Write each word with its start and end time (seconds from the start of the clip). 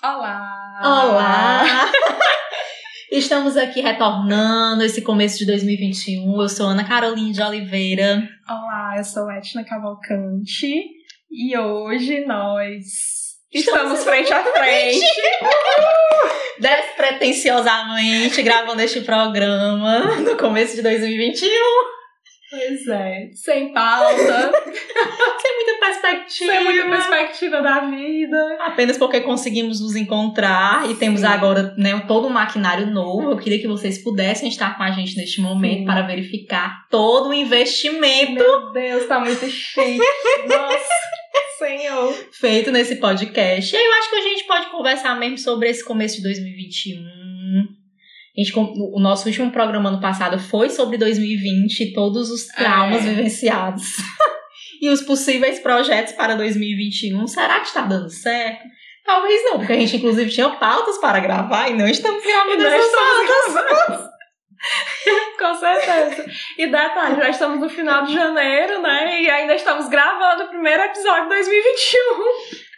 Olá! 0.00 0.80
Olá! 0.80 1.90
Estamos 3.10 3.56
aqui 3.56 3.80
retornando 3.80 4.84
esse 4.84 5.02
começo 5.02 5.38
de 5.38 5.46
2021. 5.46 6.40
Eu 6.40 6.48
sou 6.48 6.68
Ana 6.68 6.86
Caroline 6.86 7.32
de 7.32 7.42
Oliveira. 7.42 8.22
Olá, 8.48 8.94
eu 8.96 9.02
sou 9.02 9.28
Etna 9.28 9.64
Cavalcante 9.64 10.84
e 11.28 11.58
hoje 11.58 12.24
nós 12.26 12.84
estamos, 13.52 14.04
frente 14.04 14.32
a 14.32 14.44
frente. 14.44 15.04
Despretensiosamente 16.60 18.40
gravando 18.42 18.80
este 18.80 19.00
programa 19.00 20.20
no 20.20 20.36
começo 20.36 20.76
de 20.76 20.82
2021. 20.82 21.97
Pois 22.50 22.86
é, 22.88 23.30
sem 23.34 23.72
pauta, 23.74 24.50
Sem 25.40 25.54
muita 25.54 25.80
perspectiva. 25.80 26.52
sem 26.52 26.64
muita 26.64 26.88
perspectiva 26.88 27.60
da 27.62 27.80
vida. 27.80 28.56
Apenas 28.60 28.96
porque 28.96 29.20
conseguimos 29.20 29.80
nos 29.80 29.94
encontrar 29.94 30.88
e 30.90 30.94
temos 30.94 31.20
Sim. 31.20 31.26
agora 31.26 31.74
né, 31.76 32.02
todo 32.08 32.26
um 32.26 32.30
maquinário 32.30 32.86
novo. 32.86 33.32
Eu 33.32 33.36
queria 33.36 33.60
que 33.60 33.68
vocês 33.68 34.02
pudessem 34.02 34.48
estar 34.48 34.76
com 34.76 34.82
a 34.82 34.90
gente 34.90 35.16
neste 35.16 35.40
momento 35.42 35.80
Sim. 35.80 35.84
para 35.84 36.02
verificar 36.02 36.86
todo 36.90 37.28
o 37.28 37.34
investimento 37.34 38.34
Meu 38.42 38.72
Deus, 38.72 39.06
tá 39.06 39.20
muito 39.20 39.46
chique. 39.46 39.98
Nossa, 40.48 40.88
senhor. 41.58 42.14
feito 42.32 42.70
nesse 42.70 42.96
podcast. 42.96 43.74
E 43.74 43.78
aí 43.78 43.84
eu 43.84 43.92
acho 43.92 44.10
que 44.10 44.16
a 44.16 44.22
gente 44.22 44.44
pode 44.46 44.66
conversar 44.70 45.14
mesmo 45.18 45.36
sobre 45.38 45.68
esse 45.68 45.84
começo 45.84 46.16
de 46.16 46.22
2021. 46.22 47.27
Gente, 48.38 48.52
o 48.56 49.00
nosso 49.00 49.26
último 49.26 49.50
programa 49.50 49.88
ano 49.88 50.00
passado 50.00 50.38
foi 50.38 50.70
sobre 50.70 50.96
2020 50.96 51.80
e 51.80 51.92
todos 51.92 52.30
os 52.30 52.46
traumas 52.46 53.04
É. 53.04 53.08
vivenciados. 53.08 53.96
e 54.80 54.88
os 54.90 55.00
possíveis 55.02 55.58
projetos 55.58 56.12
para 56.12 56.36
2021. 56.36 57.26
Será 57.26 57.58
que 57.58 57.66
está 57.66 57.80
dando 57.82 58.08
certo? 58.08 58.62
Talvez 59.04 59.42
não, 59.44 59.58
porque 59.58 59.72
a 59.72 59.76
gente 59.76 59.96
inclusive 59.96 60.30
tinha 60.30 60.50
pautas 60.50 60.98
para 60.98 61.18
gravar 61.18 61.68
e 61.68 61.74
não 61.74 61.88
estamos 61.88 62.22
gravando 62.22 62.64
essas 62.64 62.92
pautas. 62.92 64.08
Com 65.38 65.54
certeza. 65.54 66.26
E 66.58 66.66
detalhe, 66.66 67.16
já 67.16 67.28
estamos 67.30 67.60
no 67.60 67.68
final 67.68 68.04
de 68.04 68.12
janeiro, 68.12 68.82
né? 68.82 69.22
E 69.22 69.30
ainda 69.30 69.54
estamos 69.54 69.88
gravando 69.88 70.44
o 70.44 70.48
primeiro 70.48 70.82
episódio 70.82 71.22
de 71.24 71.28
2021. 71.30 72.00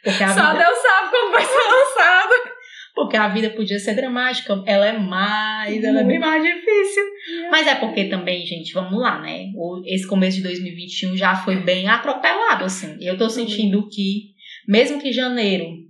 Porque 0.05 0.25
a, 0.25 0.29
Só 0.29 0.53
vida, 0.53 0.65
Deus 0.65 0.79
sabe 0.79 1.11
quando 1.11 1.33
vai 1.33 1.45
ser 1.45 1.59
lançado. 1.59 2.50
Porque 2.95 3.17
a 3.17 3.29
vida 3.29 3.51
podia 3.51 3.79
ser 3.79 3.95
dramática, 3.95 4.63
ela 4.67 4.87
é 4.87 4.99
mais, 4.99 5.83
ela 5.83 6.01
é 6.01 6.05
bem 6.05 6.19
mais 6.19 6.43
difícil. 6.43 7.03
Mas 7.51 7.67
é 7.67 7.75
porque 7.75 8.05
também, 8.05 8.45
gente, 8.45 8.73
vamos 8.73 9.01
lá, 9.01 9.21
né? 9.21 9.47
Esse 9.87 10.07
começo 10.07 10.39
de 10.39 10.43
2021 10.45 11.17
já 11.17 11.35
foi 11.37 11.57
bem 11.57 11.89
atropelado, 11.89 12.65
assim. 12.65 12.97
Eu 13.01 13.17
tô 13.17 13.29
sentindo 13.29 13.89
que, 13.89 14.35
mesmo 14.67 15.01
que 15.01 15.13
janeiro 15.13 15.90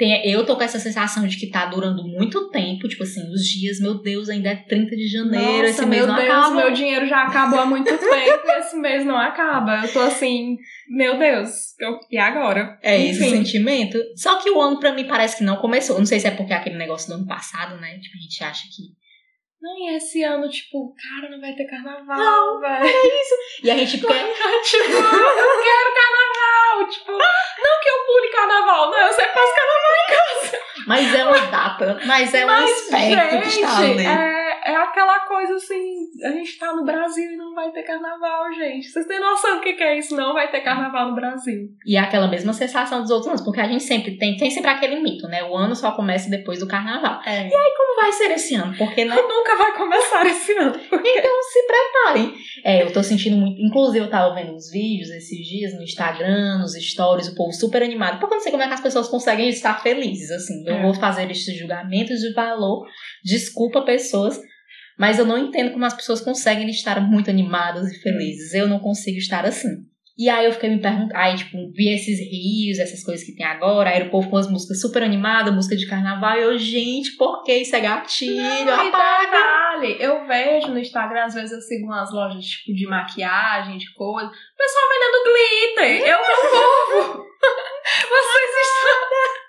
tenha. 0.00 0.22
Eu 0.26 0.44
tô 0.46 0.56
com 0.56 0.62
essa 0.62 0.78
sensação 0.78 1.26
de 1.28 1.36
que 1.36 1.48
tá 1.50 1.66
durando 1.66 2.02
muito 2.02 2.48
tempo. 2.50 2.88
Tipo 2.88 3.02
assim, 3.02 3.20
os 3.32 3.42
dias, 3.42 3.78
meu 3.78 4.00
Deus, 4.00 4.28
ainda 4.30 4.48
é 4.48 4.56
30 4.56 4.96
de 4.96 5.06
janeiro, 5.06 5.58
Nossa, 5.58 5.66
esse 5.68 5.86
mês 5.86 6.06
não 6.06 6.16
Deus, 6.16 6.28
acaba. 6.28 6.54
meu 6.56 6.72
dinheiro 6.72 7.06
já 7.06 7.22
acabou 7.24 7.60
há 7.60 7.66
muito 7.66 7.84
tempo 7.96 8.46
e 8.46 8.58
esse 8.58 8.76
mês 8.76 9.04
não 9.04 9.16
acaba. 9.16 9.82
Eu 9.84 9.92
tô 9.92 10.00
assim, 10.00 10.56
meu 10.88 11.18
Deus, 11.18 11.50
eu- 11.78 11.98
e 12.10 12.16
agora? 12.18 12.78
É 12.82 12.98
esse 12.98 13.20
Enfim. 13.24 13.36
sentimento. 13.36 13.98
Só 14.16 14.36
que 14.36 14.50
o 14.50 14.60
ano 14.60 14.80
pra 14.80 14.92
mim 14.94 15.06
parece 15.06 15.36
que 15.36 15.44
não 15.44 15.56
começou. 15.56 15.98
Não 15.98 16.06
sei 16.06 16.18
se 16.18 16.26
é 16.26 16.30
porque 16.30 16.52
é 16.52 16.56
aquele 16.56 16.76
negócio 16.78 17.08
do 17.08 17.14
ano 17.16 17.26
passado, 17.26 17.78
né? 17.78 17.98
Tipo, 17.98 18.16
a 18.16 18.20
gente 18.22 18.42
acha 18.42 18.62
que. 18.74 18.98
Não, 19.62 19.76
e 19.76 19.94
esse 19.96 20.22
ano, 20.22 20.48
tipo, 20.48 20.94
cara, 20.96 21.30
não 21.30 21.38
vai 21.38 21.54
ter 21.54 21.66
carnaval, 21.66 22.16
Não, 22.16 22.60
velho. 22.60 22.94
E 23.62 23.70
a 23.70 23.76
gente 23.76 23.98
quer. 23.98 24.08
tipo, 24.64 24.84
eu 24.84 24.90
quero 24.90 25.90
carnaval. 26.00 26.39
Tipo, 26.90 27.12
não 27.12 27.80
que 27.82 27.88
eu 27.90 27.98
pule 28.06 28.28
carnaval, 28.32 28.90
não, 28.90 28.98
eu 28.98 29.12
sempre 29.12 29.32
faço 29.32 29.54
carnaval 29.54 29.92
em 29.94 30.06
casa. 30.16 30.58
Mas 30.86 31.14
é 31.14 31.24
uma 31.24 31.38
data. 31.46 32.00
Mas 32.06 32.34
é 32.34 32.44
um 32.44 32.48
Mas, 32.48 32.70
aspecto 32.70 33.40
que 33.42 33.48
está 33.48 33.76
ali. 33.78 34.06
é, 34.06 34.39
é 34.64 34.74
aquela 34.76 35.20
coisa 35.20 35.54
assim, 35.56 36.06
a 36.24 36.30
gente 36.30 36.58
tá 36.58 36.74
no 36.74 36.84
Brasil 36.84 37.32
e 37.32 37.36
não 37.36 37.54
vai 37.54 37.70
ter 37.72 37.82
carnaval, 37.82 38.52
gente. 38.52 38.88
Vocês 38.88 39.06
têm 39.06 39.20
noção 39.20 39.56
do 39.56 39.60
que, 39.62 39.74
que 39.74 39.82
é 39.82 39.98
isso? 39.98 40.16
Não 40.16 40.32
vai 40.34 40.50
ter 40.50 40.60
carnaval 40.60 41.08
no 41.08 41.14
Brasil. 41.14 41.68
E 41.86 41.96
é 41.96 42.00
aquela 42.00 42.28
mesma 42.28 42.52
sensação 42.52 43.00
dos 43.02 43.10
outros 43.10 43.28
anos, 43.28 43.40
porque 43.42 43.60
a 43.60 43.66
gente 43.68 43.82
sempre 43.84 44.16
tem, 44.18 44.36
tem 44.36 44.50
sempre 44.50 44.70
aquele 44.70 45.00
mito, 45.00 45.26
né? 45.28 45.42
O 45.44 45.56
ano 45.56 45.74
só 45.74 45.92
começa 45.92 46.30
depois 46.30 46.58
do 46.60 46.66
carnaval. 46.68 47.20
É. 47.26 47.48
Como 47.48 48.00
vai 48.00 48.12
ser 48.12 48.30
esse 48.32 48.54
ano? 48.54 48.74
Porque 48.76 49.04
né? 49.04 49.14
Nunca 49.20 49.56
vai 49.56 49.76
começar 49.76 50.26
esse 50.26 50.52
ano. 50.56 50.78
Porque... 50.88 51.08
Então 51.08 51.42
se 51.42 51.66
preparem. 51.66 52.34
É, 52.64 52.82
eu 52.82 52.92
tô 52.92 53.02
sentindo 53.02 53.36
muito. 53.36 53.60
Inclusive, 53.60 54.04
eu 54.04 54.10
tava 54.10 54.34
vendo 54.34 54.52
uns 54.54 54.70
vídeos 54.70 55.10
esses 55.10 55.38
dias 55.46 55.74
no 55.74 55.82
Instagram, 55.82 56.58
nos 56.58 56.74
stories, 56.74 57.28
o 57.28 57.34
povo 57.34 57.52
super 57.52 57.82
animado. 57.82 58.18
Porque 58.18 58.34
eu 58.34 58.36
não 58.36 58.42
sei 58.42 58.52
como 58.52 58.62
é 58.62 58.68
que 58.68 58.74
as 58.74 58.80
pessoas 58.80 59.08
conseguem 59.08 59.48
estar 59.48 59.80
felizes, 59.82 60.30
assim. 60.30 60.64
Eu 60.66 60.76
É. 60.76 60.82
vou 60.82 60.94
fazer 60.94 61.30
esses 61.30 61.56
julgamentos 61.58 62.20
de 62.20 62.32
valor. 62.34 62.86
Desculpa, 63.24 63.82
pessoas. 63.82 64.40
Mas 65.00 65.18
eu 65.18 65.24
não 65.24 65.38
entendo 65.38 65.72
como 65.72 65.86
as 65.86 65.94
pessoas 65.94 66.20
conseguem 66.20 66.68
estar 66.68 67.00
muito 67.00 67.30
animadas 67.30 67.90
e 67.90 68.02
felizes. 68.02 68.52
Eu 68.52 68.68
não 68.68 68.78
consigo 68.78 69.16
estar 69.16 69.46
assim. 69.46 69.86
E 70.18 70.28
aí 70.28 70.44
eu 70.44 70.52
fiquei 70.52 70.68
me 70.68 70.78
perguntando, 70.78 71.16
aí 71.16 71.34
tipo, 71.34 71.56
vi 71.72 71.94
esses 71.94 72.18
rios, 72.20 72.78
essas 72.78 73.02
coisas 73.02 73.24
que 73.24 73.34
tem 73.34 73.46
agora, 73.46 73.88
aí 73.88 74.02
o 74.02 74.10
povo 74.10 74.28
com 74.28 74.36
as 74.36 74.50
músicas 74.50 74.78
super 74.78 75.02
animadas, 75.02 75.54
música 75.54 75.74
de 75.74 75.88
carnaval, 75.88 76.36
e 76.36 76.42
eu, 76.42 76.58
gente, 76.58 77.16
por 77.16 77.42
que 77.42 77.54
isso 77.54 77.74
é 77.74 77.80
gatilho? 77.80 78.66
Não, 78.66 78.82
e 78.82 78.90
detalhe, 78.90 79.96
eu 79.98 80.26
vejo 80.26 80.68
no 80.68 80.78
Instagram, 80.78 81.24
às 81.24 81.32
vezes 81.32 81.52
eu 81.52 81.60
sigo 81.62 81.86
umas 81.86 82.12
lojas 82.12 82.44
tipo 82.44 82.76
de 82.76 82.86
maquiagem, 82.86 83.78
de 83.78 83.90
coisa, 83.94 84.28
o 84.28 84.56
pessoal 84.58 84.88
vendendo 84.92 85.24
glitter. 85.24 86.10
Eu 86.10 86.18
não 86.18 87.14
vou. 87.16 87.24
Vocês 88.10 88.50
estão. 88.66 89.39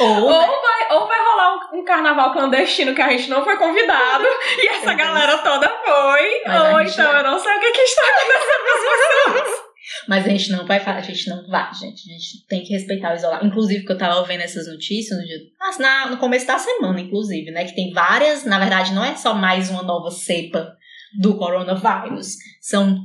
Ou, 0.00 0.08
Ou 0.24 0.28
vai, 0.30 0.92
ou 0.98 1.06
vai 1.06 1.18
rolar 1.24 1.54
um, 1.72 1.78
um 1.80 1.84
carnaval 1.84 2.32
clandestino 2.32 2.94
que 2.94 3.02
a 3.02 3.10
gente 3.10 3.30
não 3.30 3.44
foi 3.44 3.56
convidado 3.56 4.24
e 4.62 4.68
essa 4.68 4.92
galera 4.94 5.38
toda 5.38 5.68
foi. 5.68 6.42
Mas 6.46 6.62
ou 6.72 6.80
então 6.80 7.12
eu 7.18 7.22
não 7.24 7.38
sei 7.38 7.56
o 7.56 7.60
que, 7.60 7.70
que 7.72 7.80
está 7.80 8.02
acontecendo 8.02 8.64
com 8.64 9.32
as 9.32 9.44
pessoas. 9.44 9.64
Mas 10.08 10.24
a 10.24 10.28
gente 10.30 10.50
não 10.50 10.66
vai 10.66 10.80
falar, 10.80 10.96
a 10.98 11.02
gente 11.02 11.28
não 11.28 11.46
vai, 11.46 11.72
gente. 11.74 12.10
A 12.10 12.12
gente 12.14 12.46
tem 12.48 12.62
que 12.64 12.72
respeitar 12.72 13.12
o 13.12 13.16
isolamento. 13.16 13.46
Inclusive, 13.46 13.80
porque 13.80 13.92
eu 13.92 13.98
tava 13.98 14.24
vendo 14.24 14.40
essas 14.40 14.66
notícias 14.66 15.18
no, 15.18 15.24
dia, 15.24 15.36
na- 15.78 16.06
no 16.10 16.16
começo 16.16 16.46
da 16.46 16.58
semana, 16.58 17.00
inclusive, 17.00 17.50
né? 17.50 17.64
Que 17.64 17.74
tem 17.74 17.92
várias, 17.92 18.44
na 18.44 18.58
verdade, 18.58 18.92
não 18.94 19.04
é 19.04 19.14
só 19.14 19.34
mais 19.34 19.70
uma 19.70 19.82
nova 19.82 20.10
cepa 20.10 20.72
do 21.20 21.36
coronavírus. 21.36 22.28
São 22.62 22.98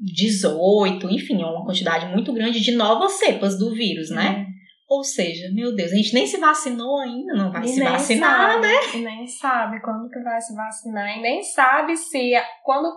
18, 0.00 1.08
enfim, 1.10 1.40
é 1.42 1.46
uma 1.46 1.64
quantidade 1.64 2.06
muito 2.06 2.32
grande 2.32 2.60
de 2.60 2.72
novas 2.72 3.12
cepas 3.12 3.58
do 3.58 3.72
vírus, 3.74 4.10
né? 4.10 4.46
Ou 4.92 5.02
seja, 5.02 5.48
meu 5.54 5.74
Deus, 5.74 5.90
a 5.90 5.94
gente 5.94 6.12
nem 6.12 6.26
se 6.26 6.36
vacinou 6.36 6.98
ainda, 6.98 7.32
não 7.34 7.50
vai 7.50 7.62
E 7.62 7.68
se 7.68 7.82
vacinar, 7.82 8.52
sabe, 8.52 8.66
né? 8.66 8.74
E 8.92 8.98
nem 8.98 9.26
sabe 9.26 9.80
quando 9.80 10.10
que 10.10 10.20
vai 10.20 10.38
se 10.38 10.54
vacinar. 10.54 11.16
E 11.16 11.22
nem 11.22 11.42
sabe 11.42 11.96
se 11.96 12.32
quando 12.62 12.92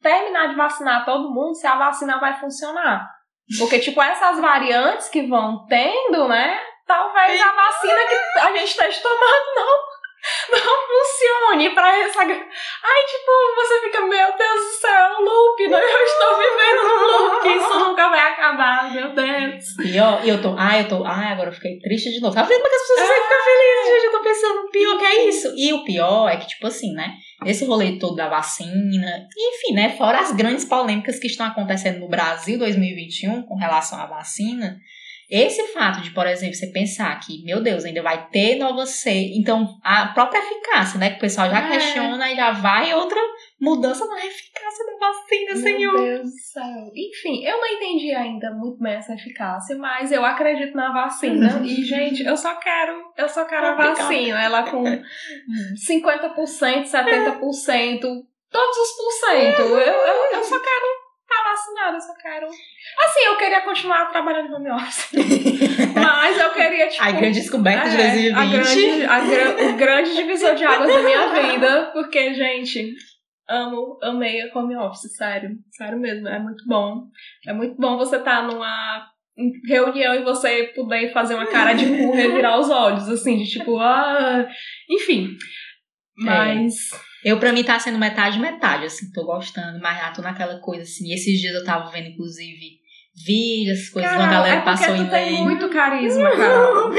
terminar 0.00 0.50
de 0.50 0.54
vacinar 0.54 1.04
todo 1.04 1.34
mundo, 1.34 1.56
se 1.56 1.66
a 1.66 1.76
vacina 1.76 2.20
vai 2.20 2.38
funcionar. 2.38 3.10
Porque, 3.58 3.80
tipo, 3.80 4.00
essas 4.00 4.40
variantes 4.40 5.08
que 5.08 5.26
vão 5.26 5.66
tendo, 5.66 6.28
né? 6.28 6.56
Talvez 6.86 7.40
a 7.40 7.52
vacina 7.52 7.98
que 8.08 8.40
a 8.40 8.56
gente 8.56 8.70
esteja 8.70 9.02
tomando 9.02 9.54
não, 9.56 9.78
não 10.50 10.58
funcione 10.60 11.74
pra 11.74 11.98
essa. 11.98 12.20
Ai, 12.20 12.28
tipo, 12.28 13.32
você 13.56 13.80
fica, 13.82 14.00
meu 14.02 14.36
Deus 14.36 14.60
do 14.60 14.80
céu, 14.80 14.90
é 14.90 15.18
um 15.18 15.22
loop, 15.22 15.68
né? 15.68 15.80
Eu 15.82 16.04
estou 16.04 16.38
vivendo 16.38 16.82
num 16.82 17.06
loop, 17.06 17.48
isso 17.48 17.78
nunca 17.78 18.08
vai 18.08 18.20
acabar, 18.20 18.92
meu 18.92 19.14
Deus. 19.14 19.78
E 19.84 19.98
ó, 19.98 20.20
eu 20.20 20.40
tô, 20.40 20.54
ai, 20.56 20.82
eu 20.82 20.88
tô, 20.88 21.04
ai, 21.04 21.32
agora 21.32 21.50
eu 21.50 21.54
fiquei 21.54 21.78
triste 21.80 22.10
de 22.10 22.20
novo. 22.20 22.34
Tá 22.34 22.42
vendo 22.42 22.62
como 22.62 22.70
que 22.70 22.74
as 22.74 22.82
pessoas 22.82 23.00
conseguem 23.00 23.22
ficar 23.22 23.44
felizes, 23.44 23.92
gente? 23.92 24.04
Eu 24.04 24.12
tô 24.12 24.22
pensando, 24.22 24.70
pior 24.70 24.98
que 24.98 25.04
é 25.04 25.28
isso. 25.28 25.54
E 25.56 25.72
o 25.72 25.84
pior 25.84 26.28
é 26.28 26.36
que, 26.36 26.46
tipo 26.46 26.66
assim, 26.66 26.92
né? 26.92 27.14
Esse 27.44 27.64
rolê 27.64 27.98
todo 27.98 28.14
da 28.14 28.28
vacina, 28.28 29.28
enfim, 29.36 29.74
né? 29.74 29.96
Fora 29.96 30.20
as 30.20 30.32
grandes 30.32 30.64
polêmicas 30.64 31.18
que 31.18 31.26
estão 31.26 31.46
acontecendo 31.46 31.98
no 32.00 32.08
Brasil 32.08 32.58
2021 32.58 33.42
com 33.42 33.56
relação 33.56 34.00
à 34.00 34.06
vacina. 34.06 34.78
Esse 35.32 35.68
fato 35.68 36.02
de, 36.02 36.10
por 36.10 36.26
exemplo, 36.26 36.54
você 36.54 36.66
pensar 36.66 37.18
que, 37.18 37.42
meu 37.42 37.62
Deus, 37.62 37.86
ainda 37.86 38.02
vai 38.02 38.28
ter 38.28 38.56
nova 38.56 38.84
cepa. 38.84 39.30
Então, 39.34 39.66
a 39.82 40.08
própria 40.08 40.40
eficácia, 40.40 41.00
né? 41.00 41.08
Que 41.08 41.16
o 41.16 41.20
pessoal 41.20 41.48
já 41.48 41.66
É. 41.66 41.70
questiona 41.70 42.30
e 42.30 42.36
já 42.36 42.52
vai 42.52 42.92
outra 42.92 43.18
mudança 43.58 44.04
na 44.04 44.26
eficácia 44.26 44.84
da 44.84 45.08
vacina, 45.08 45.56
senhor. 45.56 45.94
Meu 45.94 46.02
Deus 46.02 46.24
do 46.24 46.38
céu. 46.38 46.90
Enfim, 46.94 47.42
eu 47.46 47.56
não 47.56 47.66
entendi 47.66 48.12
ainda 48.12 48.50
muito 48.50 48.78
bem 48.78 48.92
essa 48.92 49.14
eficácia, 49.14 49.74
mas 49.78 50.12
eu 50.12 50.22
acredito 50.22 50.76
na 50.76 50.92
vacina. 50.92 51.60
e, 51.64 51.82
gente, 51.82 52.22
eu 52.22 52.36
só 52.36 52.54
quero, 52.56 53.02
eu 53.16 53.26
só 53.26 53.46
quero 53.46 53.68
a 53.68 53.74
vacina. 53.74 54.38
Ela 54.38 54.70
com 54.70 54.84
50%, 54.84 56.84
70%, 56.84 58.00
todos 58.50 58.76
os 58.76 58.96
por 58.96 59.12
cento. 59.12 59.62
Eu, 59.62 59.78
eu, 59.78 60.34
eu 60.34 60.44
só 60.44 60.60
quero 60.60 61.01
eu 61.94 62.00
só 62.00 62.14
quero. 62.14 62.46
Assim, 62.46 63.20
eu 63.26 63.36
queria 63.38 63.60
continuar 63.62 64.06
trabalhando 64.06 64.48
no 64.50 64.56
home 64.56 64.70
office. 64.70 65.10
mas 65.94 66.38
eu 66.38 66.50
queria, 66.52 66.88
tipo. 66.88 67.02
A 67.02 67.10
grande 67.12 67.40
descoberta 67.40 67.88
de 67.88 67.96
É, 68.00 68.32
2020. 68.32 68.34
A 68.34 68.46
grande, 68.46 69.04
a 69.04 69.20
gra- 69.20 69.64
o 69.66 69.76
grande 69.76 70.14
divisor 70.14 70.54
de 70.54 70.64
águas 70.64 70.92
da 70.92 71.02
minha 71.02 71.28
vida. 71.28 71.90
Porque, 71.92 72.34
gente, 72.34 72.94
amo, 73.48 73.98
amei 74.02 74.40
a 74.42 74.58
home 74.58 74.76
office, 74.76 75.14
sério. 75.16 75.50
Sério 75.70 75.98
mesmo, 75.98 76.28
é 76.28 76.38
muito 76.38 76.64
bom. 76.66 77.04
É 77.46 77.52
muito 77.52 77.76
bom 77.76 77.96
você 77.96 78.16
estar 78.16 78.42
numa 78.46 79.06
reunião 79.66 80.14
e 80.14 80.22
você 80.22 80.72
puder 80.74 81.12
fazer 81.12 81.34
uma 81.34 81.46
cara 81.46 81.72
de 81.72 81.86
cu 81.86 82.12
revirar 82.12 82.58
os 82.58 82.68
olhos, 82.70 83.08
assim, 83.08 83.38
de 83.38 83.48
tipo, 83.50 83.78
ah, 83.78 84.46
enfim. 84.90 85.36
Mas. 86.16 86.74
É. 86.92 87.11
Eu, 87.24 87.38
pra 87.38 87.52
mim, 87.52 87.62
tá 87.62 87.78
sendo 87.78 87.98
metade, 87.98 88.38
metade, 88.38 88.86
assim, 88.86 89.12
tô 89.12 89.24
gostando, 89.24 89.78
mas 89.80 89.98
já 89.98 90.10
tô 90.10 90.22
naquela 90.22 90.58
coisa, 90.60 90.82
assim. 90.82 91.06
E 91.08 91.14
esses 91.14 91.40
dias 91.40 91.54
eu 91.54 91.64
tava 91.64 91.90
vendo, 91.90 92.08
inclusive, 92.08 92.80
vídeos, 93.26 93.88
coisas 93.90 94.10
que 94.10 94.16
uma 94.16 94.26
galera 94.28 94.56
é 94.56 94.62
passou 94.62 94.94
tu 94.94 95.02
em 95.02 95.06
tem 95.08 95.42
muito 95.44 95.68
carisma, 95.68 96.30
cara. 96.30 96.90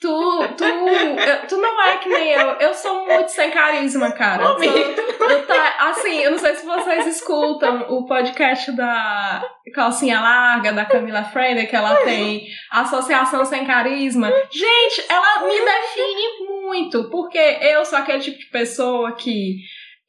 Tu, 0.00 0.48
tu, 0.58 0.64
eu- 0.64 1.46
tu 1.48 1.56
não 1.56 1.82
é 1.82 1.96
que 1.96 2.08
nem 2.10 2.28
eu. 2.32 2.46
Eu 2.60 2.74
sou 2.74 3.06
muito 3.06 3.28
sem 3.28 3.50
carisma, 3.50 4.12
cara. 4.12 4.42
Eu, 4.44 4.54
tô- 5.16 5.24
eu 5.30 5.46
tá, 5.46 5.76
assim, 5.88 6.18
eu 6.20 6.32
não 6.32 6.38
sei 6.38 6.54
se 6.56 6.66
vocês 6.66 7.06
escutam 7.06 7.86
o 7.88 8.04
podcast 8.04 8.70
da 8.72 9.42
Calcinha 9.74 10.20
Larga, 10.20 10.74
da 10.74 10.84
Camila 10.84 11.24
Frender, 11.24 11.70
que 11.70 11.74
ela 11.76 11.96
tem 12.04 12.46
Associação 12.70 13.46
Sem 13.46 13.64
Carisma. 13.64 14.30
Gente, 14.52 15.06
ela 15.08 15.46
me 15.46 15.54
define 15.58 16.38
muito, 16.50 16.53
porque 17.10 17.38
eu 17.38 17.84
sou 17.84 17.98
aquele 17.98 18.20
tipo 18.20 18.38
de 18.38 18.46
pessoa 18.46 19.12
que 19.12 19.58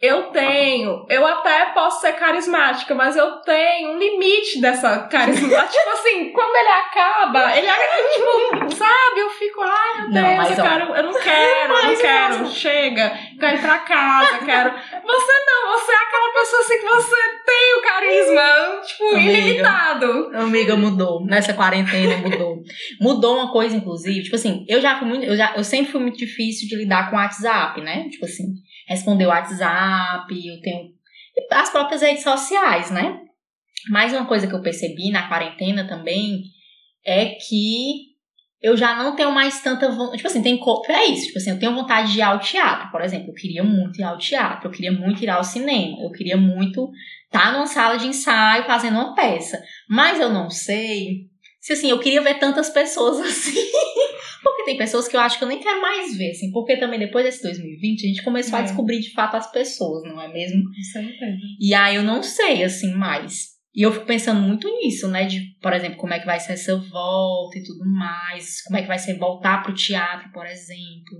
eu 0.01 0.23
tenho, 0.23 1.05
eu 1.09 1.25
até 1.25 1.67
posso 1.67 2.01
ser 2.01 2.13
carismática, 2.13 2.93
mas 2.93 3.15
eu 3.15 3.37
tenho 3.41 3.91
um 3.91 3.97
limite 3.97 4.59
dessa 4.59 5.07
carisma. 5.07 5.63
tipo 5.65 5.89
assim, 5.89 6.31
quando 6.33 6.55
ele 6.55 6.69
acaba, 6.69 7.57
ele 7.57 7.69
acaba, 7.69 8.09
tipo, 8.13 8.75
sabe? 8.75 9.19
Eu 9.21 9.29
fico, 9.29 9.61
ai 9.61 10.01
meu 10.01 10.09
Não, 10.09 10.21
Deus, 10.21 10.37
mas, 10.37 10.57
eu, 10.57 10.65
ó. 10.65 10.67
quero, 10.67 10.95
eu 10.95 11.03
não 11.03 11.13
quero, 11.13 11.73
eu 11.73 11.83
não 11.83 11.95
quero, 11.95 12.39
nossa. 12.39 12.55
chega, 12.55 13.17
quero 13.39 13.55
ir 13.55 13.61
pra 13.61 13.77
casa, 13.79 14.37
quero. 14.39 14.71
Você 14.71 15.33
não, 15.45 15.71
você 15.71 15.91
é 15.91 15.95
aquela 15.95 16.33
pessoa 16.33 16.61
assim 16.61 16.77
que 16.77 16.85
você 16.85 17.15
tem 17.45 17.75
o 17.75 17.81
carisma, 17.81 18.81
tipo, 18.85 19.03
Amiga. 19.13 19.31
ilimitado. 19.31 20.31
Amiga, 20.35 20.75
mudou. 20.75 21.25
Nessa 21.25 21.53
quarentena 21.53 22.17
mudou. 22.17 22.57
Mudou 22.99 23.35
uma 23.35 23.51
coisa, 23.51 23.75
inclusive. 23.75 24.23
Tipo 24.23 24.35
assim, 24.35 24.65
eu 24.67 24.81
já 24.81 24.99
fui 24.99 25.07
muito. 25.07 25.25
Eu, 25.25 25.37
já, 25.37 25.53
eu 25.55 25.63
sempre 25.63 25.91
fui 25.91 26.01
muito 26.01 26.17
difícil 26.17 26.67
de 26.67 26.75
lidar 26.75 27.09
com 27.09 27.15
o 27.15 27.19
WhatsApp, 27.19 27.79
né? 27.81 28.09
Tipo 28.09 28.25
assim, 28.25 28.45
responder 28.87 29.25
o 29.25 29.29
WhatsApp, 29.29 30.47
eu 30.47 30.61
tenho. 30.61 30.93
As 31.51 31.69
próprias 31.69 32.01
redes 32.01 32.23
sociais, 32.23 32.91
né? 32.91 33.19
Mas 33.89 34.13
uma 34.13 34.25
coisa 34.25 34.47
que 34.47 34.53
eu 34.53 34.61
percebi 34.61 35.11
na 35.11 35.27
quarentena 35.27 35.87
também 35.87 36.43
é 37.05 37.35
que 37.35 38.15
eu 38.61 38.75
já 38.75 38.95
não 38.95 39.15
tenho 39.15 39.31
mais 39.31 39.61
tanta 39.61 39.91
vontade. 39.91 40.17
Tipo 40.17 40.27
assim, 40.27 40.41
tem. 40.41 40.59
É 40.89 41.05
isso. 41.05 41.27
Tipo 41.27 41.37
assim, 41.37 41.51
eu 41.51 41.59
tenho 41.59 41.75
vontade 41.75 42.11
de 42.11 42.19
ir 42.19 42.23
ao 42.23 42.39
teatro, 42.39 42.89
por 42.89 43.01
exemplo. 43.01 43.29
Eu 43.29 43.33
queria 43.35 43.63
muito 43.63 43.99
ir 43.99 44.03
ao 44.03 44.17
teatro, 44.17 44.67
eu 44.67 44.71
queria 44.71 44.91
muito 44.91 45.23
ir 45.23 45.29
ao 45.29 45.43
cinema, 45.43 45.97
eu 46.01 46.11
queria 46.11 46.37
muito 46.37 46.89
estar 47.25 47.53
numa 47.53 47.67
sala 47.67 47.97
de 47.97 48.07
ensaio 48.07 48.65
fazendo 48.65 48.95
uma 48.95 49.13
peça. 49.13 49.61
Mas 49.87 50.19
eu 50.19 50.29
não 50.29 50.49
sei 50.49 51.29
se 51.65 51.73
assim, 51.73 51.89
eu 51.89 51.99
queria 51.99 52.21
ver 52.21 52.37
tantas 52.37 52.69
pessoas 52.69 53.17
assim. 53.25 53.59
Porque 54.43 54.65
tem 54.65 54.77
pessoas 54.77 55.07
que 55.07 55.15
eu 55.15 55.19
acho 55.19 55.39
que 55.39 55.43
eu 55.43 55.47
nem 55.47 55.57
quero 55.59 55.81
mais 55.81 56.15
ver, 56.15 56.29
assim. 56.29 56.51
Porque 56.51 56.77
também 56.77 56.99
depois 56.99 57.25
desse 57.25 57.41
2020 57.41 58.05
a 58.05 58.07
gente 58.09 58.23
começou 58.23 58.55
a 58.57 58.61
É. 58.61 58.63
descobrir 58.65 58.99
de 58.99 59.11
fato 59.13 59.35
as 59.35 59.51
pessoas, 59.51 60.03
não 60.03 60.21
é 60.21 60.31
mesmo? 60.31 60.63
Com 60.63 60.83
certeza. 60.93 61.37
E 61.59 61.73
aí 61.73 61.95
eu 61.95 62.03
não 62.03 62.21
sei, 62.21 62.63
assim, 62.63 62.93
mais. 62.93 63.55
E 63.73 63.81
eu 63.81 63.91
fico 63.91 64.05
pensando 64.05 64.41
muito 64.41 64.69
nisso, 64.79 65.07
né? 65.07 65.25
De, 65.25 65.41
por 65.59 65.73
exemplo, 65.73 65.97
como 65.97 66.13
é 66.13 66.19
que 66.19 66.25
vai 66.27 66.39
ser 66.39 66.53
essa 66.53 66.77
volta 66.77 67.57
e 67.57 67.63
tudo 67.63 67.83
mais. 67.83 68.61
Como 68.61 68.77
é 68.77 68.83
que 68.83 68.87
vai 68.87 68.99
ser 68.99 69.17
voltar 69.17 69.63
pro 69.63 69.73
teatro, 69.73 70.31
por 70.31 70.45
exemplo. 70.45 71.17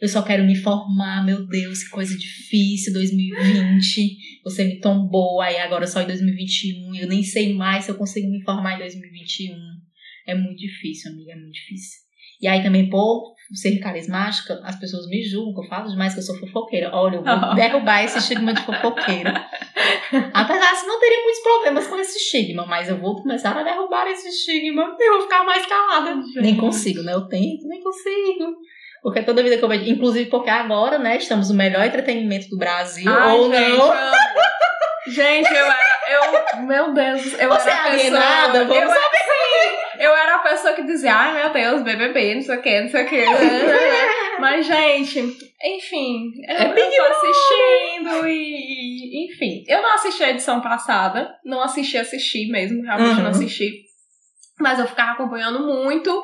Eu 0.00 0.06
só 0.06 0.22
quero 0.22 0.44
me 0.44 0.54
formar, 0.54 1.26
meu 1.26 1.44
Deus, 1.44 1.82
que 1.82 1.90
coisa 1.90 2.16
difícil, 2.16 2.92
2020. 2.92 4.16
Você 4.44 4.62
me 4.64 4.78
tombou, 4.80 5.40
aí 5.40 5.56
agora 5.56 5.88
só 5.88 6.00
em 6.00 6.06
2021. 6.06 6.94
Eu 6.94 7.08
nem 7.08 7.24
sei 7.24 7.52
mais 7.52 7.84
se 7.84 7.90
eu 7.90 7.96
consigo 7.96 8.30
me 8.30 8.40
formar 8.44 8.76
em 8.76 8.78
2021. 8.78 9.56
É 10.28 10.34
muito 10.34 10.58
difícil, 10.58 11.10
amiga, 11.10 11.32
é 11.32 11.36
muito 11.36 11.52
difícil. 11.52 11.98
E 12.40 12.46
aí 12.46 12.62
também, 12.62 12.88
por 12.88 13.34
ser 13.52 13.80
carismática, 13.80 14.60
as 14.62 14.78
pessoas 14.78 15.08
me 15.08 15.22
julgam, 15.24 15.64
eu 15.64 15.68
falo 15.68 15.88
demais 15.88 16.12
que 16.14 16.20
eu 16.20 16.22
sou 16.22 16.38
fofoqueira. 16.38 16.90
Olha, 16.94 17.16
eu 17.16 17.24
vou 17.24 17.54
derrubar 17.56 18.04
esse 18.04 18.18
estigma 18.18 18.52
de 18.52 18.62
fofoqueira. 18.62 19.30
Apesar 20.34 20.74
de 20.74 20.86
não 20.86 21.00
teria 21.00 21.22
muitos 21.22 21.42
problemas 21.42 21.86
com 21.86 21.96
esse 21.96 22.16
estigma, 22.18 22.64
mas 22.66 22.88
eu 22.88 22.98
vou 22.98 23.20
começar 23.22 23.56
a 23.56 23.62
derrubar 23.62 24.06
esse 24.08 24.28
estigma 24.28 24.96
e 24.98 25.08
eu 25.08 25.14
vou 25.14 25.22
ficar 25.22 25.44
mais 25.44 25.66
calada. 25.66 26.16
Nem 26.36 26.56
consigo, 26.56 27.02
né? 27.02 27.14
Eu 27.14 27.26
tento, 27.26 27.66
nem 27.66 27.82
consigo. 27.82 28.56
Porque 29.02 29.22
toda 29.22 29.42
vida 29.42 29.56
que 29.56 29.64
eu 29.64 29.68
vejo, 29.68 29.90
inclusive 29.90 30.28
porque 30.30 30.50
agora, 30.50 30.98
né, 30.98 31.16
estamos 31.16 31.50
no 31.50 31.56
melhor 31.56 31.84
entretenimento 31.86 32.48
do 32.48 32.58
Brasil, 32.58 33.10
Ai, 33.10 33.36
ou 33.36 33.52
gente, 33.52 33.76
não. 33.76 33.92
amo. 33.92 34.16
Gente, 35.08 35.50
eu 35.50 35.66
era. 35.66 35.98
Eu, 36.08 36.62
meu 36.66 36.92
Deus, 36.94 37.38
eu 37.38 37.48
Você 37.48 37.70
era 37.70 37.82
a 37.84 37.88
é 37.88 37.90
pessoa. 37.92 38.18
alienada, 38.18 38.64
vamos 38.64 38.76
eu, 38.82 38.88
sim, 38.90 38.94
eu 39.98 40.14
era 40.14 40.36
a 40.36 40.38
pessoa 40.40 40.74
que 40.74 40.82
dizia, 40.82 41.14
ai 41.14 41.34
meu 41.34 41.50
Deus, 41.52 41.82
BBB, 41.82 42.34
não 42.36 42.42
sei 42.42 42.56
o 42.56 42.62
que, 42.62 42.80
não 42.80 42.88
sei 42.88 43.04
o 43.04 43.08
que. 43.08 43.24
Mas, 44.40 44.66
gente, 44.66 45.18
enfim, 45.64 46.30
eu, 46.48 46.54
É 46.56 46.64
eu 46.70 46.74
Big 46.74 46.96
tô 46.96 47.02
assistindo 47.02 48.28
e, 48.28 49.26
Enfim, 49.26 49.64
eu 49.66 49.82
não 49.82 49.94
assisti 49.94 50.22
a 50.22 50.30
edição 50.30 50.60
passada, 50.60 51.28
não 51.44 51.60
assisti, 51.60 51.98
assisti 51.98 52.48
mesmo, 52.50 52.82
realmente 52.82 53.16
Uhum. 53.16 53.22
não 53.22 53.30
assisti. 53.30 53.68
Mas 54.60 54.78
eu 54.78 54.86
ficava 54.86 55.12
acompanhando 55.12 55.60
muito 55.66 56.22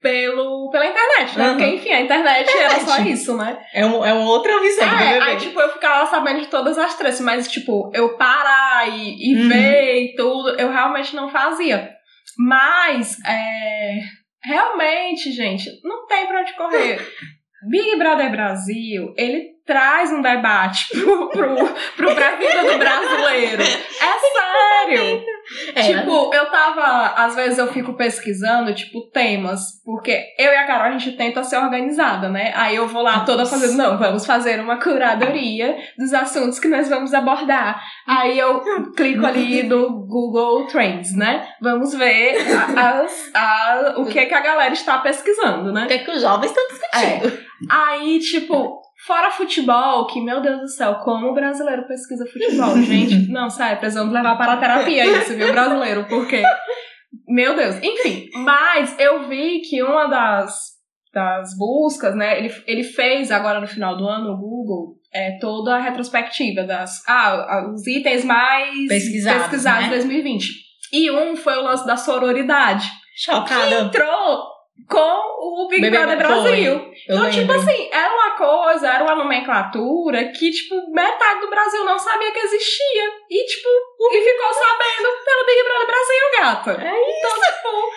pelo, 0.00 0.68
pela 0.70 0.86
internet, 0.86 1.38
né? 1.38 1.44
Uhum. 1.50 1.56
Porque, 1.56 1.70
enfim, 1.76 1.92
a 1.92 2.00
internet 2.00 2.50
era 2.58 2.70
só 2.80 2.92
Internet. 2.94 3.12
isso, 3.12 3.36
né? 3.36 3.56
É, 3.72 3.86
um, 3.86 4.04
é 4.04 4.12
uma 4.12 4.28
outra 4.30 4.58
visão 4.60 4.88
do 4.88 4.94
É, 4.96 4.98
BBB. 5.14 5.20
aí, 5.30 5.36
tipo, 5.36 5.60
eu 5.60 5.68
ficava 5.70 6.06
sabendo 6.10 6.40
de 6.40 6.48
todas 6.48 6.76
as 6.76 6.96
três, 6.96 7.20
mas, 7.20 7.46
tipo, 7.48 7.90
eu 7.94 8.16
parar 8.16 8.88
e, 8.88 9.16
e 9.16 9.34
Uhum. 9.36 9.48
ver 9.48 10.00
e 10.02 10.14
tudo, 10.16 10.58
eu 10.60 10.70
realmente 10.72 11.14
não 11.14 11.28
fazia. 11.28 11.88
Mas, 12.38 13.18
é, 13.26 14.00
realmente, 14.42 15.32
gente, 15.32 15.68
não 15.84 16.06
tem 16.06 16.26
pra 16.26 16.40
onde 16.40 16.54
correr. 16.54 17.00
Big 17.70 17.96
Brother 17.96 18.30
Brasil, 18.30 19.12
ele 19.16 19.52
traz 19.66 20.12
um 20.12 20.20
debate 20.20 20.88
pro, 20.92 21.28
pro, 21.30 21.54
pro 21.96 22.14
pra 22.14 22.36
vida 22.36 22.62
do 22.72 22.78
brasileiro. 22.78 23.62
É 23.62 24.86
sério. 24.86 25.22
É, 25.74 25.82
Tipo, 25.82 26.32
eu 26.34 26.46
tava. 26.50 27.14
Às 27.16 27.34
vezes 27.34 27.58
eu 27.58 27.66
fico 27.72 27.94
pesquisando, 27.94 28.74
tipo, 28.74 29.08
temas. 29.10 29.60
Porque 29.84 30.24
eu 30.38 30.52
e 30.52 30.56
a 30.56 30.66
Carol, 30.66 30.86
a 30.86 30.98
gente 30.98 31.16
tenta 31.16 31.42
ser 31.44 31.56
organizada, 31.58 32.28
né? 32.28 32.52
Aí 32.54 32.76
eu 32.76 32.86
vou 32.86 33.02
lá 33.02 33.20
toda 33.20 33.44
fazendo, 33.44 33.76
não, 33.76 33.98
vamos 33.98 34.24
fazer 34.24 34.60
uma 34.60 34.78
curadoria 34.78 35.76
dos 35.98 36.12
assuntos 36.14 36.58
que 36.58 36.68
nós 36.68 36.88
vamos 36.88 37.12
abordar. 37.12 37.82
Aí 38.06 38.38
eu 38.38 38.62
clico 38.96 39.26
ali 39.26 39.62
no 39.64 40.06
Google 40.06 40.66
Trends, 40.66 41.14
né? 41.16 41.46
Vamos 41.60 41.94
ver 41.94 42.36
as- 42.76 43.30
a- 43.34 43.94
o 43.98 44.06
que, 44.06 44.24
que 44.26 44.34
a 44.34 44.40
galera 44.40 44.72
está 44.72 44.98
pesquisando, 44.98 45.72
né? 45.72 45.84
o 45.84 45.88
que, 45.88 45.94
é 45.94 45.98
que 45.98 46.10
os 46.10 46.20
jovens 46.22 46.50
estão 46.50 46.66
discutindo? 46.68 47.38
Aí, 47.70 48.18
tipo, 48.20 48.80
fora 49.06 49.30
futebol, 49.30 50.06
que, 50.06 50.20
meu 50.20 50.40
Deus 50.40 50.60
do 50.60 50.68
céu, 50.68 50.96
como 50.96 51.28
o 51.28 51.34
brasileiro 51.34 51.86
pesquisa 51.86 52.24
futebol, 52.26 52.76
gente. 52.82 53.30
Não, 53.30 53.50
sério, 53.50 53.78
precisamos 53.78 54.12
levar 54.12 54.36
para 54.36 54.54
a 54.54 54.56
terapia 54.56 55.04
isso, 55.04 55.34
viu, 55.34 55.52
brasileiro? 55.52 56.06
Porque, 56.08 56.42
meu 57.28 57.56
Deus. 57.56 57.76
Enfim, 57.82 58.28
mas 58.34 58.98
eu 58.98 59.28
vi 59.28 59.60
que 59.60 59.82
uma 59.82 60.06
das, 60.06 60.54
das 61.12 61.56
buscas, 61.56 62.14
né, 62.14 62.38
ele, 62.38 62.54
ele 62.66 62.84
fez 62.84 63.30
agora 63.30 63.60
no 63.60 63.66
final 63.66 63.96
do 63.96 64.06
ano, 64.06 64.32
o 64.32 64.36
Google, 64.36 64.96
é, 65.12 65.38
toda 65.38 65.76
a 65.76 65.80
retrospectiva 65.80 66.64
das, 66.64 67.02
ah, 67.06 67.68
os 67.72 67.86
itens 67.86 68.24
mais 68.24 68.88
Pesquisados, 68.88 69.42
pesquisados 69.42 69.80
né? 69.82 69.86
em 69.86 69.90
2020. 69.90 70.48
E 70.92 71.10
um 71.10 71.36
foi 71.36 71.56
o 71.56 71.62
lance 71.62 71.86
da 71.86 71.96
sororidade, 71.96 72.86
que 72.86 73.32
Chocada. 73.32 73.80
entrou 73.80 74.51
com 74.88 75.64
o 75.64 75.68
Big 75.68 75.80
Bebê- 75.82 75.96
Brother. 75.98 76.18
Brasil. 76.18 76.92
Então, 77.04 77.30
tipo 77.30 77.52
lembro. 77.52 77.56
assim, 77.56 77.88
era 77.92 78.12
uma 78.14 78.30
coisa, 78.36 78.88
era 78.88 79.04
uma 79.04 79.14
nomenclatura 79.14 80.24
que, 80.32 80.50
tipo, 80.50 80.90
metade 80.92 81.40
do 81.40 81.48
Brasil 81.50 81.84
não 81.84 81.98
sabia 81.98 82.30
que 82.32 82.38
existia. 82.40 83.04
E, 83.30 83.44
tipo, 83.46 83.68
e 84.12 84.20
ficou 84.22 84.52
sabendo 84.52 85.08
pelo 85.24 85.46
Big 85.46 85.64
Brother 85.64 85.86
Brasil, 85.86 86.40
gata. 86.40 86.70
É 86.82 87.18
Então, 87.18 87.30
tipo. 87.30 87.90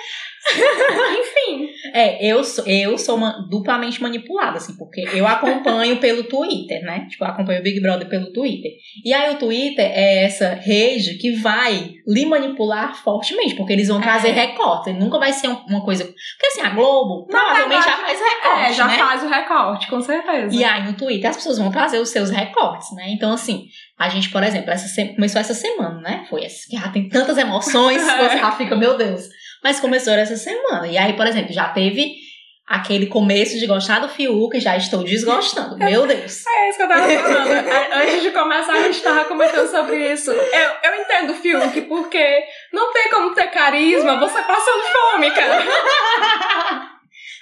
Enfim. 0.49 1.69
É, 1.93 2.25
eu 2.25 2.43
sou, 2.43 2.65
eu 2.65 2.97
sou 2.97 3.15
uma, 3.15 3.47
duplamente 3.49 4.01
manipulada, 4.01 4.57
assim, 4.57 4.75
porque 4.77 5.01
eu 5.13 5.25
acompanho 5.27 5.97
pelo 5.97 6.23
Twitter, 6.23 6.81
né? 6.83 7.07
Tipo, 7.09 7.23
eu 7.23 7.29
acompanho 7.29 7.59
o 7.59 7.63
Big 7.63 7.79
Brother 7.81 8.07
pelo 8.07 8.31
Twitter. 8.31 8.71
E 9.03 9.13
aí 9.13 9.33
o 9.33 9.37
Twitter 9.37 9.85
é 9.85 10.23
essa 10.23 10.49
rede 10.55 11.17
que 11.17 11.31
vai 11.35 11.91
lhe 12.07 12.25
manipular 12.25 12.95
fortemente, 13.03 13.55
porque 13.55 13.73
eles 13.73 13.87
vão 13.87 14.01
trazer 14.01 14.31
recortes. 14.31 14.87
Ele 14.87 14.99
nunca 14.99 15.17
vai 15.19 15.31
ser 15.33 15.47
um- 15.47 15.63
uma 15.67 15.83
coisa. 15.83 16.03
Porque 16.03 16.47
assim, 16.47 16.61
a 16.61 16.69
Globo 16.69 17.27
Na 17.31 17.39
provavelmente 17.39 17.83
já 17.85 17.97
faz 17.97 18.19
recorte, 18.19 18.59
É, 18.69 18.73
já 18.73 18.87
né? 18.87 18.97
faz 18.97 19.23
o 19.23 19.27
recorte, 19.27 19.87
com 19.87 20.01
certeza. 20.01 20.55
E 20.55 20.63
aí 20.63 20.83
no 20.85 20.93
Twitter 20.93 21.29
as 21.29 21.35
pessoas 21.37 21.57
vão 21.57 21.71
trazer 21.71 21.99
os 21.99 22.09
seus 22.09 22.29
recortes, 22.29 22.91
né? 22.95 23.05
Então, 23.09 23.31
assim, 23.33 23.65
a 23.97 24.09
gente, 24.09 24.29
por 24.29 24.43
exemplo, 24.43 24.71
essa 24.71 24.87
se- 24.87 25.13
começou 25.15 25.39
essa 25.41 25.53
semana, 25.53 25.99
né? 26.01 26.25
Foi 26.29 26.43
essa, 26.43 26.59
já 26.71 26.89
tem 26.89 27.07
tantas 27.09 27.37
emoções, 27.37 28.01
você 28.03 28.37
já 28.37 28.51
fica, 28.51 28.75
meu 28.75 28.97
Deus. 28.97 29.27
Mas 29.65 29.79
começou 29.79 30.13
essa 30.13 30.35
semana. 30.37 30.85
E 30.87 30.95
aí, 30.95 31.13
por 31.13 31.25
exemplo, 31.25 31.51
já 31.51 31.69
teve 31.69 32.13
aquele 32.67 33.07
começo 33.07 33.57
de 33.57 33.65
gostar 33.65 33.97
do 33.99 34.07
Fiuk, 34.07 34.59
já 34.59 34.77
estou 34.77 35.03
desgostando. 35.03 35.75
Meu 35.83 36.05
Deus. 36.05 36.45
É 36.45 36.69
isso 36.69 36.77
que 36.77 36.83
eu 36.83 36.87
tava 36.87 37.01
falando. 37.01 37.51
A- 37.71 37.97
Antes 38.03 38.21
de 38.21 38.29
começar, 38.29 38.73
a 38.73 38.81
gente 38.83 39.01
tava 39.01 39.25
comentando 39.25 39.67
sobre 39.67 40.11
isso. 40.13 40.29
Eu, 40.31 40.71
eu 40.83 41.01
entendo 41.01 41.31
o 41.31 41.35
Fiuk, 41.35 41.81
porque 41.81 42.43
não 42.71 42.93
tem 42.93 43.09
como 43.09 43.33
ter 43.33 43.47
carisma 43.47 44.19
você 44.19 44.39
passando 44.43 44.83
fome, 44.83 45.31
cara. 45.31 45.63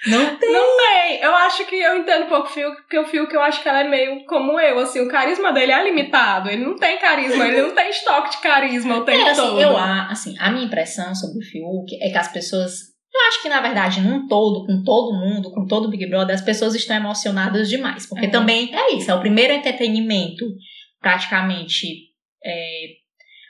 Não 0.06 0.36
tem. 0.36 0.52
Não 0.52 0.76
tem. 0.76 1.20
Eu 1.20 1.34
acho 1.34 1.64
que 1.66 1.76
eu 1.76 1.96
entendo 1.98 2.24
um 2.24 2.28
pouco 2.28 2.48
o 2.48 2.50
Fiuk, 2.52 2.76
porque 2.82 2.98
o 2.98 3.04
Fiuk 3.06 3.32
eu 3.34 3.40
acho 3.42 3.62
que 3.62 3.68
ela 3.68 3.80
é 3.80 3.88
meio 3.88 4.24
como 4.26 4.58
eu, 4.60 4.78
assim, 4.78 5.00
o 5.00 5.08
carisma 5.08 5.52
dele 5.52 5.72
é 5.72 5.82
limitado. 5.84 6.50
Ele 6.50 6.64
não 6.64 6.76
tem 6.76 6.98
carisma, 6.98 7.46
ele 7.46 7.62
não 7.62 7.74
tem 7.74 7.88
estoque 7.90 8.30
de 8.32 8.38
carisma 8.42 8.98
o 8.98 9.04
tempo 9.04 9.26
É, 9.26 9.30
assim, 9.30 9.40
todo. 9.42 9.60
eu, 9.60 9.76
a- 9.76 10.08
assim, 10.10 10.34
a 10.38 10.50
minha 10.50 10.66
impressão 10.66 11.14
sobre 11.14 11.38
o 11.38 11.48
Fiuk 11.48 11.96
é 12.02 12.10
que 12.10 12.18
as 12.18 12.28
pessoas. 12.32 12.72
Eu 13.14 13.20
acho 13.28 13.42
que, 13.42 13.48
na 13.48 13.60
verdade, 13.60 14.00
num 14.00 14.26
todo, 14.26 14.66
com 14.66 14.82
todo 14.82 15.16
mundo, 15.16 15.50
com 15.52 15.64
todo 15.66 15.86
o 15.86 15.90
Big 15.90 16.04
Brother, 16.08 16.34
as 16.34 16.42
pessoas 16.42 16.74
estão 16.74 16.96
emocionadas 16.96 17.68
demais. 17.68 18.06
Porque 18.08 18.26
É. 18.26 18.30
também 18.30 18.74
é 18.74 18.94
isso, 18.94 19.08
é 19.10 19.14
o 19.14 19.20
primeiro 19.20 19.52
entretenimento 19.52 20.44
praticamente 21.00 21.86
é, 22.44 22.86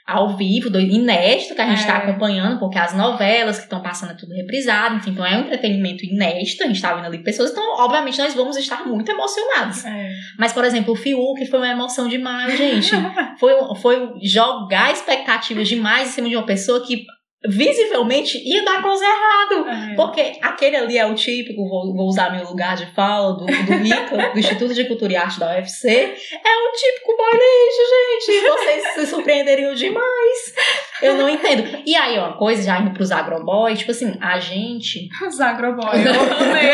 ao 0.07 0.37
vivo, 0.37 0.69
do 0.69 0.79
inédito 0.79 1.55
que 1.55 1.61
a 1.61 1.65
gente 1.65 1.79
É. 1.79 1.81
está 1.81 1.97
acompanhando, 1.97 2.59
porque 2.59 2.77
as 2.77 2.95
novelas 2.95 3.57
que 3.57 3.63
estão 3.63 3.81
passando 3.81 4.11
é 4.11 4.15
tudo 4.15 4.35
reprisado, 4.35 4.95
enfim, 4.97 5.09
então 5.11 5.25
é 5.25 5.35
um 5.35 5.41
entretenimento 5.41 6.05
inédito, 6.05 6.63
a 6.63 6.67
gente 6.67 6.75
está 6.75 6.93
vendo 6.93 7.05
ali 7.05 7.23
pessoas, 7.23 7.49
então, 7.51 7.63
obviamente, 7.79 8.19
nós 8.19 8.33
vamos 8.35 8.55
estar 8.55 8.85
muito 8.85 9.09
emocionados. 9.11 9.83
É. 9.83 10.11
Mas, 10.37 10.53
por 10.53 10.63
exemplo, 10.63 10.93
o 10.93 10.95
Fiuk 10.95 11.43
foi 11.47 11.59
uma 11.59 11.69
emoção 11.69 12.07
demais, 12.07 12.55
gente. 12.55 12.91
foi, 13.39 13.53
foi 13.81 14.13
jogar 14.21 14.91
expectativas 14.91 15.67
demais 15.67 16.09
em 16.09 16.11
cima 16.11 16.29
de 16.29 16.35
uma 16.35 16.45
pessoa 16.45 16.85
que 16.85 17.03
visivelmente 17.49 18.37
ia 18.43 18.63
dar 18.63 18.81
coisa 18.81 19.03
errado. 19.03 19.67
É. 19.91 19.95
Porque 19.95 20.33
aquele 20.41 20.75
ali 20.75 20.97
é 20.97 21.05
o 21.05 21.13
típico, 21.15 21.67
vou, 21.67 21.93
vou 21.93 22.07
usar 22.07 22.31
meu 22.31 22.45
lugar 22.45 22.75
de 22.75 22.85
fala, 22.93 23.33
do, 23.33 23.45
do 23.45 23.85
ICA, 23.85 24.31
do 24.33 24.39
Instituto 24.39 24.73
de 24.73 24.85
Cultura 24.85 25.13
e 25.13 25.15
Arte 25.15 25.39
da 25.39 25.51
UFC. 25.55 25.89
É 25.89 26.09
o 26.09 26.71
típico 26.71 27.15
boy 27.17 27.33
lixo, 27.33 28.31
gente. 28.31 28.47
Vocês 28.47 28.93
se 28.93 29.07
surpreenderiam 29.07 29.73
demais. 29.73 30.55
Eu 31.01 31.15
não 31.15 31.29
entendo. 31.29 31.81
E 31.85 31.95
aí, 31.95 32.17
ó, 32.17 32.33
coisa 32.33 32.63
já 32.63 32.79
indo 32.79 32.91
pros 32.91 33.11
agroboy, 33.11 33.75
tipo 33.75 33.91
assim, 33.91 34.17
a 34.21 34.39
gente. 34.39 35.07
Os 35.27 35.39
agroboy. 35.39 35.95
Eu 36.05 36.11
amei. 36.49 36.71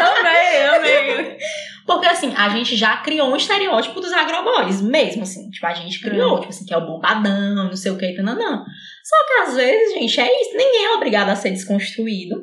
amei, 0.00 0.62
amei. 0.66 1.36
Porque 1.86 2.06
assim, 2.06 2.32
a 2.34 2.48
gente 2.48 2.76
já 2.76 2.96
criou 2.98 3.28
um 3.28 3.36
estereótipo 3.36 4.00
dos 4.00 4.12
agroboys, 4.12 4.80
mesmo 4.80 5.22
assim. 5.22 5.50
Tipo, 5.50 5.66
a 5.66 5.74
gente 5.74 6.00
criou, 6.00 6.36
Hum. 6.36 6.40
tipo 6.40 6.48
assim, 6.50 6.64
que 6.64 6.72
é 6.72 6.78
o 6.78 6.86
bombadão, 6.86 7.54
não 7.66 7.76
sei 7.76 7.92
o 7.92 7.98
que, 7.98 8.14
tananã. 8.14 8.64
Só 9.04 9.16
que 9.26 9.50
às 9.50 9.56
vezes, 9.56 9.92
gente, 9.94 10.18
é 10.20 10.40
isso. 10.40 10.56
Ninguém 10.56 10.86
é 10.86 10.94
obrigado 10.94 11.28
a 11.28 11.36
ser 11.36 11.50
desconstruído. 11.50 12.42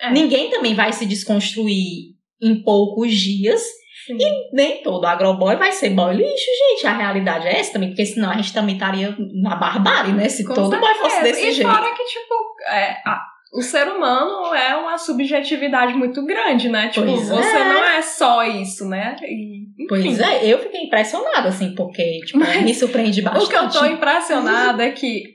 É. 0.00 0.10
Ninguém 0.12 0.50
também 0.50 0.74
vai 0.74 0.92
se 0.92 1.06
desconstruir 1.06 2.14
em 2.42 2.62
poucos 2.62 3.12
dias. 3.14 3.62
Sim. 4.06 4.18
Nem 4.52 4.82
todo 4.82 5.06
agroboy 5.06 5.56
vai 5.56 5.72
ser 5.72 5.88
boy 5.90 6.14
lixo, 6.14 6.50
gente. 6.72 6.86
A 6.86 6.94
realidade 6.94 7.46
é 7.46 7.58
essa 7.58 7.72
também, 7.72 7.88
porque 7.88 8.04
senão 8.04 8.30
a 8.30 8.34
gente 8.36 8.52
também 8.52 8.74
estaria 8.74 9.16
na 9.42 9.56
barbárie, 9.56 10.12
né? 10.12 10.28
Se 10.28 10.44
Com 10.44 10.52
todo 10.52 10.78
boy 10.78 10.94
fosse 10.96 11.16
certeza. 11.16 11.36
desse 11.36 11.48
e 11.48 11.52
jeito. 11.52 11.70
fora 11.70 11.94
que, 11.94 12.04
tipo, 12.04 12.34
é, 12.68 12.90
a- 13.06 13.22
o 13.54 13.62
ser 13.62 13.88
humano 13.88 14.52
é 14.54 14.76
uma 14.76 14.98
subjetividade 14.98 15.94
muito 15.94 16.22
grande, 16.26 16.68
né? 16.68 16.88
Tipo, 16.88 17.06
Pois 17.06 17.28
você 17.30 17.56
é. 17.56 17.64
não 17.68 17.84
é 17.84 18.02
só 18.02 18.44
isso, 18.44 18.86
né? 18.86 19.16
E. 19.22 19.86
Pois 19.88 20.20
é, 20.20 20.44
eu 20.52 20.58
fiquei 20.58 20.82
impressionada, 20.82 21.48
assim, 21.48 21.74
porque, 21.74 22.20
tipo, 22.26 22.38
Mas 22.40 22.62
me 22.62 22.74
surpreende 22.74 23.22
bastante. 23.22 23.44
O 23.46 23.48
que 23.48 23.56
eu 23.56 23.70
tô 23.70 23.86
impressionada 23.86 24.84
é 24.84 24.90
que 24.90 25.34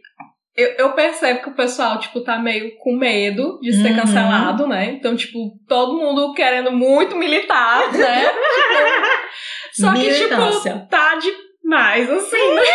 eu, 0.60 0.76
eu 0.78 0.94
percebo 0.94 1.42
que 1.42 1.50
o 1.50 1.56
pessoal, 1.56 2.00
tipo, 2.00 2.22
tá 2.22 2.38
meio 2.40 2.76
com 2.78 2.96
medo 2.96 3.60
de 3.62 3.72
ser 3.74 3.90
Uhum. 3.92 3.96
cancelado, 3.96 4.68
né? 4.68 4.86
Então, 4.92 5.16
tipo, 5.16 5.58
todo 5.68 5.98
mundo 5.98 6.34
querendo 6.34 6.72
muito 6.72 7.16
militar, 7.16 7.92
né? 7.94 8.26
Tipo, 8.26 9.82
só 9.82 9.94
que, 9.94 10.14
tipo, 10.14 10.88
tá 10.90 11.18
demais, 11.64 12.10
assim, 12.10 12.54
né? 12.56 12.62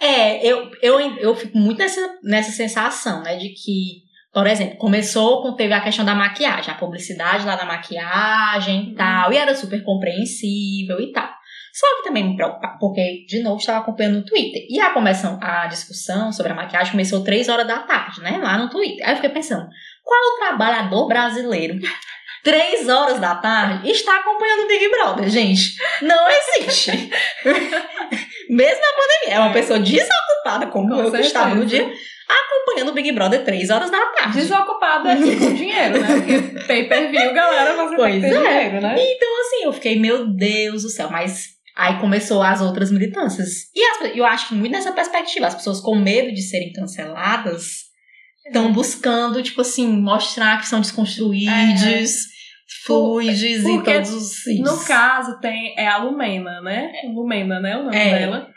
É, 0.00 0.44
eu, 0.46 0.70
eu, 0.82 1.00
eu 1.16 1.34
fico 1.34 1.56
muito 1.56 1.78
nessa, 1.78 2.18
nessa 2.22 2.50
sensação, 2.50 3.22
né, 3.22 3.36
de 3.36 3.50
que, 3.50 4.02
por 4.34 4.46
exemplo, 4.46 4.76
começou 4.76 5.40
com, 5.40 5.54
teve 5.54 5.72
a 5.72 5.80
questão 5.80 6.04
da 6.04 6.14
maquiagem, 6.14 6.70
a 6.70 6.76
publicidade 6.76 7.46
lá 7.46 7.56
da 7.56 7.64
maquiagem 7.64 8.90
e 8.90 8.94
tal, 8.96 9.32
e 9.32 9.38
era 9.38 9.54
super 9.54 9.82
compreensível 9.82 11.00
e 11.00 11.10
tal. 11.10 11.30
Só 11.76 11.86
que 11.96 12.04
também 12.04 12.22
me 12.22 12.36
preocupa, 12.36 12.76
porque, 12.78 13.24
de 13.28 13.42
novo, 13.42 13.56
estava 13.58 13.78
acompanhando 13.80 14.18
no 14.18 14.24
Twitter. 14.24 14.62
E 14.70 14.78
a, 14.78 14.90
começam, 14.90 15.38
a 15.42 15.66
discussão 15.66 16.32
sobre 16.32 16.52
a 16.52 16.54
maquiagem 16.54 16.92
começou 16.92 17.24
três 17.24 17.48
horas 17.48 17.66
da 17.66 17.80
tarde, 17.80 18.20
né, 18.20 18.38
lá 18.40 18.56
no 18.56 18.70
Twitter. 18.70 19.04
Aí 19.04 19.12
eu 19.12 19.16
fiquei 19.16 19.30
pensando, 19.30 19.66
qual 20.04 20.20
o 20.20 20.36
trabalhador 20.38 21.08
brasileiro, 21.08 21.74
três 22.44 22.88
horas 22.88 23.18
da 23.18 23.34
tarde, 23.34 23.90
está 23.90 24.16
acompanhando 24.20 24.60
o 24.64 24.68
Big 24.68 24.88
Brother, 24.88 25.28
gente? 25.28 25.74
Não 26.02 26.28
existe. 26.30 26.92
Mesmo 28.48 28.80
na 28.80 28.92
pandemia, 28.96 29.34
é 29.34 29.38
uma 29.40 29.50
É. 29.50 29.52
pessoa 29.52 29.78
desocupada, 29.78 30.66
como 30.68 30.88
Com 30.88 31.02
eu 31.02 31.10
que 31.10 31.16
estava 31.18 31.54
no 31.54 31.68
certeza. 31.68 31.84
dia, 31.90 31.98
acompanhando 32.28 32.90
o 32.90 32.94
Big 32.94 33.10
Brother 33.12 33.44
três 33.44 33.70
horas 33.70 33.90
da 33.90 33.98
tarde. 34.12 34.38
Desocupado 34.38 35.08
é 35.08 35.16
com 35.16 35.54
dinheiro, 35.54 36.00
né? 36.00 36.06
Porque 36.06 36.66
pay 36.66 36.88
per 36.88 37.10
view, 37.10 37.32
galera, 37.32 37.74
você 37.74 37.96
Pois 37.96 38.22
é. 38.22 38.28
dinheiro, 38.28 38.80
né? 38.80 38.94
Então, 38.98 39.40
assim, 39.40 39.64
eu 39.64 39.72
fiquei, 39.72 39.98
meu 39.98 40.26
Deus 40.28 40.82
do 40.82 40.88
céu, 40.88 41.08
mas 41.10 41.54
aí 41.76 41.98
começou 42.00 42.42
as 42.42 42.60
outras 42.60 42.90
militâncias. 42.90 43.70
E 43.74 43.82
as- 43.82 44.16
eu 44.16 44.24
acho 44.24 44.48
que 44.48 44.54
muito 44.54 44.72
nessa 44.72 44.92
perspectiva, 44.92 45.46
as 45.46 45.54
pessoas 45.54 45.80
com 45.80 45.94
medo 45.96 46.32
de 46.32 46.42
serem 46.42 46.72
canceladas 46.72 47.84
estão 48.46 48.72
buscando, 48.72 49.42
tipo 49.42 49.60
assim, 49.62 49.88
mostrar 49.88 50.58
que 50.60 50.66
são 50.66 50.80
desconstruídos, 50.80 52.14
fluides 52.86 53.64
em 53.64 53.76
Porque 53.76 53.92
todos 53.94 54.12
os 54.12 54.42
sítios. 54.42 54.70
No 54.80 54.84
caso, 54.86 55.38
tem 55.40 55.74
é 55.78 55.86
a 55.88 55.96
Lumena, 55.98 56.60
né? 56.60 56.92
Lumena, 57.14 57.60
né? 57.60 57.76
O 57.76 57.84
nome 57.84 57.96
É. 57.96 58.18
dela. 58.18 58.48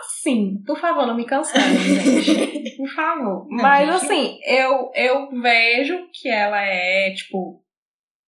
Assim, 0.00 0.62
por 0.66 0.80
favor, 0.80 1.06
não 1.06 1.14
me 1.14 1.26
cancelem, 1.26 1.76
gente. 2.22 2.76
Por 2.76 2.88
favor. 2.94 3.46
Não, 3.50 3.62
Mas 3.62 3.86
gente. 4.00 4.04
assim, 4.04 4.38
eu, 4.46 4.90
eu 4.94 5.28
vejo 5.42 6.08
que 6.12 6.28
ela 6.28 6.60
é, 6.62 7.12
tipo, 7.12 7.62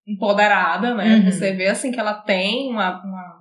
empoderada, 0.06 0.94
né? 0.94 1.16
Uhum. 1.16 1.30
Você 1.32 1.52
vê 1.54 1.66
assim 1.68 1.90
que 1.90 1.98
ela 1.98 2.14
tem 2.14 2.70
uma, 2.70 3.02
uma. 3.02 3.36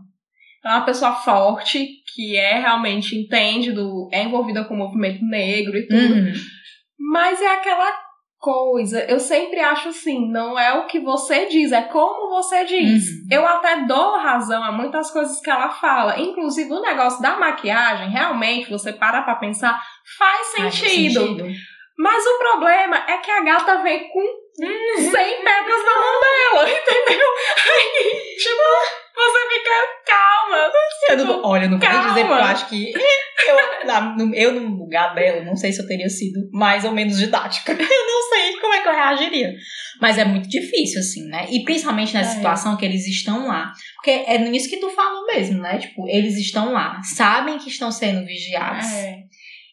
É 0.65 0.69
uma 0.69 0.85
pessoa 0.85 1.13
forte 1.13 1.87
que 2.13 2.35
é 2.37 2.59
realmente 2.59 3.15
entende 3.15 3.71
do. 3.71 4.09
é 4.11 4.23
envolvida 4.23 4.63
com 4.63 4.73
o 4.73 4.77
movimento 4.77 5.23
negro 5.23 5.77
e 5.77 5.87
tudo. 5.87 6.13
Uhum. 6.15 6.33
Mas 6.97 7.41
é 7.41 7.47
aquela 7.47 8.05
coisa, 8.45 9.03
eu 9.05 9.19
sempre 9.19 9.59
acho 9.59 9.89
assim, 9.89 10.31
não 10.31 10.57
é 10.57 10.71
o 10.73 10.85
que 10.85 10.99
você 10.99 11.47
diz, 11.47 11.71
é 11.71 11.81
como 11.81 12.29
você 12.29 12.63
diz. 12.63 13.03
Uhum. 13.07 13.27
Eu 13.31 13.47
até 13.47 13.85
dou 13.87 14.19
razão 14.19 14.63
a 14.63 14.71
muitas 14.71 15.09
coisas 15.09 15.41
que 15.41 15.49
ela 15.49 15.69
fala. 15.69 16.19
Inclusive, 16.19 16.71
o 16.71 16.81
negócio 16.81 17.21
da 17.23 17.37
maquiagem, 17.37 18.09
realmente, 18.09 18.69
você 18.69 18.93
para 18.93 19.23
pra 19.23 19.35
pensar, 19.35 19.81
faz 20.17 20.51
Faz 20.55 20.75
sentido. 20.75 21.47
Mas 21.97 22.23
o 22.25 22.37
problema 22.37 22.97
é 23.07 23.17
que 23.17 23.31
a 23.31 23.43
gata 23.43 23.81
vem 23.81 24.09
com 24.09 24.21
100 24.59 25.11
pedras 25.11 25.85
na 25.85 25.95
mão 25.95 26.21
dela, 26.21 26.69
entendeu? 26.69 27.27
Aí, 27.73 28.35
tipo, 28.37 29.04
você 29.15 29.39
fica 29.53 29.69
calma. 30.05 30.71
Eu 31.09 31.17
não, 31.25 31.43
olha, 31.43 31.65
eu 31.65 31.69
não 31.71 31.79
quero 31.79 31.93
calma. 31.93 32.09
dizer 32.09 32.25
porque 32.25 32.41
eu 32.41 32.45
acho 32.45 32.69
que 32.69 32.93
eu, 33.47 33.85
na- 33.87 34.15
no, 34.15 34.35
eu, 34.35 34.51
no 34.53 34.75
lugar 34.77 35.13
dela, 35.15 35.43
não 35.43 35.55
sei 35.55 35.71
se 35.71 35.81
eu 35.81 35.87
teria 35.87 36.09
sido 36.09 36.39
mais 36.51 36.83
ou 36.83 36.91
menos 36.91 37.17
didática. 37.17 37.71
Eu 37.77 38.05
não 38.07 38.29
sei 38.29 38.57
como 38.59 38.73
é 38.73 38.81
que 38.81 38.87
eu 38.87 38.93
reagiria. 38.93 39.53
Mas 40.01 40.17
é 40.17 40.25
muito 40.25 40.49
difícil, 40.49 40.99
assim, 40.99 41.23
né? 41.27 41.45
E 41.49 41.63
principalmente 41.63 42.13
nessa 42.13 42.31
É. 42.31 42.35
situação 42.35 42.75
que 42.75 42.83
eles 42.85 43.05
estão 43.07 43.47
lá. 43.47 43.71
Porque 43.95 44.11
é 44.11 44.37
nisso 44.37 44.69
que 44.69 44.77
tu 44.77 44.89
falou 44.89 45.25
mesmo, 45.27 45.61
né? 45.61 45.77
Tipo, 45.77 46.07
eles 46.09 46.37
estão 46.37 46.71
lá, 46.73 46.99
sabem 47.03 47.57
que 47.57 47.69
estão 47.69 47.91
sendo 47.91 48.25
vigiados. 48.25 48.91
É. 48.91 49.17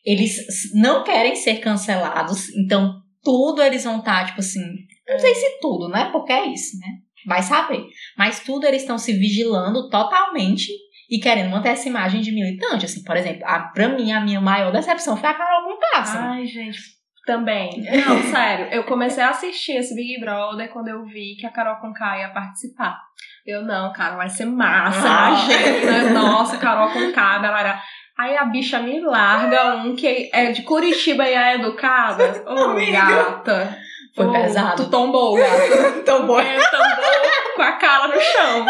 Eles 0.04 0.36
não 0.74 1.02
querem 1.04 1.34
ser 1.36 1.56
cancelados, 1.60 2.48
então 2.56 2.92
tudo 3.22 3.62
eles 3.62 3.84
vão 3.84 4.00
estar, 4.00 4.26
tipo 4.26 4.40
assim, 4.40 4.60
não 5.08 5.18
sei 5.18 5.34
se 5.34 5.60
tudo, 5.60 5.88
né? 5.88 6.10
Porque 6.12 6.32
é 6.32 6.46
isso, 6.46 6.76
né? 6.78 6.88
Vai 7.26 7.42
saber. 7.42 7.84
Mas 8.16 8.40
tudo 8.40 8.66
eles 8.66 8.82
estão 8.82 8.98
se 8.98 9.12
vigilando 9.12 9.88
totalmente 9.88 10.68
e 11.10 11.18
querendo 11.18 11.50
manter 11.50 11.70
essa 11.70 11.88
imagem 11.88 12.20
de 12.20 12.32
militante. 12.32 12.86
Assim, 12.86 13.02
por 13.04 13.16
exemplo, 13.16 13.42
a, 13.46 13.60
pra 13.60 13.88
mim, 13.88 14.12
a 14.12 14.20
minha 14.20 14.40
maior 14.40 14.72
decepção 14.72 15.16
foi 15.16 15.28
a 15.28 15.34
Carol 15.34 15.64
Conká. 15.64 16.04
Ai, 16.30 16.46
gente, 16.46 16.78
também. 17.26 17.70
Não, 18.06 18.22
sério, 18.32 18.66
eu 18.72 18.84
comecei 18.84 19.22
a 19.22 19.30
assistir 19.30 19.72
esse 19.72 19.94
Big 19.94 20.18
Brother 20.20 20.70
quando 20.72 20.88
eu 20.88 21.04
vi 21.04 21.36
que 21.38 21.46
a 21.46 21.50
Carol 21.52 21.76
Conká 21.80 22.18
ia 22.18 22.30
participar. 22.30 22.98
Eu, 23.46 23.62
não, 23.62 23.92
cara, 23.92 24.16
vai 24.16 24.28
ser 24.28 24.46
massa, 24.46 25.06
Ah. 25.08 25.28
imagina. 25.30 26.10
Nossa, 26.10 26.56
Carol 26.58 26.90
Conká, 26.90 27.38
galera. 27.38 27.80
Aí 28.18 28.36
a 28.36 28.44
bicha 28.44 28.78
me 28.78 29.00
larga 29.00 29.76
um 29.76 29.96
que 29.96 30.30
é 30.32 30.52
de 30.52 30.62
Curitiba 30.62 31.24
e 31.28 31.32
é 31.34 31.54
educada. 31.54 32.42
Ô, 32.46 32.70
Amiga. 32.70 32.92
gata. 33.00 33.78
Foi 34.14 34.26
Ô, 34.26 34.32
pesado. 34.32 34.84
Tu 34.84 34.90
tombou, 34.90 35.36
gata. 35.36 35.98
Então, 35.98 36.26
bom. 36.26 36.38
É, 36.38 36.58
tombou 36.70 37.12
com 37.56 37.62
a 37.62 37.72
cara 37.72 38.08
no 38.08 38.20
chão. 38.20 38.66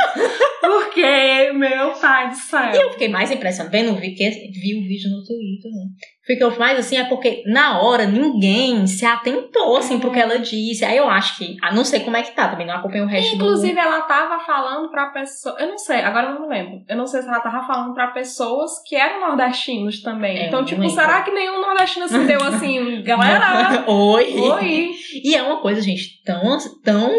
Porque, 0.60 1.52
meu 1.52 1.92
pai 1.92 2.28
do 2.28 2.36
céu. 2.36 2.72
E 2.72 2.76
eu 2.76 2.92
fiquei 2.92 3.08
mais 3.08 3.30
impressionada. 3.30 3.76
Vendo, 3.76 3.98
vi, 3.98 4.14
que, 4.14 4.28
vi 4.30 4.78
o 4.78 4.82
vídeo 4.82 5.10
no 5.10 5.24
Twitter, 5.24 5.70
né? 5.72 5.86
Fica 6.24 6.48
mais 6.50 6.78
assim, 6.78 6.96
é 6.96 7.04
porque 7.04 7.42
na 7.46 7.80
hora 7.80 8.06
ninguém 8.06 8.86
se 8.86 9.04
atentou, 9.04 9.76
assim, 9.76 9.96
É. 9.96 9.98
pro 9.98 10.12
que 10.12 10.20
ela 10.20 10.38
disse. 10.38 10.84
Aí 10.84 10.96
eu 10.96 11.08
acho 11.10 11.36
que. 11.36 11.56
Ah, 11.60 11.74
não 11.74 11.84
sei 11.84 12.00
como 12.00 12.16
é 12.16 12.22
que 12.22 12.30
tá, 12.30 12.48
também 12.48 12.66
não 12.66 12.74
acompanho 12.74 13.04
o 13.04 13.08
resto 13.08 13.34
Inclusive, 13.34 13.76
ela 13.78 14.02
tava 14.02 14.38
falando 14.44 14.88
pra 14.88 15.06
pessoa. 15.06 15.56
Eu 15.58 15.66
não 15.68 15.78
sei, 15.78 16.00
agora 16.00 16.28
eu 16.28 16.34
não 16.34 16.42
me 16.42 16.48
lembro. 16.48 16.80
Eu 16.88 16.96
não 16.96 17.06
sei 17.06 17.22
se 17.22 17.28
ela 17.28 17.40
tava 17.40 17.66
falando 17.66 17.92
pra 17.92 18.08
pessoas 18.08 18.70
que 18.86 18.94
eram 18.94 19.20
nordestinos 19.26 20.00
também. 20.00 20.38
É, 20.38 20.46
então, 20.46 20.64
tipo, 20.64 20.80
lembro. 20.80 20.94
será 20.94 21.22
que 21.22 21.32
nenhum 21.32 21.60
nordestino 21.60 22.06
se 22.06 22.18
deu 22.20 22.42
assim, 22.44 22.98
do. 22.98 23.02
galera? 23.04 23.84
Oi. 23.90 24.34
Oi! 24.38 24.90
E 25.24 25.34
é 25.34 25.42
uma 25.42 25.60
coisa, 25.60 25.80
gente, 25.80 26.22
tão, 26.24 26.56
tão, 26.84 27.10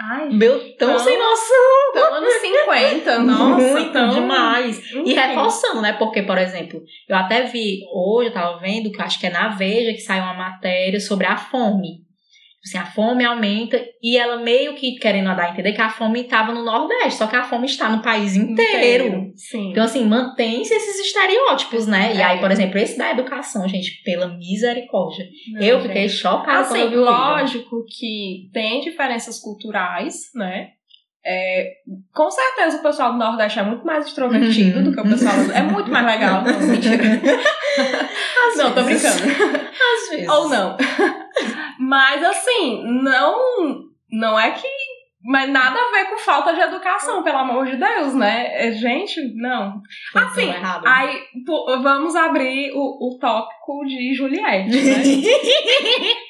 Ai, 0.00 0.28
meu, 0.30 0.58
tão 0.76 0.90
Tão- 0.90 0.98
sem 1.00 1.18
noção. 1.18 1.92
tão 1.92 2.14
anos 2.14 2.32
50, 2.34 3.18
nossa, 3.24 3.60
Muito 3.72 3.92
tão... 3.92 4.10
demais. 4.10 4.80
E 5.04 5.12
reforçando, 5.12 5.82
né? 5.82 5.92
Porque, 5.94 6.22
por 6.22 6.38
exemplo, 6.38 6.80
eu 7.08 7.16
até 7.16 7.42
vi 7.42 7.80
hoje, 7.92 8.28
eu 8.28 8.32
tava 8.32 8.58
vendo, 8.60 8.90
que 8.92 9.00
eu 9.00 9.04
acho 9.04 9.18
que 9.18 9.26
é 9.26 9.30
na 9.30 9.48
Veja 9.48 9.92
que 9.92 10.00
saiu 10.00 10.22
uma 10.22 10.34
matéria 10.34 11.00
sobre 11.00 11.26
a 11.26 11.36
fome. 11.36 12.06
Assim, 12.68 12.78
a 12.78 12.86
fome 12.86 13.24
aumenta 13.24 13.80
e 14.02 14.16
ela 14.16 14.36
meio 14.42 14.74
que 14.74 14.96
querendo 14.98 15.26
dar 15.34 15.46
a 15.46 15.50
entender 15.50 15.72
que 15.72 15.80
a 15.80 15.88
fome 15.88 16.20
estava 16.22 16.52
no 16.52 16.64
Nordeste, 16.64 17.14
só 17.18 17.26
que 17.26 17.36
a 17.36 17.42
fome 17.44 17.66
está 17.66 17.88
no 17.88 18.02
país 18.02 18.36
inteiro. 18.36 19.32
Sim. 19.36 19.70
Então, 19.70 19.84
assim, 19.84 20.04
mantém-se 20.04 20.74
esses 20.74 20.98
estereótipos, 21.00 21.86
né? 21.86 22.14
E 22.14 22.20
É. 22.20 22.24
aí, 22.24 22.40
por 22.40 22.50
exemplo, 22.50 22.78
esse 22.78 22.98
da 22.98 23.10
educação, 23.10 23.68
gente, 23.68 24.02
pela 24.04 24.28
misericórdia. 24.28 25.24
Não, 25.52 25.62
eu 25.62 25.76
gente. 25.80 25.88
fiquei 25.88 26.08
chocada 26.08 26.64
quando 26.68 26.76
Assim, 26.76 26.78
vi 26.90 26.96
o 26.96 27.00
vídeo. 27.00 27.04
lógico 27.04 27.84
que 27.98 28.50
tem 28.52 28.80
diferenças 28.80 29.38
culturais, 29.40 30.14
né? 30.34 30.68
É, 31.30 31.64
com 32.14 32.30
certeza 32.30 32.78
o 32.78 32.82
pessoal 32.82 33.12
do 33.12 33.18
Nordeste 33.18 33.58
é 33.58 33.62
muito 33.62 33.84
mais 33.84 34.06
extrovertido 34.06 34.78
Uhum. 34.78 34.84
do 34.84 34.92
que 34.94 35.00
o 35.00 35.08
pessoal 35.10 35.34
do... 35.44 35.52
É 35.52 35.62
muito 35.62 35.90
mais 35.90 36.06
legal. 36.06 36.42
Não, 36.46 36.66
mentira. 36.68 36.96
não, 38.56 38.74
tô 38.74 38.82
brincando. 38.82 39.22
Às 39.22 40.10
vezes. 40.10 40.28
Ou 40.28 40.48
não. 40.48 40.76
Mas 41.78 42.24
assim, 42.24 42.84
não, 43.02 43.84
não 44.10 44.38
é 44.38 44.50
que. 44.52 44.66
Mas 45.24 45.50
nada 45.50 45.76
a 45.78 45.90
ver 45.90 46.10
com 46.10 46.18
falta 46.18 46.54
de 46.54 46.60
educação, 46.60 47.22
pelo 47.22 47.38
amor 47.38 47.66
de 47.66 47.76
Deus, 47.76 48.14
né? 48.14 48.68
É, 48.68 48.72
Gente, 48.72 49.20
não. 49.34 49.80
Foi 50.12 50.22
Assim, 50.22 50.48
errado. 50.48 50.86
Aí 50.86 51.20
pô, 51.44 51.78
vamos 51.82 52.14
abrir 52.14 52.70
o, 52.72 52.78
o 52.78 53.18
tópico 53.18 53.84
de 53.84 54.14
Juliette, 54.14 54.70
né? 54.70 55.02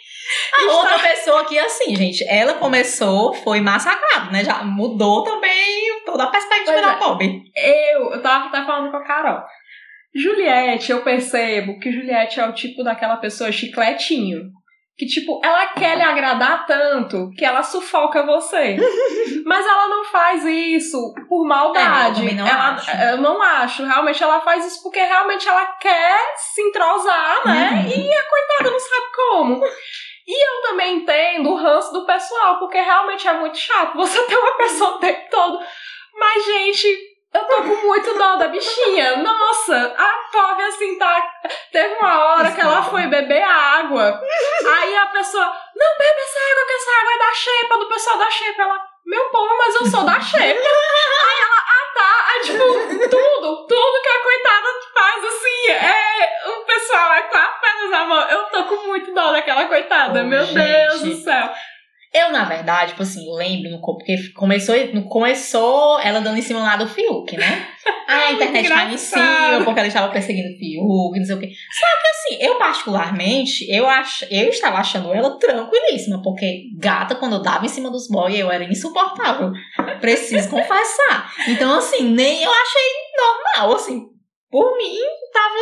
A 0.52 0.72
outra 0.72 0.98
pessoa 0.98 1.40
aqui, 1.42 1.58
assim, 1.58 1.96
gente, 1.96 2.22
ela 2.28 2.54
começou, 2.54 3.32
foi 3.32 3.60
massacrada, 3.60 4.30
né? 4.30 4.44
Já 4.44 4.62
mudou 4.62 5.22
também 5.22 6.02
toda 6.04 6.24
a 6.24 6.30
perspectiva 6.30 6.72
Pois 6.72 6.86
da 6.86 6.92
é. 6.92 6.98
pobre. 6.98 7.42
Eu, 7.56 8.12
eu 8.12 8.22
tava 8.22 8.46
até 8.46 8.64
falando 8.64 8.90
com 8.90 8.96
a 8.98 9.04
Carol. 9.04 9.42
Juliette, 10.14 10.90
eu 10.90 11.02
percebo 11.02 11.78
que 11.78 11.92
Juliette 11.92 12.40
é 12.40 12.46
o 12.46 12.52
tipo 12.52 12.82
daquela 12.82 13.16
pessoa 13.16 13.52
chicletinho. 13.52 14.50
Que, 14.98 15.06
tipo, 15.06 15.40
ela 15.44 15.66
quer 15.68 15.96
lhe 15.96 16.02
agradar 16.02 16.66
tanto 16.66 17.30
que 17.38 17.44
ela 17.44 17.62
sufoca 17.62 18.26
você. 18.26 18.76
Mas 19.46 19.64
ela 19.64 19.86
não 19.86 20.04
faz 20.06 20.44
isso 20.44 21.14
por 21.28 21.46
maldade. 21.46 22.26
É, 22.26 22.32
eu 22.32 22.36
não 22.36 22.46
ela, 22.48 22.70
acho. 22.70 22.90
Eu 22.90 23.16
não 23.18 23.42
acho. 23.42 23.84
Realmente 23.84 24.22
ela 24.22 24.40
faz 24.40 24.66
isso 24.66 24.82
porque 24.82 25.00
realmente 25.00 25.48
ela 25.48 25.66
quer 25.80 26.18
se 26.36 26.60
entrosar, 26.62 27.46
né? 27.46 27.70
Uhum. 27.70 27.90
E 27.90 28.12
a 28.12 28.24
coitada 28.28 28.70
não 28.70 28.80
sabe 28.80 29.06
como. 29.14 29.64
E 30.26 30.46
eu 30.46 30.62
também 30.62 30.96
entendo 30.96 31.48
o 31.48 31.56
ranço 31.56 31.90
do 31.92 32.04
pessoal, 32.04 32.58
porque 32.58 32.78
realmente 32.78 33.26
é 33.26 33.32
muito 33.32 33.56
chato 33.56 33.96
você 33.96 34.20
ter 34.26 34.36
uma 34.36 34.56
pessoa 34.58 34.96
o 34.96 34.98
tempo 34.98 35.30
todo. 35.30 35.58
Mas, 36.18 36.44
gente, 36.44 37.07
eu 37.34 37.44
tô 37.44 37.56
com 37.56 37.86
muito 37.86 38.14
dó 38.18 38.36
da 38.36 38.48
bichinha. 38.48 39.16
Nossa, 39.18 39.94
a 39.96 40.18
pobre 40.32 40.64
assim 40.64 40.98
tá. 40.98 41.22
Teve 41.72 41.94
uma 41.94 42.24
hora 42.24 42.50
que 42.52 42.60
ela 42.60 42.82
foi 42.82 43.06
beber 43.06 43.42
água. 43.42 44.20
Aí 44.66 44.96
a 44.96 45.06
pessoa, 45.06 45.44
não 45.44 45.98
bebe 45.98 46.20
essa 46.20 46.38
água, 46.52 46.66
que 46.66 46.72
essa 46.72 46.90
água 47.00 47.12
é 47.12 47.18
da 47.18 47.34
xepa, 47.34 47.78
do 47.78 47.88
pessoal 47.88 48.18
da 48.18 48.30
xepa. 48.30 48.62
Ela, 48.62 48.80
meu 49.06 49.24
povo, 49.30 49.56
mas 49.58 49.74
eu 49.74 49.86
sou 49.86 50.04
da 50.04 50.20
xepa. 50.20 50.42
Aí 50.42 51.38
ela, 51.42 51.62
ah 51.66 51.94
tá. 51.94 52.26
Aí, 52.28 52.40
tipo, 52.42 53.08
tudo, 53.08 53.66
tudo 53.66 54.02
que 54.02 54.08
a 54.08 54.22
coitada 54.22 54.68
faz 54.94 55.24
assim, 55.24 55.70
é. 55.70 56.48
O 56.50 56.64
pessoal 56.64 57.12
é 57.12 57.22
com 57.22 57.38
a 57.38 58.04
mão. 58.04 58.28
Eu 58.28 58.44
tô 58.44 58.64
com 58.64 58.86
muito 58.86 59.12
dó 59.12 59.32
daquela 59.32 59.66
coitada, 59.66 60.20
Oh, 60.20 60.24
meu 60.24 60.44
gente. 60.44 60.54
Deus 60.54 61.02
do 61.02 61.14
céu. 61.22 61.50
Eu, 62.14 62.32
na 62.32 62.44
verdade, 62.44 62.92
tipo 62.92 63.02
assim, 63.02 63.20
lembro 63.36 63.70
no 63.70 63.80
co- 63.80 63.96
porque 63.96 64.16
começou, 64.34 64.74
no- 64.94 65.08
começou 65.08 66.00
ela 66.00 66.20
dando 66.20 66.38
em 66.38 66.42
cima 66.42 66.60
lá 66.60 66.76
do 66.76 66.88
Fiuk, 66.88 67.36
né? 67.36 67.68
Ah, 68.10 68.28
a 68.28 68.32
internet 68.32 68.66
caiu 68.68 68.94
em 68.94 68.96
cima 68.98 69.20
porque 69.64 69.78
ela 69.80 69.88
estava 69.88 70.10
perseguindo 70.10 70.48
o 70.48 70.58
Fiuk, 70.58 71.18
não 71.18 71.26
sei 71.26 71.34
o 71.34 71.38
quê. 71.38 71.48
Só 71.48 71.86
que 72.00 72.08
assim, 72.08 72.42
eu 72.46 72.58
particularmente, 72.58 73.70
eu, 73.70 73.86
ach, 73.86 74.22
eu 74.30 74.48
estava 74.48 74.78
achando 74.78 75.12
ela 75.12 75.38
tranquilíssima, 75.38 76.22
porque 76.22 76.64
gata, 76.78 77.14
quando 77.14 77.34
eu 77.36 77.42
dava 77.42 77.66
em 77.66 77.68
cima 77.68 77.90
dos 77.90 78.08
boys, 78.08 78.34
eu 78.38 78.50
era 78.50 78.64
insuportável. 78.64 79.52
Preciso 80.00 80.48
confessar. 80.48 81.32
Então, 81.48 81.76
assim, 81.78 82.04
nem 82.10 82.42
eu 82.42 82.50
achei 82.50 82.92
normal, 83.56 83.76
assim. 83.76 84.06
Por 84.50 84.76
mim, 84.78 84.96
tava 85.30 85.54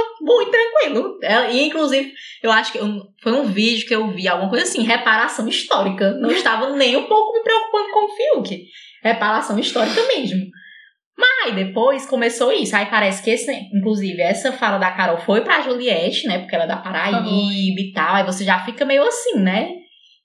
tranquilo. 0.87 1.19
Ela- 1.23 1.51
E, 1.51 1.67
inclusive, 1.67 2.13
eu 2.43 2.51
acho 2.53 2.73
que 2.73 2.79
eu- 2.79 3.03
foi 3.23 3.33
um 3.33 3.45
vídeo 3.45 3.87
que 3.87 3.95
eu 3.95 4.09
vi, 4.13 4.27
alguma 4.29 4.49
coisa 4.51 4.65
assim, 4.65 4.83
reparação 4.83 5.47
histórica. 5.49 6.13
Não 6.13 6.31
estava 6.31 6.71
nem 6.77 6.97
um 6.97 7.05
pouco 7.05 7.33
me 7.33 7.43
preocupando 7.43 7.89
com 7.93 8.05
o 8.05 8.17
Fiuk. 8.17 8.65
Reparação 9.03 9.59
histórica 9.59 10.01
mesmo. 10.09 10.47
Mas 11.19 11.55
depois 11.55 12.07
começou 12.07 12.53
isso. 12.53 12.77
Aí 12.77 12.87
parece 12.87 13.23
que 13.23 13.31
esse, 13.31 13.51
inclusive, 13.73 14.21
essa 14.21 14.53
fala 14.53 14.77
da 14.79 14.91
Carol 14.91 15.17
foi 15.19 15.41
pra 15.41 15.63
Juliette, 15.63 16.27
né? 16.27 16.41
Porque 16.41 16.55
ela 16.55 16.65
é 16.65 16.69
da 16.69 16.77
Paraíba 16.77 17.81
e 17.81 17.93
tal. 17.95 18.17
Aí 18.17 18.25
você 18.25 18.45
já 18.45 18.59
fica 18.65 18.85
meio 18.85 19.03
assim, 19.03 19.39
né? 19.39 19.69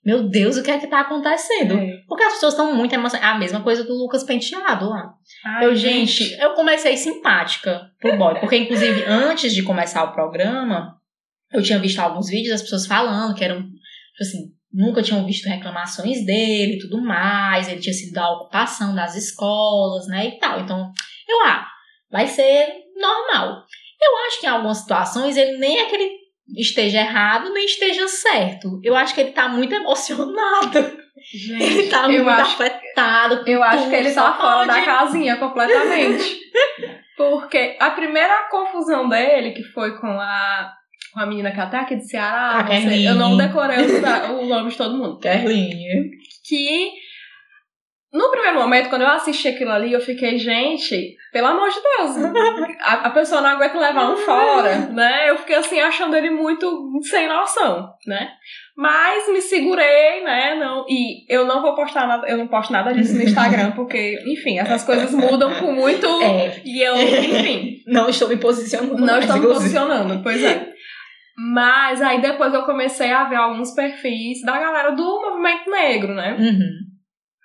Meu 0.04 0.28
Deus, 0.28 0.56
o 0.56 0.62
que 0.62 0.70
é 0.70 0.78
que 0.78 0.88
tá 0.88 1.00
acontecendo? 1.00 1.78
Porque 2.08 2.24
as 2.24 2.34
pessoas 2.34 2.54
estão 2.54 2.74
muito 2.74 2.92
emocionadas. 2.92 3.36
A 3.36 3.38
mesma 3.38 3.62
coisa 3.62 3.84
do 3.84 3.94
Lucas 3.94 4.24
Penteado 4.24 4.88
lá. 4.88 5.14
Ai, 5.46 5.66
Eu, 5.66 5.76
gente, 5.76 6.32
eu 6.40 6.54
comecei 6.54 6.96
simpática 6.96 7.88
pro 8.00 8.16
boy. 8.16 8.40
Porque, 8.40 8.56
inclusive, 8.56 9.04
antes 9.04 9.54
de 9.54 9.62
começar 9.62 10.02
o 10.02 10.12
programa, 10.12 10.96
eu 11.52 11.62
tinha 11.62 11.78
visto 11.78 12.00
alguns 12.00 12.28
vídeos 12.28 12.50
das 12.50 12.62
pessoas 12.62 12.86
falando 12.86 13.34
que 13.34 13.44
eram, 13.44 13.62
tipo 13.62 14.22
assim, 14.22 14.52
nunca 14.72 15.02
tinham 15.02 15.24
visto 15.24 15.48
reclamações 15.48 16.26
dele 16.26 16.74
e 16.74 16.78
tudo 16.80 17.00
mais. 17.00 17.68
Ele 17.68 17.80
tinha 17.80 17.92
sido 17.92 18.12
da 18.12 18.28
ocupação 18.28 18.96
das 18.96 19.14
escolas, 19.14 20.08
né, 20.08 20.26
e 20.26 20.38
tal. 20.40 20.60
Então, 20.60 20.90
eu, 21.28 21.46
ah, 21.46 21.64
vai 22.10 22.26
ser 22.26 22.66
normal. 22.96 23.62
Eu 24.00 24.26
acho 24.26 24.40
que 24.40 24.46
em 24.46 24.50
algumas 24.50 24.78
situações 24.78 25.36
ele 25.36 25.58
nem 25.58 25.78
é 25.78 25.86
que 25.86 25.94
ele 25.94 26.21
esteja 26.56 26.98
errado, 27.00 27.52
nem 27.52 27.64
esteja 27.64 28.06
certo. 28.08 28.80
Eu 28.82 28.94
acho 28.96 29.14
que 29.14 29.20
ele 29.20 29.32
tá 29.32 29.48
muito 29.48 29.74
emocionado. 29.76 31.00
Gente, 31.32 31.62
Ele 31.62 31.86
tá 31.88 32.08
muito 32.08 32.28
acho 32.28 32.62
afetado. 32.62 33.44
Eu 33.46 33.62
acho 33.62 33.88
que 33.88 33.94
ele 33.94 34.10
tá 34.12 34.32
fora 34.34 34.66
da 34.66 34.82
casinha 34.82 35.36
completamente. 35.36 36.40
Porque 37.16 37.76
a 37.78 37.90
primeira 37.90 38.48
confusão 38.50 39.08
dele, 39.08 39.52
que 39.52 39.62
foi 39.62 39.96
com 39.98 40.08
a, 40.08 40.72
com 41.14 41.20
a 41.20 41.26
menina 41.26 41.52
que 41.52 41.60
até 41.60 41.76
aqui 41.78 41.96
de 41.96 42.08
Ceará, 42.08 42.58
A 42.58 42.62
você- 42.64 43.06
eu 43.06 43.14
não 43.14 43.36
decorei 43.36 43.76
o, 43.78 44.40
o 44.42 44.46
nome 44.48 44.70
de 44.70 44.76
todo 44.76 44.96
mundo. 44.96 45.18
Kerline. 45.20 46.10
Que 46.44 46.90
no 48.12 48.30
primeiro 48.30 48.58
momento, 48.58 48.90
quando 48.90 49.02
eu 49.02 49.08
assisti 49.08 49.48
aquilo 49.48 49.70
ali, 49.70 49.90
eu 49.92 50.00
fiquei, 50.00 50.38
gente, 50.38 51.16
pelo 51.32 51.46
amor 51.46 51.70
de 51.70 51.80
Deus, 51.80 52.76
a, 52.80 52.92
a 53.06 53.10
pessoa 53.10 53.40
não 53.40 53.50
aguenta 53.50 53.78
levar 53.78 54.10
um 54.10 54.16
fora, 54.18 54.76
né? 54.92 55.30
Eu 55.30 55.38
fiquei 55.38 55.56
assim, 55.56 55.80
achando 55.80 56.14
ele 56.14 56.28
muito 56.28 56.90
sem 57.02 57.26
noção, 57.26 57.88
né? 58.06 58.28
Mas 58.76 59.28
me 59.32 59.40
segurei, 59.40 60.22
né? 60.24 60.54
Não, 60.56 60.84
e 60.88 61.24
eu 61.32 61.46
não 61.46 61.62
vou 61.62 61.74
postar 61.74 62.06
nada, 62.06 62.26
eu 62.28 62.36
não 62.36 62.48
posto 62.48 62.70
nada 62.70 62.92
disso 62.92 63.14
no 63.14 63.22
Instagram, 63.22 63.70
porque, 63.76 64.22
enfim, 64.26 64.58
essas 64.58 64.84
coisas 64.84 65.10
mudam 65.14 65.54
com 65.54 65.72
muito. 65.72 66.06
É, 66.22 66.60
E 66.64 66.82
eu, 66.82 66.94
enfim, 66.96 67.78
não 67.86 68.10
estou 68.10 68.28
me 68.28 68.36
posicionando. 68.36 68.98
não 68.98 69.18
estou 69.20 69.38
me 69.38 69.46
posicionando, 69.46 70.22
pois 70.22 70.42
é. 70.42 70.70
Mas 71.54 72.02
aí 72.02 72.20
depois 72.20 72.52
eu 72.52 72.62
comecei 72.64 73.10
a 73.10 73.24
ver 73.24 73.36
alguns 73.36 73.74
perfis 73.74 74.42
da 74.42 74.58
galera 74.58 74.90
do 74.92 75.02
movimento 75.02 75.70
negro, 75.70 76.14
né? 76.14 76.36
Uhum. 76.38 76.91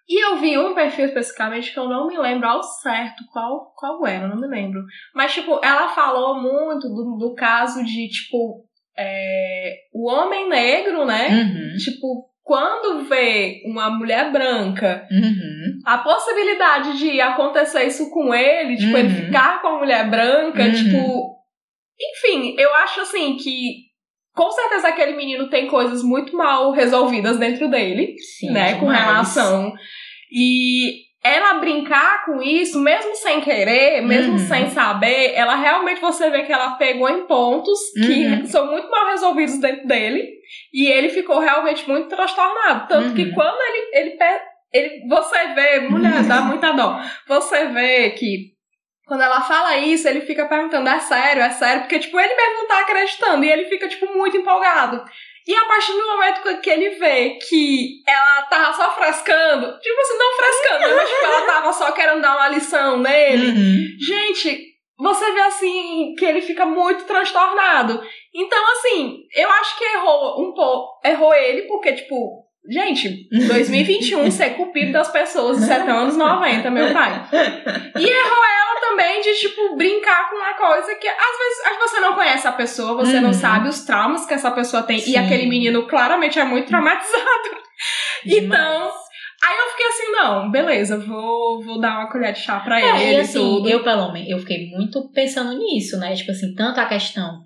E 0.09 0.23
eu 0.25 0.37
vi 0.37 0.57
um 0.57 0.73
perfil 0.73 1.05
especificamente 1.05 1.73
que 1.73 1.77
eu 1.79 1.89
não 1.89 2.07
me 2.07 2.17
lembro 2.17 2.47
ao 2.47 2.63
certo 2.63 3.23
qual, 3.31 3.73
qual 3.75 4.05
era, 4.07 4.27
não 4.27 4.39
me 4.39 4.47
lembro. 4.47 4.81
Mas, 5.13 5.33
tipo, 5.33 5.59
ela 5.63 5.89
falou 5.89 6.41
muito 6.41 6.87
do, 6.87 7.17
do 7.19 7.35
caso 7.35 7.83
de, 7.83 8.07
tipo, 8.07 8.63
é, 8.97 9.73
o 9.93 10.09
homem 10.09 10.47
negro, 10.47 11.05
né? 11.05 11.27
Uhum. 11.29 11.75
Tipo, 11.77 12.29
quando 12.41 13.03
vê 13.03 13.61
uma 13.65 13.89
mulher 13.89 14.31
branca, 14.31 15.05
Uhum. 15.11 15.79
a 15.85 15.97
possibilidade 15.97 16.97
de 16.97 17.19
acontecer 17.19 17.83
isso 17.83 18.09
com 18.09 18.33
ele, 18.33 18.77
tipo, 18.77 18.95
ele 18.95 19.09
Uhum. 19.09 19.25
ficar 19.25 19.61
com 19.61 19.67
a 19.67 19.77
mulher 19.79 20.09
branca, 20.09 20.63
Uhum. 20.63 20.71
tipo. 20.71 21.37
Enfim, 21.99 22.55
eu 22.57 22.73
acho 22.75 23.01
assim 23.01 23.35
que. 23.35 23.86
Com 24.37 24.51
certeza 24.51 24.87
aquele 24.89 25.15
menino 25.17 25.49
tem 25.49 25.65
coisas 25.67 26.03
muito 26.03 26.35
mal 26.37 26.71
resolvidas 26.71 27.37
dentro 27.37 27.67
dele 27.69 28.15
Sim, 28.19 28.51
né, 28.51 28.75
com 28.75 28.85
demais. 28.85 29.03
relação. 29.05 29.73
E 30.31 31.07
ela 31.23 31.55
brincar 31.55 32.23
com 32.25 32.41
isso, 32.41 32.79
mesmo 32.79 33.15
sem 33.15 33.41
querer, 33.41 34.01
mesmo 34.01 34.33
Uhum. 34.33 34.37
sem 34.37 34.69
saber, 34.69 35.33
ela 35.33 35.55
realmente 35.55 35.99
você 35.99 36.29
vê 36.29 36.43
que 36.43 36.53
ela 36.53 36.71
pegou 36.71 37.09
em 37.09 37.25
pontos 37.25 37.79
que 37.93 38.25
Uhum. 38.25 38.45
são 38.45 38.67
muito 38.71 38.89
mal 38.89 39.07
resolvidos 39.07 39.59
dentro 39.59 39.87
dele. 39.87 40.25
E 40.73 40.85
ele 40.87 41.09
ficou 41.09 41.39
realmente 41.39 41.89
muito 41.89 42.07
transtornado. 42.07 42.87
Tanto 42.87 43.13
que 43.15 43.23
Uhum. 43.23 43.33
quando 43.33 43.57
ele, 43.61 43.89
ele, 43.93 44.17
ele. 44.73 45.07
Você 45.09 45.47
vê, 45.55 45.79
mulher, 45.89 46.23
dá 46.23 46.41
muita 46.41 46.71
dó. 46.71 46.99
Você 47.27 47.65
vê 47.65 48.11
que. 48.11 48.55
Quando 49.07 49.21
ela 49.21 49.39
fala 49.41 49.77
isso, 49.77 50.07
ele 50.07 50.21
fica 50.21 50.45
perguntando, 50.47 50.89
é 50.89 50.99
sério, 50.99 51.41
é 51.41 51.49
sério? 51.51 51.81
Porque, 51.83 51.97
tipo, 51.99 52.19
ele 52.19 52.35
mesmo 52.35 52.55
não 52.59 52.67
tá 52.67 52.79
acreditando. 52.81 53.45
E 53.45 53.49
ele 53.49 53.65
fica, 53.65 53.87
tipo, 53.87 54.05
muito 54.13 54.35
empolgado. 54.35 55.03
E 55.47 55.55
a 55.55 55.63
partir 55.65 55.93
do 55.93 56.05
momento 56.05 56.59
que- 56.61 56.69
ele 56.69 56.89
vê 56.89 57.39
que 57.47 58.01
ela 58.05 58.41
tava 58.49 58.73
só 58.73 58.91
frescando, 58.95 59.79
tipo 59.79 60.01
assim, 60.01 60.17
não 60.17 60.35
frescando, 60.35 60.95
mas 60.97 61.09
tipo, 61.09 61.25
ela 61.25 61.41
tava 61.45 61.71
só 61.73 61.91
querendo 61.93 62.21
dar 62.21 62.35
uma 62.35 62.49
lição 62.49 62.97
nele. 62.99 63.47
Uhum. 63.47 63.85
Gente, 64.05 64.65
você 64.99 65.31
vê 65.31 65.39
assim 65.39 66.13
que 66.19 66.25
ele 66.25 66.41
fica 66.41 66.65
muito 66.65 67.05
transtornado. 67.05 68.03
Então, 68.35 68.71
assim, 68.73 69.19
eu 69.33 69.49
acho 69.49 69.77
que 69.77 69.85
errou 69.85 70.41
um 70.41 70.53
pouco. 70.53 70.99
Errou 71.07 71.33
ele, 71.33 71.61
porque, 71.61 71.93
tipo, 71.93 72.36
gente, 72.69 73.27
2021 73.31 74.29
ser 74.31 74.51
cupido 74.51 74.91
das 74.93 75.11
pessoas, 75.11 75.61
isso 75.61 75.71
é 75.71 75.75
até 75.77 75.91
anos 75.91 76.17
90, 76.17 76.69
meu 76.71 76.91
pai. 76.93 77.25
E 77.97 78.05
errou 78.05 78.43
ela 78.45 78.79
também 78.81 79.21
de, 79.21 79.33
tipo, 79.39 79.75
brincar 79.75 80.29
com 80.29 80.35
uma 80.35 80.53
coisa 80.53 80.95
que 80.95 81.07
às 81.07 81.15
vezes, 81.15 81.79
você 81.79 81.99
não 81.99 82.13
conhece 82.13 82.47
a 82.47 82.51
pessoa, 82.51 82.93
você 82.95 83.19
não 83.19 83.27
Uhum. 83.29 83.33
sabe 83.33 83.69
os 83.69 83.81
traumas 83.85 84.25
que 84.25 84.33
essa 84.33 84.51
pessoa 84.51 84.83
tem. 84.83 84.99
Sim. 84.99 85.11
E 85.11 85.17
aquele 85.17 85.45
menino 85.47 85.87
claramente 85.87 86.39
é 86.39 86.43
muito 86.45 86.67
traumatizado. 86.67 87.57
Então, 88.25 88.91
Aí 89.43 89.55
eu 89.55 89.69
fiquei 89.69 89.85
assim, 89.85 90.11
não, 90.13 90.49
beleza, 90.49 90.97
vou, 90.97 91.63
vou 91.63 91.79
dar 91.79 91.99
uma 91.99 92.11
colher 92.11 92.33
de 92.33 92.39
chá 92.39 92.59
pra 92.59 92.79
ele 92.81 93.03
É, 93.03 93.13
e 93.13 93.19
assim, 93.19 93.37
tudo. 93.37 93.69
eu 93.69 93.83
pelo 93.83 94.11
menos, 94.11 94.27
eu 94.29 94.39
fiquei 94.39 94.67
muito 94.71 95.11
pensando 95.13 95.55
nisso, 95.55 95.95
né? 95.99 96.15
Tipo 96.15 96.31
assim, 96.31 96.55
tanto 96.55 96.79
a 96.79 96.85
questão. 96.87 97.41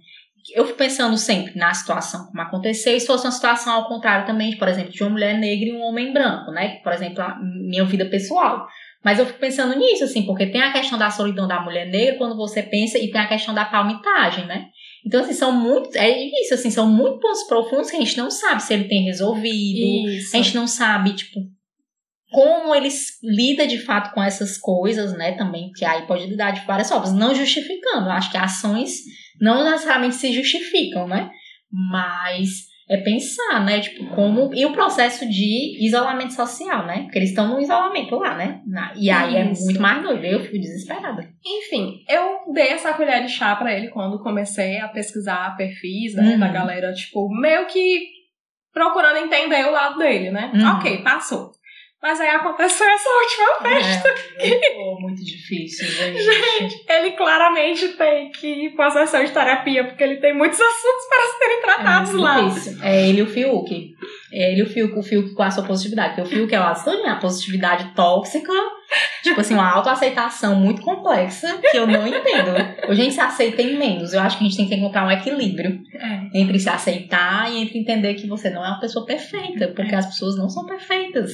Eu 0.53 0.65
fico 0.65 0.77
pensando 0.77 1.17
sempre 1.17 1.57
na 1.57 1.73
situação 1.73 2.25
como 2.27 2.41
aconteceu, 2.41 2.95
e 2.95 2.99
se 2.99 3.07
fosse 3.07 3.25
uma 3.25 3.31
situação 3.31 3.73
ao 3.73 3.87
contrário 3.87 4.25
também, 4.25 4.57
por 4.57 4.67
exemplo, 4.67 4.91
de 4.91 5.03
uma 5.03 5.11
mulher 5.11 5.37
negra 5.37 5.69
e 5.69 5.73
um 5.73 5.81
homem 5.81 6.11
branco, 6.11 6.51
né? 6.51 6.79
Por 6.83 6.91
exemplo, 6.93 7.21
a 7.21 7.37
minha 7.39 7.85
vida 7.85 8.05
pessoal. 8.05 8.65
Mas 9.03 9.17
eu 9.19 9.25
fico 9.25 9.39
pensando 9.39 9.75
nisso, 9.77 10.03
assim, 10.03 10.25
porque 10.25 10.45
tem 10.47 10.61
a 10.61 10.71
questão 10.71 10.97
da 10.97 11.09
solidão 11.09 11.47
da 11.47 11.59
mulher 11.59 11.87
negra 11.87 12.17
quando 12.17 12.35
você 12.35 12.61
pensa, 12.61 12.97
e 12.99 13.11
tem 13.11 13.19
a 13.21 13.27
questão 13.27 13.53
da 13.53 13.65
palmitagem, 13.65 14.45
né? 14.45 14.65
Então, 15.05 15.21
assim, 15.21 15.33
são 15.33 15.51
muitos. 15.51 15.95
É 15.95 16.09
isso, 16.09 16.53
assim, 16.53 16.69
são 16.69 16.87
muitos 16.87 17.19
pontos 17.19 17.43
profundos 17.43 17.89
que 17.89 17.97
a 17.97 17.99
gente 17.99 18.17
não 18.17 18.29
sabe 18.29 18.61
se 18.61 18.73
ele 18.73 18.83
tem 18.85 19.03
resolvido. 19.03 19.47
Isso. 20.09 20.35
A 20.35 20.41
gente 20.41 20.55
não 20.55 20.67
sabe, 20.67 21.13
tipo, 21.15 21.39
como 22.31 22.73
ele 22.73 22.87
s- 22.87 23.13
lida 23.23 23.67
de 23.67 23.77
fato 23.79 24.13
com 24.13 24.21
essas 24.23 24.57
coisas, 24.57 25.11
né? 25.13 25.33
Também, 25.33 25.71
que 25.75 25.83
aí 25.83 26.05
pode 26.05 26.27
lidar 26.27 26.51
de 26.51 26.65
várias 26.65 26.87
formas, 26.87 27.11
não 27.13 27.35
justificando. 27.35 28.05
Eu 28.05 28.11
acho 28.11 28.31
que 28.31 28.37
ações 28.37 28.91
não 29.39 29.63
necessariamente 29.63 30.15
se 30.15 30.31
justificam, 30.33 31.07
né? 31.07 31.29
Mas 31.71 32.49
é 32.89 32.97
pensar, 32.97 33.63
né? 33.63 33.79
Tipo, 33.79 34.05
como. 34.15 34.53
E 34.53 34.65
o 34.65 34.73
processo 34.73 35.27
de 35.29 35.77
isolamento 35.85 36.33
social, 36.33 36.85
né? 36.85 37.03
Porque 37.03 37.19
eles 37.19 37.29
estão 37.29 37.47
no 37.47 37.61
isolamento 37.61 38.15
lá, 38.15 38.35
né? 38.35 38.61
Na- 38.67 38.93
E 38.97 39.09
aí 39.09 39.37
é 39.37 39.49
Isso. 39.51 39.63
muito 39.63 39.81
mais 39.81 40.03
doido. 40.03 40.25
Eu 40.25 40.41
fico 40.41 40.59
desesperada. 40.59 41.29
Enfim, 41.45 42.03
eu 42.09 42.51
dei 42.53 42.67
essa 42.69 42.93
colher 42.93 43.21
de 43.23 43.29
chá 43.31 43.55
pra 43.55 43.73
ele 43.73 43.87
quando 43.89 44.21
comecei 44.21 44.77
a 44.79 44.89
pesquisar 44.89 45.55
perfis 45.55 46.13
né, 46.15 46.33
Uhum. 46.33 46.39
da 46.39 46.49
galera, 46.49 46.91
tipo, 46.93 47.29
meio 47.39 47.65
que 47.67 48.07
procurando 48.73 49.17
entender 49.17 49.65
o 49.67 49.71
lado 49.71 49.97
dele, 49.97 50.29
né? 50.31 50.51
Uhum. 50.53 50.71
Ok, 50.77 51.01
passou. 51.03 51.51
Mas 52.01 52.19
aí 52.19 52.29
aconteceu 52.29 52.87
essa 52.89 53.09
última 53.09 53.69
festa. 53.69 54.15
É, 54.39 54.75
muito 54.99 55.23
difícil, 55.23 55.85
gente. 55.91 56.83
Ele 56.89 57.11
claramente 57.11 57.89
tem 57.89 58.31
que 58.31 58.47
ir 58.47 58.75
pra 58.75 58.89
sessão 58.89 59.23
de 59.23 59.31
terapia, 59.31 59.83
porque 59.83 60.03
ele 60.03 60.17
tem 60.17 60.35
muitos 60.35 60.57
assuntos 60.61 61.05
para 61.09 61.37
serem 61.37 61.61
tratados 61.61 62.09
É 62.09 62.13
muito 62.13 62.23
lá. 62.23 62.41
difícil. 62.41 62.77
É 62.83 63.07
ele 63.07 63.19
e 63.19 63.21
o 63.21 63.27
Fiuk. 63.27 63.95
É 64.33 64.51
ele 64.51 64.61
e 64.61 64.63
o 64.63 64.69
Fiuk, 64.69 64.97
o 64.97 65.03
Fiuk 65.03 65.33
com 65.35 65.43
a 65.43 65.51
sua 65.51 65.63
positividade. 65.63 66.15
Porque 66.15 66.21
o 66.21 66.25
Fiuk 66.39 66.55
é 66.55 66.59
o 66.59 66.73
todinho, 66.73 67.07
a 67.11 67.15
positividade 67.17 67.93
tóxica. 67.95 68.51
Tipo 69.23 69.39
assim, 69.39 69.53
uma 69.53 69.71
autoaceitação 69.71 70.55
muito 70.55 70.81
complexa 70.81 71.59
que 71.69 71.77
eu 71.77 71.85
não 71.85 72.07
entendo. 72.07 72.51
Eu, 72.87 72.95
gente, 72.95 73.13
se 73.13 73.21
aceitem 73.21 73.77
menos. 73.77 74.11
Eu 74.13 74.21
acho 74.21 74.37
que 74.39 74.43
a 74.43 74.47
gente 74.47 74.57
tem 74.57 74.67
que 74.67 74.73
encontrar 74.75 75.05
um 75.05 75.11
equilíbrio 75.11 75.79
É. 75.93 76.39
entre 76.39 76.59
se 76.59 76.67
aceitar 76.67 77.49
e 77.51 77.61
entre 77.61 77.77
entender 77.77 78.15
que 78.15 78.25
você 78.27 78.49
não 78.49 78.65
é 78.65 78.69
uma 78.69 78.79
pessoa 78.79 79.05
perfeita. 79.05 79.67
Porque 79.75 79.93
as 79.93 80.07
pessoas 80.07 80.35
não 80.35 80.49
são 80.49 80.65
perfeitas. 80.65 81.31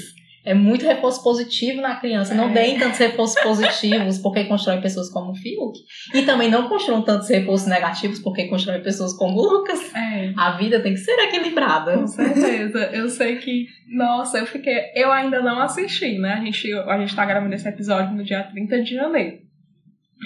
É 0.48 0.54
muito 0.54 0.86
reforço 0.86 1.22
positivo 1.22 1.82
na 1.82 1.98
criança. 1.98 2.34
Não 2.34 2.50
É. 2.50 2.54
deem 2.54 2.80
tantos 2.80 2.98
reforços 2.98 3.42
positivos 3.42 4.18
porque 4.18 4.46
constroem 4.46 4.80
pessoas 4.80 5.10
como 5.10 5.32
o 5.32 5.36
Fiuk. 5.36 5.78
E 6.14 6.22
também 6.22 6.50
não 6.50 6.70
construam 6.70 7.02
tantos 7.02 7.28
reforços 7.28 7.68
negativos 7.68 8.20
porque 8.20 8.46
constroem 8.48 8.82
pessoas 8.82 9.12
como 9.12 9.38
o 9.38 9.44
Lucas. 9.44 9.94
É. 9.94 10.32
A 10.38 10.52
vida 10.52 10.80
tem 10.80 10.94
que 10.94 11.00
ser 11.00 11.20
equilibrada. 11.20 11.98
Com 11.98 12.08
certeza. 12.08 12.80
Eu 12.94 13.10
sei 13.10 13.36
que. 13.40 13.68
Nossa, 13.94 14.38
eu 14.38 14.46
fiquei. 14.46 14.74
Eu 14.96 15.12
ainda 15.12 15.42
não 15.42 15.60
assisti, 15.60 16.18
né? 16.18 16.36
A 16.36 16.44
gente, 16.46 16.74
a 16.74 16.98
gente 16.98 17.14
tá 17.14 17.26
gravando 17.26 17.54
esse 17.54 17.68
episódio 17.68 18.16
no 18.16 18.24
dia 18.24 18.44
30 18.44 18.84
de 18.84 18.96
janeiro. 18.96 19.40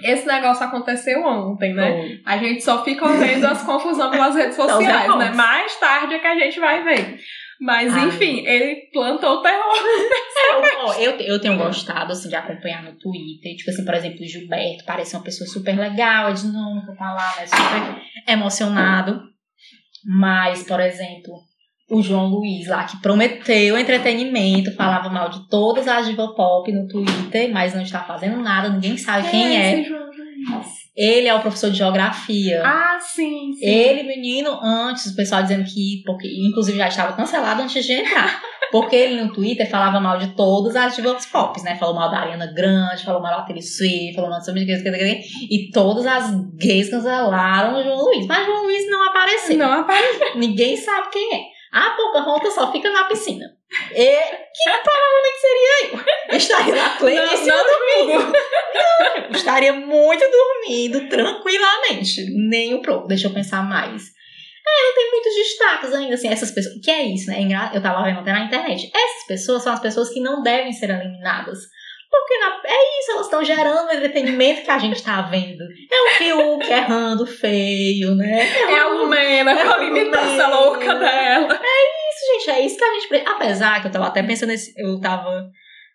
Esse 0.03 0.25
negócio 0.25 0.63
aconteceu 0.65 1.21
ontem, 1.25 1.73
né? 1.73 2.19
A 2.25 2.38
gente 2.38 2.63
só 2.63 2.84
fica 2.84 3.07
vendo 3.10 3.45
as 3.45 3.62
confusões 3.63 4.10
pelas 4.12 4.36
redes 4.36 4.55
sociais, 4.55 5.17
né? 5.17 5.31
Mais 5.36 5.75
tarde 5.79 6.13
é 6.13 6.19
que 6.19 6.27
a 6.27 6.36
gente 6.39 6.60
vai 6.60 6.84
ver. 6.84 7.19
Mas, 7.62 7.93
Ai. 7.93 8.08
enfim, 8.08 8.43
ele 8.43 8.89
plantou 8.91 9.38
o 9.38 9.41
terror. 9.43 9.76
Eu, 10.97 11.12
eu, 11.12 11.19
eu 11.19 11.39
tenho 11.39 11.58
gostado, 11.58 12.12
assim, 12.12 12.28
de 12.28 12.36
acompanhar 12.36 12.82
no 12.82 12.97
Twitter. 12.97 13.56
Tipo 13.56 13.69
assim, 13.69 13.86
por 13.86 13.93
exemplo, 13.93 14.19
o 14.19 14.28
Gilberto 14.28 14.84
parece 14.84 15.15
uma 15.15 15.24
pessoa 15.24 15.47
super 15.47 15.78
legal, 15.78 16.30
é 16.30 16.34
dinâmico, 16.34 16.95
tá 16.97 17.13
lá, 17.13 17.36
né? 17.38 17.45
Super 17.45 18.34
emocionado. 18.34 19.21
Mas, 20.04 20.63
por 20.63 20.80
exemplo, 20.80 21.36
o 21.91 22.02
João 22.02 22.28
Luiz 22.30 22.67
lá, 22.67 22.84
que 22.86 23.00
prometeu 23.00 23.78
entretenimento, 23.78 24.74
falava 24.74 25.10
mal 25.10 25.30
de 25.30 25.47
todas 25.47 25.88
as 25.88 26.08
diva 26.08 26.34
pop 26.34 26.71
no 26.71 26.88
Twitter, 26.88 27.52
mas 27.54 27.76
não 27.76 27.84
está 27.84 28.04
fazendo 28.04 28.41
nada, 28.41 28.69
ninguém 28.69 28.97
sabe 28.97 29.30
quem 29.30 29.56
é. 29.56 29.82
esse 29.82 29.89
João 29.89 30.08
Luiz? 30.08 30.80
Ele 30.95 31.27
é 31.27 31.34
o 31.34 31.39
professor 31.39 31.71
de 31.71 31.77
geografia. 31.77 32.62
Ah, 32.65 32.99
sim, 32.99 33.54
sim. 33.54 33.65
Ele, 33.65 34.04
menino, 34.04 34.60
antes, 34.62 35.06
o 35.08 35.15
pessoal 35.15 35.41
dizendo 35.41 35.63
que, 35.63 36.01
porque, 36.06 36.27
inclusive 36.27 36.77
já 36.77 36.88
estava 36.88 37.13
cancelado 37.13 37.62
antes 37.62 37.86
de 37.86 37.93
entrar. 37.93 38.41
Porque 38.71 38.95
ele 38.95 39.21
no 39.21 39.34
Twitter 39.34 39.69
falava 39.69 39.99
mal 39.99 40.17
de 40.17 40.34
todas 40.34 40.77
as 40.77 40.95
divas 40.95 41.25
pop, 41.25 41.62
né? 41.62 41.75
Falou 41.75 41.93
mal 41.93 42.10
da 42.10 42.19
Ariana 42.19 42.54
Grande, 42.54 43.04
falou 43.04 43.21
mal 43.21 43.38
da 43.38 43.41
Taylor 43.43 43.62
Swift, 43.62 44.15
falou 44.15 44.30
mal 44.30 44.39
de 44.39 44.45
sobre 44.45 44.63
e 45.49 45.69
todas 45.71 46.06
as 46.06 46.32
gays 46.56 46.89
cancelaram 46.89 47.77
o 47.77 47.84
João 47.84 48.01
Luiz. 48.06 48.25
Mas 48.25 48.45
João 48.45 48.63
Luiz 48.63 48.89
não 48.89 49.10
apareceu. 49.10 49.58
Não 49.58 49.73
apareceu. 49.82 50.36
Ninguém 50.38 50.77
sabe 50.77 51.10
quem 51.12 51.36
é. 51.36 51.61
A 51.71 51.91
Pocahontas 51.91 52.53
só 52.53 52.71
fica 52.71 52.89
na 52.91 53.05
piscina. 53.05 53.45
E, 53.93 54.19
que 54.19 54.69
provavelmente 54.84 55.39
seria 55.39 55.86
eu. 55.86 56.38
Estaria 56.38 56.75
na 56.75 56.89
playlist 56.97 57.45
Não, 57.45 57.57
não 57.57 57.65
dormindo. 57.65 58.34
Estaria 59.38 59.73
muito 59.73 60.23
dormindo, 60.29 61.07
tranquilamente. 61.07 62.25
Nem 62.49 62.73
um 62.73 62.81
pouco. 62.81 63.07
Deixa 63.07 63.27
eu 63.27 63.34
pensar 63.34 63.63
mais. 63.63 64.03
É, 64.67 64.86
não 64.86 64.95
tem 64.95 65.12
muitos 65.12 65.36
destaques 65.36 65.93
ainda, 65.93 66.15
assim, 66.15 66.27
essas 66.27 66.51
pessoas. 66.51 66.75
Que 66.84 66.91
é 66.91 67.03
isso, 67.03 67.29
né? 67.29 67.41
É 67.41 67.77
Eu 67.77 67.81
tava 67.81 68.03
vendo 68.03 68.19
até 68.19 68.34
na 68.34 68.45
internet. 68.45 68.91
Essas 68.93 69.27
pessoas 69.27 69.63
são 69.63 69.73
as 69.73 69.79
pessoas 69.79 70.10
que 70.10 70.19
não 70.19 70.43
devem 70.43 70.73
ser 70.73 70.89
eliminadas. 70.89 71.60
Porque 72.12 72.38
na- 72.39 72.62
é 72.65 73.00
isso, 73.00 73.12
elas 73.13 73.26
estão 73.28 73.43
gerando 73.43 73.88
o 73.88 73.91
entretenimento 73.93 74.63
que 74.63 74.69
a 74.69 74.78
gente 74.78 75.02
tá 75.02 75.21
vendo. 75.21 75.63
É 75.63 76.02
o 76.02 76.10
Fiuk 76.17 76.67
errando 76.69 77.26
feio, 77.26 78.13
né? 78.15 78.45
É 78.69 78.80
a 78.80 78.88
Lumena 78.89 79.56
com 79.56 79.69
a 79.74 79.78
limitância 79.78 80.28
Lumena. 80.28 80.47
louca 80.50 80.93
dela. 80.95 81.54
isso, 81.54 82.34
gente, 82.45 82.50
é 82.58 82.65
isso 82.65 82.78
que 82.78 82.84
a 82.84 82.93
gente. 83.00 83.28
Apesar 83.28 83.82
que 83.82 83.88
eu 83.88 83.91
tava 83.91 84.08
até 84.08 84.21
pensando 84.21 84.50
nesse. 84.50 84.74
Eu 84.78 85.00
tava 85.00 85.50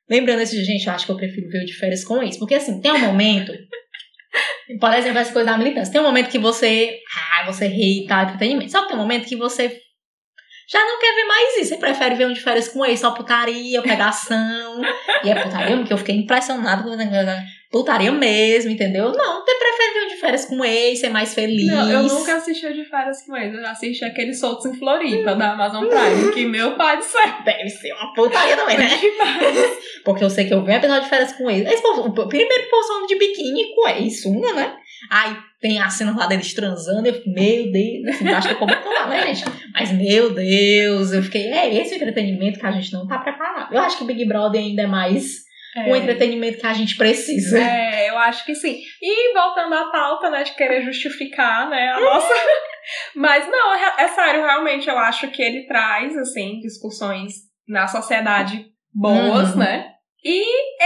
lembrando 0.09 0.41
esse 0.41 0.57
dia, 0.57 0.65
gente, 0.65 0.87
eu 0.87 0.93
acho 0.95 1.05
que 1.05 1.13
eu 1.13 1.17
prefiro 1.17 1.49
ver 1.51 1.63
o 1.63 1.67
de 1.67 1.75
férias 1.75 2.03
com 2.03 2.23
isso. 2.23 2.39
Porque 2.39 2.55
assim, 2.55 2.81
tem 2.81 2.93
um 2.93 2.99
momento. 2.99 3.53
Por 4.81 4.93
exemplo, 4.95 5.19
essa 5.19 5.33
coisa 5.33 5.51
da 5.51 5.59
militância. 5.59 5.93
Tem 5.93 6.01
um 6.01 6.05
momento 6.05 6.31
que 6.31 6.39
você. 6.39 6.99
Ah, 7.39 7.45
você 7.47 7.67
ri 7.69 8.05
e 8.05 8.07
tal, 8.07 8.25
entretenimento. 8.25 8.71
Só 8.73 8.83
que 8.83 8.89
tem 8.89 8.97
um 8.97 9.01
momento 9.01 9.29
que 9.29 9.37
você. 9.37 9.81
Já 10.69 10.85
não 10.85 10.99
quer 10.99 11.15
ver 11.15 11.25
mais 11.25 11.57
isso. 11.59 11.69
Você 11.69 11.77
prefere 11.77 12.15
ver 12.17 12.27
um 12.27 12.33
de 12.33 12.41
férias 12.41 12.69
com 12.69 12.85
ex, 12.85 13.01
só 13.01 13.13
putaria, 13.13 13.81
pegação. 13.83 14.81
e 15.23 15.31
é 15.31 15.43
putaria, 15.43 15.77
porque 15.77 15.93
eu 15.93 15.99
fiquei 15.99 16.17
impressionada 16.17 16.83
com 16.83 16.91
putaria 17.71 18.11
mesmo, 18.11 18.71
entendeu? 18.71 19.13
Não, 19.13 19.45
você 19.45 19.55
prefere 19.55 19.93
ver 19.93 20.05
um 20.05 20.09
de 20.09 20.17
férias 20.17 20.45
com 20.47 20.65
ex, 20.65 21.01
ser 21.01 21.11
mais 21.11 21.35
feliz. 21.35 21.67
Não, 21.67 21.91
eu 21.91 22.03
nunca 22.05 22.37
assisti 22.37 22.67
o 22.67 22.73
de 22.75 22.85
férias 22.85 23.23
com 23.25 23.37
eles. 23.37 23.55
Eu 23.55 23.61
já 23.61 23.71
assisti 23.71 24.05
aqueles 24.05 24.41
soltos 24.41 24.67
em 24.67 24.79
Floripa 24.79 25.35
da 25.35 25.53
Amazon 25.53 25.87
Prime, 25.87 26.33
que 26.33 26.47
meu 26.47 26.77
pai 26.77 27.01
céu. 27.03 27.21
Deve 27.45 27.69
ser 27.69 27.93
uma 27.93 28.13
putaria 28.15 28.57
também, 28.57 28.79
né? 28.79 28.89
Porque 30.05 30.25
eu 30.25 30.31
sei 30.31 30.47
que 30.47 30.55
eu 30.55 30.65
vi 30.65 30.73
um 30.73 30.77
episódio 30.77 31.03
de 31.03 31.09
férias 31.09 31.33
com 31.33 31.51
eles. 31.51 31.71
Esse 31.71 31.83
povo, 31.83 32.03
o 32.03 32.29
primeiro 32.29 32.71
povo 32.71 33.07
de 33.07 33.17
biquíni 33.17 33.75
com 33.75 33.89
ex, 33.89 34.23
sunga, 34.23 34.53
né? 34.53 34.77
Aí 35.11 35.37
tem 35.61 35.79
a 35.81 35.89
cena 35.89 36.17
lá 36.17 36.27
deles 36.27 36.53
transando. 36.55 37.07
Eu 37.07 37.15
fiquei, 37.15 37.33
meu 37.33 37.73
Deus, 37.73 38.15
assim, 38.17 38.29
acho 38.29 38.49
que 38.49 38.55
eu 38.55 38.59
comento 38.59 38.89
lá, 38.89 39.07
né, 39.07 39.35
gente? 39.35 39.45
Mas, 39.73 39.93
meu 39.93 40.31
Deus, 40.33 41.13
eu 41.13 41.23
fiquei, 41.23 41.51
é 41.53 41.75
esse 41.75 41.95
o 41.95 41.97
entretenimento 41.97 42.59
que 42.59 42.67
a 42.67 42.73
gente 42.73 42.93
não 42.93 43.07
tá 43.07 43.19
preparado. 43.19 43.75
Eu 43.75 43.81
acho 43.81 43.99
que 43.99 44.05
o 44.05 44.07
Big 44.07 44.25
Brother 44.27 44.61
ainda 44.61 44.83
é 44.83 44.87
mais 44.87 45.45
É. 45.77 45.91
o 45.93 45.97
entretenimento 45.97 46.59
que 46.59 46.67
a 46.67 46.73
gente 46.73 46.97
precisa. 46.97 47.59
É, 47.59 48.09
eu 48.11 48.19
acho 48.19 48.45
que 48.47 48.55
sim. 48.55 48.79
E 49.03 49.35
voltando 49.35 49.75
à 49.75 49.91
pauta, 49.91 50.31
né, 50.31 50.43
de 50.45 50.55
querer 50.55 50.83
justificar, 50.83 51.69
né, 51.69 51.91
a 51.91 52.01
nossa. 52.01 52.33
Mas 53.15 53.47
não, 53.49 53.75
é, 53.75 54.05
é 54.05 54.09
sério, 54.09 54.43
realmente 54.43 54.89
eu 54.89 54.97
acho 54.99 55.29
que 55.29 55.43
ele 55.43 55.67
traz, 55.67 56.17
assim, 56.17 56.61
discussões 56.61 57.33
na 57.69 57.87
sociedade 57.89 58.67
boas, 58.95 59.53
Uhum. 59.53 59.59
né? 59.59 59.93
E 60.29 60.43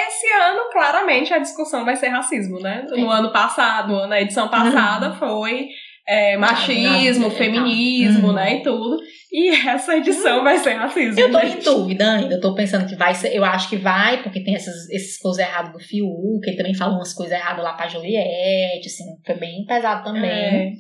esse 0.06 0.26
ano, 0.34 0.70
claramente, 0.70 1.32
a 1.32 1.38
discussão 1.38 1.82
vai 1.82 1.96
ser 1.96 2.08
racismo, 2.08 2.60
né? 2.60 2.84
Sim. 2.86 3.00
No 3.00 3.10
ano 3.10 3.32
passado, 3.32 4.06
na 4.06 4.20
edição 4.20 4.48
passada, 4.48 5.14
foi 5.14 5.68
é, 6.06 6.36
machismo, 6.36 7.28
Ah, 7.28 7.30
feminismo, 7.30 8.28
uhum. 8.28 8.34
né? 8.34 8.56
E 8.56 8.62
tudo. 8.62 8.98
E 9.32 9.48
essa 9.66 9.96
edição 9.96 10.44
vai 10.44 10.58
ser 10.58 10.74
racismo. 10.74 11.18
Eu 11.18 11.32
tô 11.32 11.38
em 11.38 11.52
gente. 11.52 11.64
dúvida 11.64 12.12
ainda, 12.16 12.34
eu 12.34 12.40
tô 12.40 12.54
pensando 12.54 12.86
que 12.86 12.96
vai 12.96 13.14
ser, 13.14 13.34
eu 13.34 13.42
acho 13.42 13.70
que 13.70 13.76
vai, 13.76 14.22
porque 14.22 14.44
tem 14.44 14.54
essas, 14.54 14.90
esses 14.90 15.16
coisas 15.18 15.40
erradas 15.40 15.72
do 15.72 15.78
Fiuk, 15.78 16.46
ele 16.46 16.58
também 16.58 16.74
falou 16.74 16.96
umas 16.96 17.14
coisas 17.14 17.34
erradas 17.34 17.64
lá 17.64 17.72
pra 17.72 17.88
Juliette, 17.88 18.88
assim, 18.88 19.04
foi 19.24 19.36
bem 19.36 19.64
pesado 19.64 20.04
também. 20.04 20.30
É. 20.30 20.72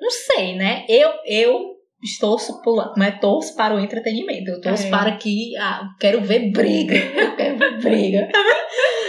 Não 0.00 0.10
sei, 0.10 0.56
né? 0.56 0.84
Eu, 0.88 1.12
eu 1.24 1.77
estou 2.02 2.36
pulando, 2.62 2.96
né? 2.96 3.10
torço 3.12 3.54
para 3.56 3.74
o 3.74 3.80
entretenimento. 3.80 4.50
Eu 4.50 4.60
torço 4.60 4.86
É. 4.86 4.90
para 4.90 5.16
que. 5.16 5.56
Ah, 5.58 5.88
quero 5.98 6.20
ver 6.22 6.50
briga. 6.52 6.94
Eu 6.96 7.36
quero 7.36 7.58
ver 7.58 7.78
briga. 7.80 8.28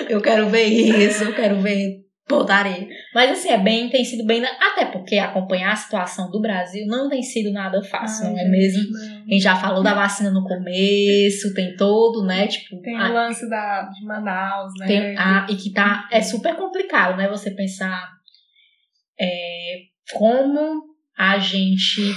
eu 0.09 0.21
quero 0.21 0.49
ver 0.49 0.65
isso, 0.65 1.23
eu 1.23 1.35
quero 1.35 1.59
ver 1.61 1.99
podaria. 2.27 2.87
Mas 3.15 3.31
assim, 3.31 3.49
é 3.49 3.57
bem, 3.57 3.89
tem 3.89 4.05
sido 4.05 4.23
bem. 4.23 4.45
Até 4.45 4.85
porque 4.85 5.17
acompanhar 5.17 5.71
a 5.71 5.75
situação 5.75 6.29
do 6.29 6.39
Brasil 6.39 6.85
não 6.85 7.09
tem 7.09 7.23
sido 7.23 7.51
nada 7.51 7.81
fácil, 7.81 8.27
Ai, 8.27 8.33
não 8.33 8.39
é 8.39 8.45
mesmo? 8.47 8.83
não. 8.91 8.99
A 9.17 9.31
gente 9.33 9.39
já 9.41 9.55
falou 9.55 9.81
da 9.81 9.95
vacina 9.95 10.29
no 10.29 10.43
começo, 10.43 11.51
tem 11.55 11.75
todo, 11.75 12.23
né? 12.27 12.45
Tipo, 12.45 12.79
Tem 12.83 12.95
a- 12.95 13.09
o 13.09 13.13
lance 13.13 13.49
da, 13.49 13.81
de 13.89 14.05
Manaus, 14.05 14.71
né? 14.77 14.85
tem, 14.85 15.17
ah, 15.17 15.47
e 15.49 15.55
que 15.55 15.71
tá. 15.73 16.07
É 16.11 16.21
super 16.21 16.55
complicado, 16.55 17.17
né? 17.17 17.27
Você 17.29 17.49
pensar 17.49 17.99
é, 19.19 19.79
como 20.13 20.83
a 21.17 21.39
gente. 21.39 22.13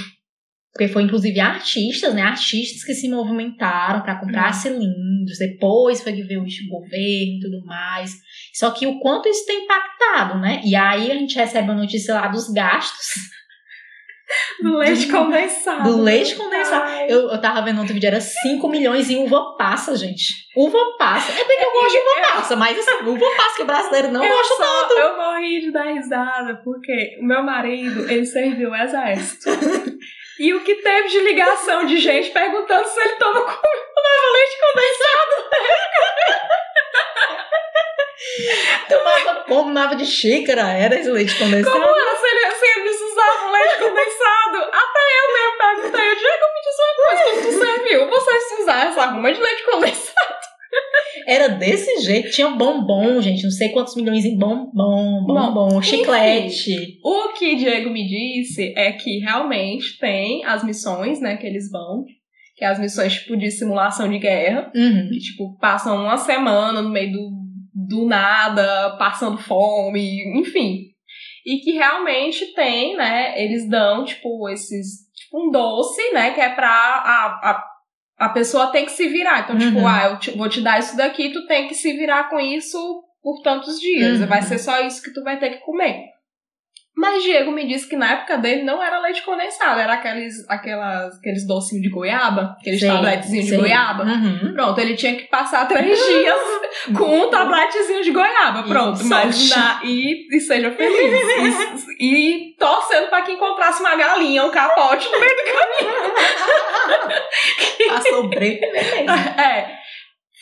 Porque 0.72 0.88
foi 0.88 1.02
inclusive 1.02 1.38
artistas, 1.38 2.14
né? 2.14 2.22
Artistas 2.22 2.82
que 2.82 2.94
se 2.94 3.08
movimentaram 3.08 4.00
para 4.02 4.18
comprar 4.18 4.50
Hum. 4.50 4.54
cilindros, 4.54 5.38
depois 5.38 6.02
foi 6.02 6.14
que 6.14 6.22
veio 6.22 6.40
o 6.40 6.44
governo 6.70 7.36
e 7.36 7.40
tudo 7.42 7.62
mais. 7.66 8.12
Só 8.54 8.70
que 8.70 8.86
o 8.86 8.98
quanto 8.98 9.28
isso 9.28 9.44
tem 9.46 9.64
impactado, 9.64 10.38
né? 10.38 10.62
E 10.64 10.74
aí 10.74 11.10
a 11.12 11.14
gente 11.14 11.36
recebe 11.36 11.70
a 11.70 11.74
notícia 11.74 12.14
lá 12.14 12.28
dos 12.28 12.48
gastos 12.50 13.30
Do 14.62 14.78
leite 14.78 15.08
condensado. 15.08 15.82
do 15.90 16.00
leite 16.02 16.34
condensado. 16.36 16.84
Ai. 16.84 17.06
Eu, 17.06 17.28
eu 17.30 17.38
tava 17.40 17.60
vendo 17.60 17.78
outro 17.80 17.92
vídeo, 17.92 18.06
era 18.06 18.20
5 18.20 18.66
milhões 18.66 19.10
em 19.10 19.22
uva 19.22 19.54
passa, 19.58 19.94
gente. 19.94 20.46
Uva 20.56 20.78
passa. 20.98 21.32
É 21.32 21.44
bem 21.44 21.58
que 21.58 21.64
eu 21.66 21.72
gosto 21.72 21.90
de 21.92 21.98
uva 21.98 22.28
passa, 22.32 22.56
mas 22.56 22.78
assim, 22.78 23.04
uva 23.08 23.26
passa 23.36 23.56
que 23.56 23.62
o 23.62 23.66
brasileiro 23.66 24.10
não 24.10 24.26
gosta 24.26 24.54
só- 24.54 24.88
tanto. 24.88 24.98
Eu 25.00 25.16
morri 25.18 25.60
de 25.60 25.70
dar 25.70 25.92
risada, 25.92 26.54
porque 26.64 27.18
o 27.20 27.24
meu 27.26 27.42
marido, 27.42 28.10
ele 28.10 28.24
serviu 28.24 28.70
o 28.70 28.74
exército. 28.76 29.50
E 30.38 30.54
o 30.54 30.64
que 30.64 30.76
teve 30.76 31.08
de 31.08 31.20
ligação 31.20 31.84
de 31.86 31.98
gente 31.98 32.30
perguntando 32.30 32.88
se 32.88 32.98
ele 33.00 33.16
toma 33.16 33.42
com 33.42 33.50
tomava 33.50 34.32
leite 34.32 34.58
condensado. 34.60 35.50
Tomava 38.88 39.42
tomava 39.82 39.96
de 39.96 40.06
xícara, 40.06 40.70
era 40.72 40.94
esse 40.94 41.10
leite 41.10 41.36
condensado. 41.36 41.80
Como 41.80 41.84
era 41.84 42.16
se, 42.16 42.26
ele, 42.26 42.50
se 42.52 42.64
eles 42.78 43.00
usavam 43.00 43.50
leite 43.52 43.78
condensado? 43.78 44.58
Até 44.72 45.00
eu 45.18 45.32
mesmo 45.32 45.58
perguntei. 45.58 46.10
Eu 46.10 46.16
Diego, 46.16 46.44
me 46.54 46.60
diz 46.62 46.78
uma 46.78 46.94
coisa, 46.96 47.22
quando 47.24 47.42
tu 47.42 47.52
serviu, 47.58 48.08
vocês 48.08 48.44
usaram 48.60 48.90
essa 48.90 49.02
arruma 49.02 49.32
de 49.32 49.40
leite 49.40 49.64
condensado? 49.64 50.41
Era 51.26 51.48
desse 51.48 52.00
jeito. 52.00 52.30
Tinha 52.30 52.50
bombom, 52.50 53.20
gente. 53.20 53.44
Não 53.44 53.50
sei 53.50 53.68
quantos 53.70 53.94
milhões 53.94 54.24
em 54.24 54.36
bombom, 54.36 55.24
bombom, 55.24 55.78
enfim. 55.78 55.98
chiclete. 55.98 56.98
O 57.04 57.32
que 57.34 57.54
Diego 57.56 57.90
me 57.90 58.06
disse 58.06 58.72
é 58.76 58.92
que 58.92 59.18
realmente 59.18 59.98
tem 59.98 60.44
as 60.44 60.64
missões, 60.64 61.20
né, 61.20 61.36
que 61.36 61.46
eles 61.46 61.70
vão, 61.70 62.04
que 62.56 62.64
é 62.64 62.68
as 62.68 62.78
missões 62.80 63.12
tipo 63.14 63.36
de 63.36 63.50
simulação 63.50 64.08
de 64.08 64.18
guerra, 64.18 64.70
Uhum. 64.74 65.08
que 65.10 65.18
tipo 65.18 65.56
passam 65.58 66.02
uma 66.02 66.16
semana 66.16 66.82
no 66.82 66.90
meio 66.90 67.12
do, 67.12 67.30
do 67.74 68.06
nada, 68.06 68.96
passando 68.98 69.38
fome, 69.38 70.40
enfim. 70.40 70.86
E 71.46 71.58
que 71.58 71.72
realmente 71.72 72.52
tem, 72.54 72.96
né, 72.96 73.34
eles 73.42 73.68
dão 73.68 74.04
tipo 74.04 74.48
esses 74.48 75.02
tipo 75.14 75.46
um 75.46 75.50
doce, 75.50 76.12
né, 76.12 76.32
que 76.32 76.40
é 76.40 76.48
pra 76.50 76.68
a, 76.68 77.50
a, 77.50 77.64
a 78.18 78.28
pessoa 78.28 78.68
tem 78.72 78.84
que 78.84 78.92
se 78.92 79.08
virar. 79.08 79.40
Então, 79.40 79.58
tipo, 79.58 79.78
Uhum. 79.78 79.86
ah, 79.88 80.04
eu 80.10 80.18
te- 80.18 80.30
vou 80.36 80.48
te 80.48 80.60
dar 80.60 80.78
isso 80.78 80.96
daqui, 80.96 81.30
tu 81.30 81.46
tem 81.46 81.66
que 81.68 81.74
se 81.74 81.92
virar 81.94 82.28
com 82.30 82.38
isso 82.38 83.02
por 83.22 83.40
tantos 83.42 83.78
dias. 83.80 84.20
Uhum. 84.20 84.26
Vai 84.26 84.42
ser 84.42 84.58
só 84.58 84.80
isso 84.80 85.02
que 85.02 85.12
tu 85.12 85.22
vai 85.22 85.38
ter 85.38 85.50
que 85.50 85.64
comer. 85.64 86.06
Mas 86.94 87.22
Diego 87.22 87.50
me 87.50 87.66
disse 87.66 87.88
que 87.88 87.96
na 87.96 88.12
época 88.12 88.36
dele 88.36 88.62
não 88.64 88.82
era 88.82 89.00
leite 89.00 89.22
condensado, 89.22 89.80
era 89.80 89.94
aqueles, 89.94 90.48
aquelas, 90.48 91.16
aqueles 91.18 91.46
docinhos 91.46 91.82
de 91.82 91.88
goiaba, 91.88 92.54
aqueles 92.60 92.80
Sei, 92.80 92.88
tabletezinhos 92.88 93.44
de 93.46 93.50
sei. 93.50 93.58
goiaba. 93.60 94.04
Uhum. 94.04 94.52
Pronto, 94.52 94.78
ele 94.78 94.94
tinha 94.94 95.16
que 95.16 95.24
passar 95.24 95.66
três 95.66 95.98
dias 96.06 96.36
com 96.96 97.22
um 97.22 97.30
tabletezinho 97.30 98.02
de 98.04 98.10
goiaba, 98.10 98.60
E 98.60 98.68
pronto. 98.68 99.02
Mas 99.04 99.48
na, 99.50 99.80
e, 99.84 100.28
e 100.36 100.40
seja 100.40 100.70
feliz. 100.70 101.86
e, 101.98 102.04
e 102.50 102.56
torcendo 102.58 103.08
pra 103.08 103.22
que 103.22 103.32
encontrasse 103.32 103.80
uma 103.80 103.96
galinha, 103.96 104.44
um 104.44 104.50
capote 104.50 105.10
no 105.10 105.18
meio 105.18 105.32
do 105.34 105.42
caminho. 105.44 106.12
A 107.92 108.00
sobreviver. 108.00 109.10
É, 109.38 109.78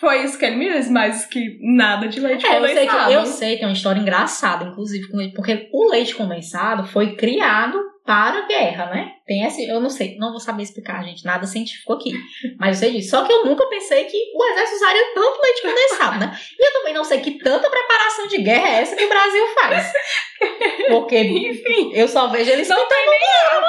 foi 0.01 0.25
isso 0.25 0.39
que 0.39 0.47
ele 0.47 0.57
me 0.57 0.73
disse, 0.73 0.91
mas 0.91 1.27
que 1.27 1.59
nada 1.61 2.09
de 2.09 2.21
leite 2.21 2.47
É, 2.47 2.57
eu 2.57 2.63
sei, 2.67 2.75
condensado. 2.75 3.09
que, 3.09 3.15
eu 3.15 3.27
sei, 3.27 3.57
tem 3.59 3.67
uma 3.67 3.75
história 3.75 4.01
engraçada, 4.01 4.65
inclusive, 4.65 5.09
com 5.09 5.21
ele, 5.21 5.35
porque 5.35 5.69
o 5.71 5.91
leite 5.91 6.15
condensado 6.15 6.87
foi 6.87 7.17
criado 7.17 7.79
para 8.05 8.39
a 8.39 8.47
guerra, 8.47 8.87
né? 8.87 9.13
Tem 9.27 9.45
esse, 9.45 9.69
eu 9.69 9.79
não 9.79 9.91
sei, 9.91 10.17
não 10.17 10.31
vou 10.31 10.41
saber 10.41 10.63
explicar, 10.63 11.05
gente, 11.05 11.23
nada 11.25 11.47
científico 11.47 11.93
aqui. 11.93 12.15
Mas 12.59 12.83
eu 12.83 12.89
sei 12.89 12.97
disso. 12.97 13.11
Só 13.11 13.25
que 13.25 13.33
eu 13.33 13.45
nunca 13.45 13.69
pensei 13.69 14.05
que 14.05 14.17
o 14.35 14.45
exército 14.47 14.77
usaria 14.77 15.15
tanto 15.15 15.43
leite 15.43 15.63
condensado, 15.63 16.19
né? 16.19 16.41
E 16.59 16.67
eu 16.67 16.73
também 16.73 16.95
não 16.95 17.05
sei 17.05 17.21
que 17.21 17.33
tanta 17.39 17.69
preparação 17.71 18.27
de 18.27 18.39
guerra 18.39 18.69
é 18.69 18.81
essa 18.81 18.97
que 18.97 19.05
o 19.05 19.09
Brasil 19.09 19.47
faz. 19.55 19.93
Porque 20.89 21.19
Enfim, 21.19 21.93
eu 21.93 22.09
só 22.09 22.27
vejo 22.29 22.51
eles 22.51 22.69
não 22.69 22.89
tem 22.89 23.07
nem 23.07 23.21
arma. 23.53 23.69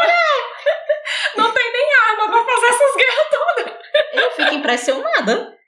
Não 1.36 1.52
tem 1.54 1.72
nem 1.72 1.88
arma 2.10 2.32
pra 2.32 2.46
fazer 2.46 2.67
essas 2.67 2.96
guerras. 2.96 3.82
Eu 4.13 4.32
fico 4.32 4.54
impressionada. 4.56 5.61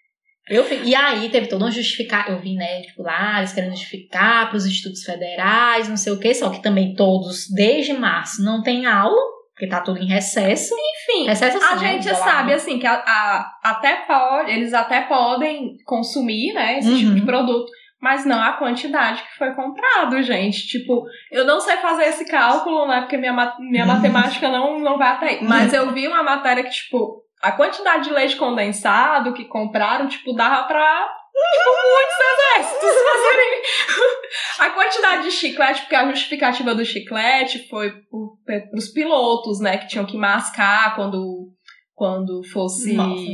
Eu 0.49 0.65
E 0.83 0.93
aí 0.93 1.29
teve 1.29 1.47
toda 1.47 1.65
uma 1.65 1.71
justificar, 1.71 2.29
eu 2.29 2.39
vi, 2.39 2.55
né, 2.55 2.81
tipo, 2.81 3.01
lá, 3.01 3.37
eles 3.37 3.53
querendo 3.53 3.71
justificar 3.71 4.49
para 4.49 4.57
os 4.57 4.65
institutos 4.65 5.03
federais, 5.03 5.87
não 5.87 5.95
sei 5.97 6.11
o 6.13 6.19
quê, 6.19 6.33
só 6.33 6.49
que 6.49 6.61
também 6.61 6.93
todos, 6.95 7.47
desde 7.53 7.93
março, 7.93 8.43
não 8.43 8.61
tem 8.61 8.85
aula, 8.85 9.15
porque 9.53 9.67
tá 9.67 9.79
tudo 9.79 9.99
em 9.99 10.05
recesso. 10.07 10.73
Enfim, 10.75 11.27
Recesso 11.27 11.57
a 11.57 11.59
assim, 11.73 11.83
né, 11.85 11.91
gente 11.93 12.01
isolado. 12.09 12.23
sabe, 12.29 12.53
assim, 12.53 12.77
que 12.77 12.85
a, 12.87 12.93
a- 12.95 13.51
até 13.63 13.95
pode, 14.05 14.51
eles 14.51 14.73
até 14.73 15.01
podem 15.01 15.77
consumir, 15.85 16.53
né, 16.53 16.79
esse 16.79 16.93
tipo 16.97 17.09
Uhum. 17.11 17.15
de 17.15 17.21
produto, 17.21 17.71
mas 18.01 18.25
não 18.25 18.41
a 18.43 18.51
quantidade 18.53 19.21
que 19.23 19.37
foi 19.37 19.53
comprado, 19.53 20.21
gente. 20.23 20.67
Tipo, 20.67 21.05
eu 21.31 21.45
não 21.45 21.61
sei 21.61 21.77
fazer 21.77 22.03
esse 22.03 22.25
cálculo, 22.25 22.85
né, 22.85 22.99
porque 22.99 23.15
minha, 23.15 23.31
minha 23.59 23.85
Uhum. 23.85 23.93
matemática 23.93 24.49
não, 24.49 24.77
não 24.79 24.97
vai 24.97 25.11
até 25.11 25.25
aí. 25.29 25.39
Mas 25.41 25.71
eu 25.73 25.89
vi 25.93 26.05
uma 26.05 26.21
matéria 26.21 26.63
que, 26.65 26.69
tipo, 26.71 27.22
a 27.43 27.51
quantidade 27.51 28.05
de 28.05 28.13
leite 28.13 28.37
condensado 28.37 29.33
que 29.33 29.43
compraram, 29.43 30.07
tipo, 30.07 30.33
dava 30.33 30.63
pra 30.63 31.09
tipo, 31.33 31.69
muitos 31.91 32.17
exércitos 32.31 32.89
fazerem. 33.03 33.61
a 34.59 34.69
quantidade 34.69 35.23
de 35.23 35.31
chiclete, 35.31 35.81
porque 35.81 35.95
a 35.95 36.09
justificativa 36.09 36.73
do 36.73 36.85
chiclete 36.85 37.67
foi 37.67 37.91
para 38.45 38.77
os 38.77 38.87
pilotos, 38.87 39.59
né, 39.59 39.77
que 39.77 39.87
tinham 39.87 40.05
que 40.05 40.15
mascar 40.15 40.95
quando, 40.95 41.49
quando 41.93 42.41
fosse 42.45 42.93
Nossa. 42.93 43.31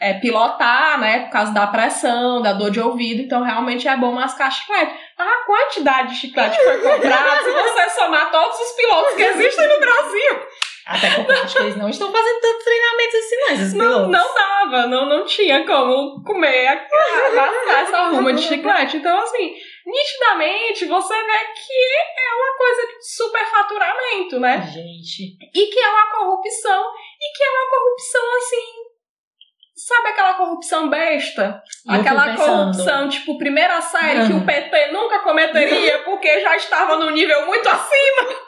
é, 0.00 0.14
pilotar, 0.14 1.00
né, 1.00 1.24
por 1.24 1.32
causa 1.32 1.52
da 1.52 1.66
pressão, 1.66 2.40
da 2.40 2.52
dor 2.52 2.70
de 2.70 2.80
ouvido, 2.80 3.22
então 3.22 3.42
realmente 3.42 3.88
é 3.88 3.96
bom 3.96 4.12
mascar 4.12 4.52
chiclete. 4.52 4.94
A 5.18 5.44
quantidade 5.44 6.10
de 6.10 6.20
chiclete 6.20 6.56
que 6.56 6.62
foi 6.62 6.78
comprada, 6.80 7.42
se 7.42 7.50
você 7.50 7.90
somar 7.90 8.30
todos 8.30 8.56
os 8.56 8.76
pilotos 8.76 9.14
que 9.16 9.22
existem 9.22 9.68
no 9.68 9.80
Brasil, 9.80 10.46
Até 10.88 11.10
porque 11.10 11.30
eu 11.32 11.42
acho 11.42 11.54
que 11.54 11.62
eles 11.62 11.76
não 11.76 11.88
estão 11.90 12.10
fazendo 12.10 12.40
tantos 12.40 12.64
treinamentos 12.64 13.14
assim, 13.14 13.36
não, 13.36 13.48
esses 13.52 13.74
não, 13.74 14.34
dava, 14.34 14.86
não, 14.86 15.06
não 15.06 15.24
tinha 15.26 15.66
como 15.66 16.22
comer, 16.24 16.66
a- 16.66 16.88
mascar 17.34 17.82
essa 17.82 18.08
ruma 18.08 18.32
de 18.32 18.40
chiclete. 18.42 18.96
Então, 18.96 19.18
assim, 19.20 19.54
nitidamente 19.84 20.86
você 20.86 21.14
vê 21.14 21.38
que 21.54 21.72
é 22.18 22.34
uma 22.34 22.56
coisa 22.56 22.86
de 22.86 23.14
superfaturamento, 23.16 24.40
né? 24.40 24.62
Gente. 24.72 25.36
E 25.54 25.66
que 25.66 25.78
é 25.78 25.88
uma 25.90 26.10
corrupção, 26.10 26.84
e 27.20 27.36
que 27.36 27.44
é 27.44 27.50
uma 27.50 27.70
corrupção 27.70 28.36
assim. 28.38 28.78
Sabe 29.76 30.08
aquela 30.08 30.34
corrupção 30.34 30.88
besta? 30.88 31.62
Eu 31.86 32.00
aquela 32.00 32.34
corrupção, 32.34 33.08
tipo, 33.08 33.38
primeira 33.38 33.80
série 33.80 34.26
que 34.26 34.32
Uhum. 34.32 34.40
o 34.42 34.46
PT 34.46 34.86
nunca 34.92 35.20
cometeria 35.20 35.98
porque 36.02 36.40
já 36.40 36.56
estava 36.56 36.96
num 36.96 37.10
nível 37.10 37.46
muito 37.46 37.68
acima. 37.68 38.38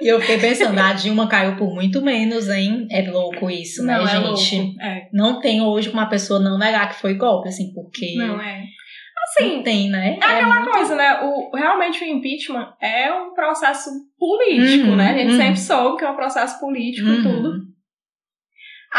E 0.00 0.08
eu 0.08 0.20
fiquei 0.20 0.38
pensando, 0.38 0.78
a 0.78 0.92
Dilma 0.92 1.26
caiu 1.28 1.56
por 1.56 1.74
muito 1.74 2.02
menos, 2.02 2.48
hein? 2.48 2.86
É 2.90 3.02
louco 3.10 3.50
isso, 3.50 3.84
né, 3.84 3.96
Não, 3.96 4.04
é 4.04 4.08
gente? 4.08 4.56
louco. 4.60 4.80
É. 4.82 5.08
Não 5.12 5.40
tem 5.40 5.60
hoje 5.62 5.88
uma 5.88 6.06
pessoa 6.06 6.38
não 6.38 6.58
negar 6.58 6.88
que 6.88 7.00
foi 7.00 7.14
golpe, 7.14 7.48
assim, 7.48 7.72
porque. 7.72 8.14
Não 8.16 8.40
é. 8.40 8.64
Assim, 9.28 9.56
Não 9.56 9.62
tem, 9.64 9.88
né? 9.90 10.18
É 10.22 10.24
aquela 10.24 10.54
muito- 10.54 10.70
coisa, 10.70 10.94
né? 10.94 11.20
O, 11.22 11.56
realmente 11.56 12.04
o 12.04 12.06
impeachment 12.06 12.68
é 12.80 13.12
um 13.12 13.34
processo 13.34 13.90
político, 14.18 14.88
Uhum, 14.90 14.96
né? 14.96 15.10
A 15.12 15.18
gente 15.18 15.32
uhum. 15.32 15.36
sempre 15.38 15.58
soube 15.60 15.98
que 15.98 16.04
é 16.04 16.10
um 16.10 16.14
processo 16.14 16.60
político 16.60 17.08
e 17.08 17.10
Uhum. 17.16 17.22
tudo. 17.22 17.52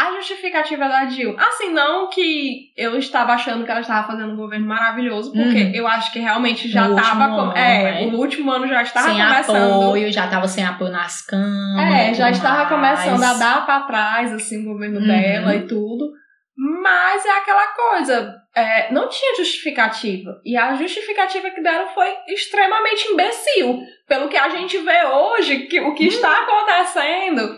A 0.00 0.12
justificativa 0.14 0.88
da 0.88 1.04
Dilma. 1.06 1.42
Assim, 1.42 1.72
não 1.72 2.08
que 2.08 2.70
eu 2.76 2.96
estava 2.96 3.32
achando 3.32 3.64
que 3.64 3.70
ela 3.70 3.80
estava 3.80 4.06
fazendo 4.06 4.32
um 4.32 4.36
governo 4.36 4.64
maravilhoso, 4.66 5.32
porque 5.32 5.64
Uhum. 5.64 5.70
eu 5.74 5.88
acho 5.88 6.12
que 6.12 6.20
realmente 6.20 6.68
já 6.68 6.88
estava. 6.88 7.24
ano, 7.24 7.52
é, 7.56 8.04
é. 8.04 8.06
o 8.06 8.14
último 8.16 8.50
ano 8.52 8.68
já 8.68 8.82
estava 8.82 9.08
sem 9.08 9.20
começando. 9.20 9.56
apoio, 9.82 10.12
já 10.12 10.28
tava 10.28 10.46
sem 10.46 10.64
apoio 10.64 10.92
nas 10.92 11.20
câmaras. 11.22 11.92
É, 12.10 12.14
já 12.14 12.30
estava 12.30 12.76
mais. 12.76 13.00
começando 13.02 13.24
a 13.24 13.34
dar 13.38 13.66
pra 13.66 13.80
trás, 13.80 14.32
assim, 14.32 14.62
o 14.62 14.72
governo 14.72 15.00
Uhum. 15.00 15.06
dela 15.08 15.56
e 15.56 15.66
tudo. 15.66 16.12
Mas 16.60 17.24
é 17.24 17.30
aquela 17.30 17.68
coisa, 17.68 18.34
é, 18.52 18.92
não 18.92 19.08
tinha 19.08 19.36
justificativa. 19.36 20.40
E 20.44 20.56
a 20.56 20.74
justificativa 20.74 21.50
que 21.50 21.62
deram 21.62 21.86
foi 21.94 22.12
extremamente 22.28 23.06
imbecil. 23.12 23.78
Pelo 24.08 24.28
que 24.28 24.36
a 24.36 24.48
gente 24.48 24.76
vê 24.78 25.04
hoje, 25.04 25.66
que, 25.66 25.78
o 25.80 25.94
que 25.94 26.04
Uhum. 26.04 26.08
está 26.08 26.32
acontecendo. 26.42 27.56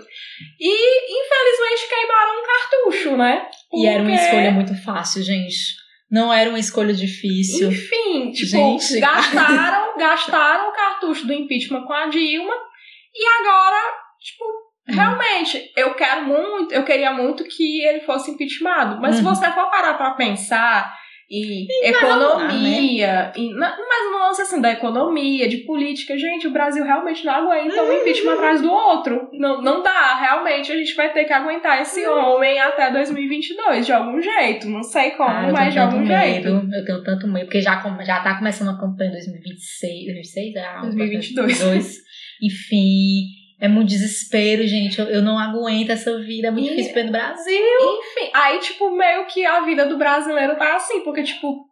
E, 0.60 1.12
infelizmente, 1.18 1.88
queimaram 1.88 2.40
um 2.40 2.46
cartucho, 2.46 3.16
né? 3.16 3.48
E 3.72 3.86
era 3.86 4.02
uma 4.02 4.10
Porque- 4.10 4.22
escolha 4.24 4.50
muito 4.50 4.84
fácil, 4.84 5.22
gente. 5.22 5.80
Não 6.10 6.30
era 6.32 6.50
uma 6.50 6.58
escolha 6.58 6.92
difícil. 6.92 7.70
Enfim, 7.70 8.32
tipo, 8.32 8.50
Gente. 8.50 9.00
gastaram, 9.00 9.96
gastaram 9.96 10.68
o 10.68 10.72
cartucho 10.72 11.26
do 11.26 11.32
impeachment 11.32 11.84
com 11.86 11.92
a 11.94 12.06
Dilma 12.08 12.54
e 13.14 13.26
agora, 13.40 13.80
tipo, 14.20 14.44
Hum. 14.44 14.69
Realmente, 14.86 15.70
eu 15.76 15.94
quero 15.94 16.24
muito, 16.26 16.72
eu 16.74 16.82
queria 16.84 17.12
muito 17.12 17.44
que 17.44 17.82
ele 17.82 18.00
fosse 18.00 18.30
impeachmentado. 18.30 19.00
Mas 19.00 19.16
se 19.16 19.22
Uhum. 19.24 19.34
você 19.34 19.46
for 19.52 19.70
parar 19.70 19.94
pra 19.94 20.12
pensar 20.12 20.92
em 21.32 21.68
rolar, 22.00 22.40
economia, 22.40 23.32
em, 23.36 23.54
na- 23.54 23.76
mas 23.78 24.10
no 24.10 24.18
lance 24.18 24.42
assim 24.42 24.60
da 24.60 24.72
economia, 24.72 25.48
de 25.48 25.58
política, 25.58 26.18
gente, 26.18 26.48
o 26.48 26.50
Brasil 26.50 26.82
realmente 26.84 27.24
não 27.24 27.32
aguenta 27.32 27.80
um 27.84 27.92
impeachment 28.00 28.32
atrás 28.32 28.60
do 28.60 28.68
outro. 28.72 29.28
Não, 29.34 29.62
não 29.62 29.80
dá, 29.80 30.16
realmente 30.16 30.72
a 30.72 30.76
gente 30.76 30.92
vai 30.96 31.12
ter 31.12 31.24
que 31.26 31.32
aguentar 31.32 31.80
esse 31.82 32.04
homem 32.04 32.58
até 32.58 32.90
2022, 32.90 33.86
de 33.86 33.92
algum 33.92 34.20
jeito. 34.20 34.68
Não 34.68 34.82
sei 34.82 35.12
como, 35.12 35.30
Ah, 35.30 35.52
mas 35.52 35.72
de 35.72 35.78
algum 35.78 36.04
jeito. 36.04 36.52
medo. 36.52 36.68
Eu 36.74 36.84
tenho 36.84 37.04
tanto 37.04 37.28
medo, 37.28 37.44
porque 37.46 37.60
já, 37.60 37.80
já 38.02 38.20
tá 38.24 38.36
começando 38.36 38.70
a 38.70 38.80
campanha 38.80 39.12
2026, 39.12 40.06
2026 40.06 40.56
é 40.56 40.64
a 40.66 40.80
2022. 40.80 41.58
2022. 41.60 41.96
Enfim, 42.42 43.22
é 43.60 43.68
muito 43.68 43.88
desespero, 43.88 44.66
gente. 44.66 44.98
Eu, 44.98 45.06
eu 45.06 45.22
não 45.22 45.38
aguento 45.38 45.90
essa 45.90 46.18
vida, 46.18 46.48
é 46.48 46.50
muito 46.50 46.66
E- 46.66 46.70
difícil 46.70 46.94
ver 46.94 47.04
no 47.04 47.12
Brasil. 47.12 47.54
Enfim, 47.80 48.30
aí, 48.34 48.58
tipo, 48.58 48.90
meio 48.90 49.26
que 49.26 49.44
a 49.44 49.60
vida 49.60 49.86
do 49.86 49.98
brasileiro 49.98 50.56
tá 50.56 50.76
assim, 50.76 51.00
porque, 51.02 51.22
tipo, 51.22 51.66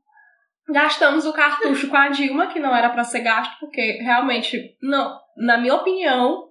gastamos 0.70 1.24
o 1.24 1.33
cartucho 1.33 1.88
com 1.88 1.96
a 1.96 2.09
Dilma, 2.09 2.48
que 2.48 2.61
não 2.61 2.74
era 2.77 2.90
pra 2.90 3.05
ser 3.05 3.20
gasto, 3.20 3.59
porque 3.59 3.98
realmente, 4.03 4.77
não, 4.83 5.18
na 5.37 5.57
minha 5.57 5.74
opinião, 5.74 6.44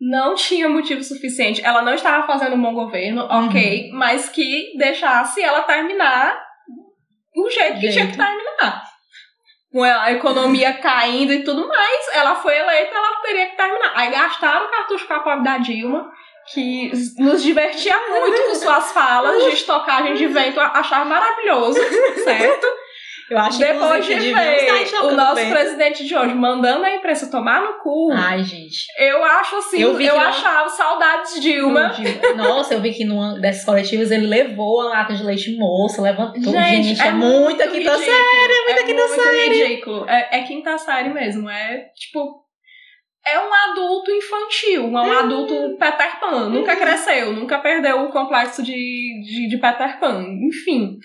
não 0.00 0.34
tinha 0.34 0.68
motivo 0.68 1.02
suficiente. 1.02 1.64
Ela 1.64 1.82
não 1.82 1.92
estava 1.92 2.26
fazendo 2.26 2.54
um 2.54 2.62
bom 2.62 2.72
governo, 2.72 3.22
ok, 3.30 3.90
mas 3.92 4.28
que 4.28 4.72
deixasse 4.78 5.42
ela 5.42 5.62
terminar 5.62 6.40
do 7.34 7.50
jeito 7.50 7.74
que 7.74 7.80
tinha 7.90 7.92
Jeito. 7.92 8.10
que 8.12 8.16
terminar. 8.16 8.87
Com 9.72 9.82
a 9.82 10.12
economia 10.12 10.72
caindo 10.74 11.32
e 11.32 11.44
tudo 11.44 11.68
mais, 11.68 12.08
ela 12.14 12.34
foi 12.36 12.56
eleita, 12.56 12.96
ela 12.96 13.20
teria 13.22 13.46
que 13.46 13.56
terminar. 13.56 13.92
Aí 13.94 14.10
gastaram 14.10 14.66
o 14.66 14.70
cartucho 14.70 15.06
com 15.06 15.12
a 15.14 15.20
pobre 15.20 15.44
da 15.44 15.58
Dilma, 15.58 16.10
que 16.52 16.90
nos 17.18 17.42
divertia 17.42 17.96
muito 18.08 18.42
com 18.44 18.54
suas 18.54 18.92
falas 18.92 19.44
de 19.44 19.50
estocagem 19.50 20.14
de 20.14 20.26
vento, 20.26 20.58
eu 20.58 20.62
achava 20.62 21.04
maravilhoso, 21.04 21.78
certo? 22.24 22.66
Eu 23.30 23.38
acho 23.38 23.58
Depois 23.58 24.06
de 24.06 24.14
ver 24.14 24.56
estar 24.84 24.98
o 24.98 25.00
tocando 25.02 25.16
nosso 25.16 25.34
bem. 25.34 25.50
presidente 25.50 26.04
de 26.06 26.16
hoje 26.16 26.34
mandando 26.34 26.84
a 26.84 26.94
imprensa 26.94 27.30
tomar 27.30 27.60
no 27.62 27.74
cu, 27.80 28.10
Ai, 28.12 28.42
gente. 28.42 28.86
eu 28.98 29.22
acho 29.22 29.56
assim, 29.56 29.80
Eu 29.82 30.00
eu, 30.00 30.14
não- 30.14 30.20
achava 30.20 30.68
saudades 30.70 31.34
de 31.34 31.40
Dilma. 31.40 31.92
Nossa, 32.36 32.74
eu 32.74 32.80
vi 32.80 32.92
que 32.94 33.04
numa 33.04 33.38
dessas 33.38 33.64
coletivas 33.64 34.10
ele 34.10 34.26
levou 34.26 34.80
a 34.80 34.84
lata 34.90 35.14
de 35.14 35.22
leite 35.22 35.56
moça, 35.58 36.00
levantou. 36.00 36.52
Gente, 36.52 37.00
é, 37.00 37.10
muito 37.12 37.40
muita 37.40 37.64
quinta 37.64 37.76
ridículo, 37.76 37.98
série, 37.98 38.52
é 38.52 38.64
muita 38.64 38.82
quinta 38.84 39.06
muito 39.08 39.22
série. 39.22 39.48
ridículo. 39.64 40.08
É, 40.08 40.28
é 40.38 40.42
quinta 40.44 40.78
série 40.78 41.08
mesmo. 41.10 41.48
É 41.50 41.86
tipo. 41.96 42.46
É 43.26 43.38
um 43.38 43.52
adulto 43.52 44.10
infantil, 44.10 44.84
é 44.96 45.02
um 45.02 45.12
adulto 45.18 45.76
Peter 45.78 46.18
Pan. 46.18 46.48
Nunca 46.48 46.74
cresceu, 46.76 47.34
nunca 47.34 47.58
perdeu 47.58 48.04
o 48.04 48.10
complexo 48.10 48.62
de, 48.62 48.72
de, 48.72 49.48
de 49.50 49.58
Peter 49.58 50.00
Pan. 50.00 50.24
Enfim. 50.48 50.96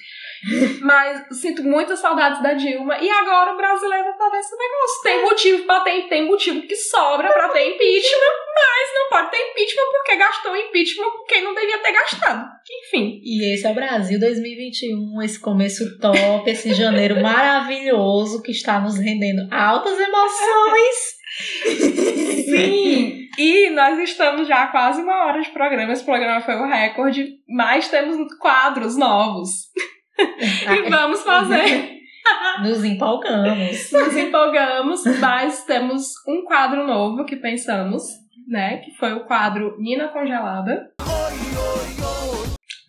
Mas 0.81 1.39
sinto 1.39 1.63
muitas 1.63 1.99
saudades 1.99 2.41
da 2.41 2.53
Dilma. 2.53 2.97
E 2.99 3.09
agora 3.09 3.53
o 3.53 3.57
brasileiro 3.57 4.13
tá 4.17 4.29
nesse 4.29 4.55
negócio. 4.55 5.03
Tem 5.03 5.21
motivo 5.21 5.65
pra 5.65 5.79
ter, 5.81 6.01
tem 6.09 6.25
motivo 6.25 6.61
que 6.63 6.75
sobra 6.75 7.31
pra 7.31 7.49
ter 7.49 7.73
impeachment, 7.73 8.35
mas 8.55 8.93
não 8.93 9.09
pode 9.09 9.31
ter 9.31 9.51
impeachment 9.51 9.91
porque 9.91 10.15
gastou 10.17 10.55
impeachment 10.55 11.11
com 11.11 11.23
quem 11.25 11.43
não 11.43 11.53
devia 11.53 11.79
ter 11.79 11.91
gastado. 11.93 12.45
Enfim. 12.85 13.21
E 13.23 13.53
esse 13.53 13.65
é 13.65 13.71
o 13.71 13.75
Brasil 13.75 14.19
2021, 14.19 15.21
esse 15.21 15.39
começo 15.39 15.97
top, 15.99 16.49
esse 16.49 16.73
janeiro 16.73 17.21
maravilhoso 17.21 18.41
que 18.41 18.51
está 18.51 18.79
nos 18.79 18.97
rendendo 18.97 19.47
altas 19.53 19.97
emoções. 19.99 21.23
Sim! 22.45 23.23
E 23.37 23.69
nós 23.71 23.97
estamos 23.99 24.47
já 24.47 24.63
há 24.63 24.67
quase 24.67 25.01
uma 25.01 25.25
hora 25.25 25.41
de 25.41 25.49
programa. 25.49 25.91
Esse 25.91 26.03
programa 26.03 26.41
foi 26.41 26.55
o 26.55 26.67
recorde, 26.67 27.39
mas 27.47 27.87
temos 27.87 28.15
quadros 28.37 28.95
novos. 28.95 29.71
E 30.17 30.89
vamos 30.89 31.21
fazer. 31.23 31.91
Nos 32.63 32.83
empolgamos. 32.83 33.91
Nos 33.91 34.15
empolgamos, 34.15 35.03
mas 35.19 35.63
temos 35.65 36.11
um 36.27 36.43
quadro 36.45 36.85
novo 36.87 37.25
que 37.25 37.35
pensamos, 37.35 38.03
né? 38.47 38.77
Que 38.77 38.91
foi 38.95 39.13
o 39.13 39.25
quadro 39.25 39.75
Nina 39.79 40.07
Congelada. 40.07 40.89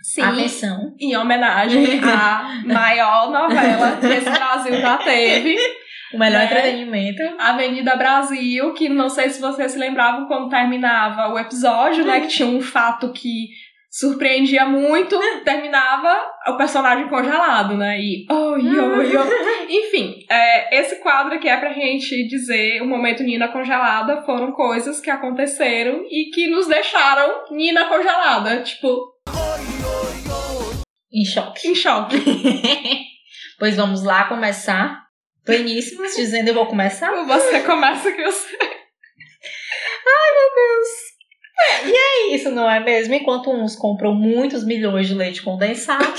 Sim, 0.03 0.23
Atenção. 0.23 0.95
em 1.01 1.17
homenagem 1.17 1.99
à 2.05 2.63
maior 2.65 3.31
novela 3.33 3.97
que 3.97 4.07
esse 4.07 4.31
Brasil 4.31 4.77
já 4.81 4.97
teve. 4.99 5.57
O 6.13 6.19
melhor 6.19 6.39
Né? 6.39 6.45
entretenimento. 6.45 7.23
Avenida 7.41 7.97
Brasil, 7.97 8.73
que 8.75 8.89
não 8.89 9.09
sei 9.09 9.31
se 9.31 9.41
vocês 9.41 9.73
se 9.73 9.79
lembravam 9.79 10.29
como 10.29 10.49
terminava 10.49 11.35
o 11.35 11.39
episódio, 11.39 12.05
né? 12.05 12.21
Que 12.21 12.29
tinha 12.29 12.47
um 12.49 12.61
fato 12.61 13.11
que 13.13 13.49
surpreendia 13.95 14.67
muito, 14.67 15.17
terminava 15.45 16.29
o 16.49 16.57
personagem 16.57 17.09
congelado, 17.09 17.77
né? 17.77 18.01
E. 18.01 18.27
Enfim, 19.71 20.17
é, 20.29 20.81
esse 20.81 20.97
quadro 20.97 21.35
aqui 21.35 21.49
é 21.49 21.57
pra 21.57 21.73
gente 21.73 22.27
dizer 22.27 22.83
o 22.83 22.87
momento 22.87 23.23
Nina 23.23 23.47
congelada 23.49 24.23
foram 24.23 24.51
coisas 24.51 25.01
que 25.01 25.09
aconteceram 25.09 26.03
e 26.11 26.31
que 26.35 26.49
nos 26.49 26.67
deixaram 26.67 27.45
Nina 27.53 27.85
congelada, 27.85 28.63
tipo, 28.65 29.15
Em 31.13 31.25
choque. 31.25 31.69
em 31.69 31.75
choque. 31.75 32.17
Pois 33.57 33.77
vamos 33.77 34.03
lá 34.03 34.25
começar. 34.25 35.05
Pleníssimos, 35.45 36.17
dizendo 36.17 36.49
eu 36.49 36.55
vou 36.55 36.67
começar. 36.67 37.13
Você 37.25 37.61
começa 37.61 38.11
que 38.11 38.21
eu 38.21 38.33
sei. 38.33 38.59
É 41.57 42.35
isso, 42.35 42.51
não 42.51 42.69
é 42.69 42.81
mesmo? 42.81 43.15
Enquanto 43.15 43.51
uns 43.51 43.77
compram 43.77 44.15
muitos 44.15 44.65
milhões 44.65 45.07
de 45.07 45.15
leite 45.15 45.43
condensado, 45.43 46.15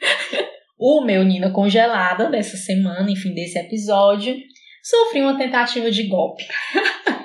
o 0.78 1.04
meu 1.04 1.24
Nina 1.24 1.50
congelada 1.50 2.30
dessa 2.30 2.56
semana, 2.56 3.10
enfim, 3.10 3.34
desse 3.34 3.58
episódio, 3.58 4.36
sofri 4.82 5.20
uma 5.20 5.36
tentativa 5.36 5.90
de 5.90 6.04
golpe. 6.04 6.44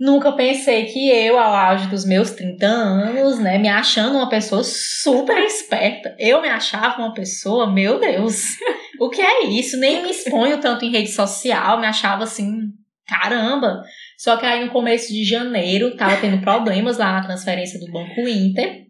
Nunca 0.00 0.30
pensei 0.30 0.86
que 0.86 1.10
eu, 1.10 1.36
ao 1.36 1.52
auge 1.52 1.88
dos 1.88 2.04
meus 2.04 2.30
30 2.30 2.64
anos, 2.66 3.40
né, 3.40 3.58
me 3.58 3.68
achando 3.68 4.16
uma 4.16 4.28
pessoa 4.28 4.62
super 4.62 5.36
esperta, 5.38 6.14
eu 6.20 6.40
me 6.40 6.48
achava 6.48 7.02
uma 7.02 7.12
pessoa, 7.12 7.72
meu 7.72 7.98
Deus, 7.98 8.56
o 9.00 9.10
que 9.10 9.20
é 9.20 9.46
isso? 9.46 9.76
Nem 9.76 10.00
me 10.02 10.10
exponho 10.10 10.60
tanto 10.60 10.84
em 10.84 10.92
rede 10.92 11.10
social, 11.10 11.80
me 11.80 11.86
achava 11.86 12.22
assim, 12.22 12.68
caramba. 13.08 13.82
Só 14.18 14.36
que 14.36 14.44
aí 14.44 14.64
no 14.64 14.72
começo 14.72 15.12
de 15.12 15.24
janeiro 15.24 15.96
tava 15.96 16.20
tendo 16.20 16.40
problemas 16.40 16.98
lá 16.98 17.12
na 17.12 17.22
transferência 17.24 17.78
do 17.78 17.90
Banco 17.92 18.20
Inter. 18.28 18.86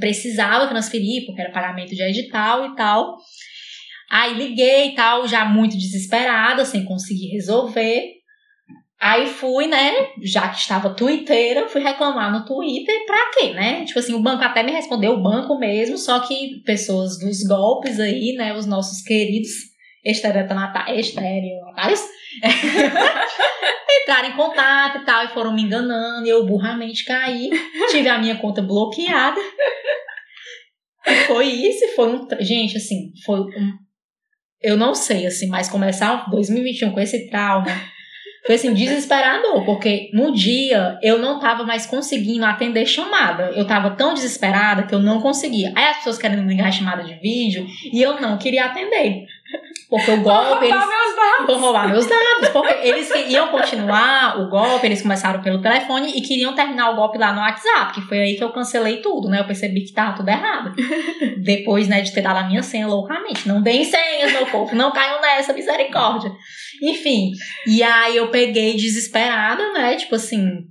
Precisava 0.00 0.66
transferir, 0.66 1.26
porque 1.26 1.42
era 1.42 1.52
pagamento 1.52 1.94
de 1.94 2.02
edital 2.02 2.72
e 2.72 2.74
tal. 2.74 3.14
Aí 4.10 4.32
liguei 4.32 4.88
e 4.88 4.94
tal, 4.94 5.28
já 5.28 5.44
muito 5.44 5.76
desesperada, 5.76 6.64
sem 6.64 6.82
conseguir 6.82 7.28
resolver. 7.32 8.14
Aí 8.98 9.26
fui, 9.26 9.66
né, 9.66 9.92
já 10.22 10.48
que 10.48 10.56
estava 10.56 10.94
twitteira, 10.94 11.68
fui 11.68 11.82
reclamar 11.82 12.32
no 12.32 12.46
Twitter 12.46 13.04
pra 13.04 13.30
quê, 13.36 13.52
né? 13.52 13.84
Tipo 13.84 13.98
assim, 13.98 14.14
o 14.14 14.22
banco 14.22 14.42
até 14.42 14.62
me 14.62 14.72
respondeu, 14.72 15.12
o 15.12 15.22
banco 15.22 15.58
mesmo, 15.58 15.98
só 15.98 16.20
que 16.20 16.62
pessoas 16.64 17.18
dos 17.18 17.42
golpes 17.42 18.00
aí, 18.00 18.32
né, 18.34 18.56
os 18.56 18.64
nossos 18.64 19.02
queridos 19.02 19.50
estereonatários, 20.04 21.12
entraram 24.02 24.28
em 24.28 24.36
contato 24.36 24.98
e 24.98 25.04
tal, 25.04 25.24
e 25.24 25.28
foram 25.28 25.54
me 25.54 25.62
enganando, 25.62 26.26
e 26.26 26.30
eu 26.30 26.44
burramente 26.44 27.04
caí, 27.04 27.50
tive 27.90 28.08
a 28.08 28.18
minha 28.18 28.36
conta 28.36 28.60
bloqueada. 28.60 29.40
E 31.06 31.14
foi 31.26 31.46
isso, 31.46 31.86
foi 31.94 32.08
um. 32.08 32.26
Gente, 32.40 32.76
assim, 32.76 33.12
foi 33.24 33.40
um. 33.40 33.72
eu 34.62 34.76
não 34.76 34.94
sei, 34.94 35.26
assim, 35.26 35.46
mas 35.48 35.68
começar 35.68 36.28
2021 36.30 36.92
com 36.92 37.00
esse 37.00 37.28
trauma 37.28 37.66
foi 38.46 38.56
assim, 38.56 38.74
desesperador, 38.74 39.64
porque 39.64 40.10
no 40.12 40.30
dia 40.30 40.98
eu 41.02 41.18
não 41.18 41.40
tava 41.40 41.64
mais 41.64 41.86
conseguindo 41.86 42.44
atender 42.44 42.84
chamada. 42.84 43.44
Eu 43.56 43.66
tava 43.66 43.92
tão 43.92 44.12
desesperada 44.12 44.82
que 44.82 44.94
eu 44.94 45.00
não 45.00 45.18
conseguia. 45.18 45.72
Aí 45.74 45.86
as 45.86 45.96
pessoas 45.98 46.18
querendo 46.18 46.46
ligar 46.46 46.68
a 46.68 46.72
chamada 46.72 47.02
de 47.02 47.14
vídeo 47.14 47.66
e 47.90 48.02
eu 48.02 48.20
não 48.20 48.36
queria 48.36 48.66
atender. 48.66 49.24
Porque 49.88 50.10
o 50.10 50.20
golpe. 50.22 50.68
Vou 50.68 50.78
roubar 50.78 50.84
eles, 50.84 50.88
meus 50.88 51.16
dados. 51.16 51.46
Vou 51.46 51.58
roubar 51.58 51.88
meus 51.88 52.06
dados. 52.06 52.48
Porque 52.50 52.74
eles 52.88 53.10
iam 53.28 53.48
continuar 53.48 54.40
o 54.40 54.48
golpe, 54.48 54.86
eles 54.86 55.02
começaram 55.02 55.42
pelo 55.42 55.60
telefone 55.60 56.12
e 56.16 56.20
queriam 56.20 56.54
terminar 56.54 56.90
o 56.90 56.96
golpe 56.96 57.18
lá 57.18 57.32
no 57.32 57.40
WhatsApp, 57.40 57.94
que 57.94 58.00
foi 58.02 58.18
aí 58.18 58.36
que 58.36 58.44
eu 58.44 58.52
cancelei 58.52 58.98
tudo, 58.98 59.28
né? 59.28 59.40
Eu 59.40 59.46
percebi 59.46 59.82
que 59.82 59.92
tava 59.92 60.16
tudo 60.16 60.28
errado. 60.28 60.72
Depois, 61.42 61.88
né, 61.88 62.00
de 62.00 62.12
ter 62.12 62.22
dado 62.22 62.38
a 62.38 62.44
minha 62.44 62.62
senha 62.62 62.86
loucamente. 62.86 63.46
Não 63.46 63.62
deem 63.62 63.84
senhas, 63.84 64.32
meu 64.32 64.46
povo, 64.46 64.74
não 64.74 64.90
caiam 64.90 65.20
nessa, 65.20 65.52
misericórdia. 65.52 66.32
Enfim, 66.82 67.32
e 67.66 67.82
aí 67.82 68.16
eu 68.16 68.28
peguei 68.28 68.74
desesperada, 68.76 69.72
né? 69.72 69.96
Tipo 69.96 70.16
assim, 70.16 70.64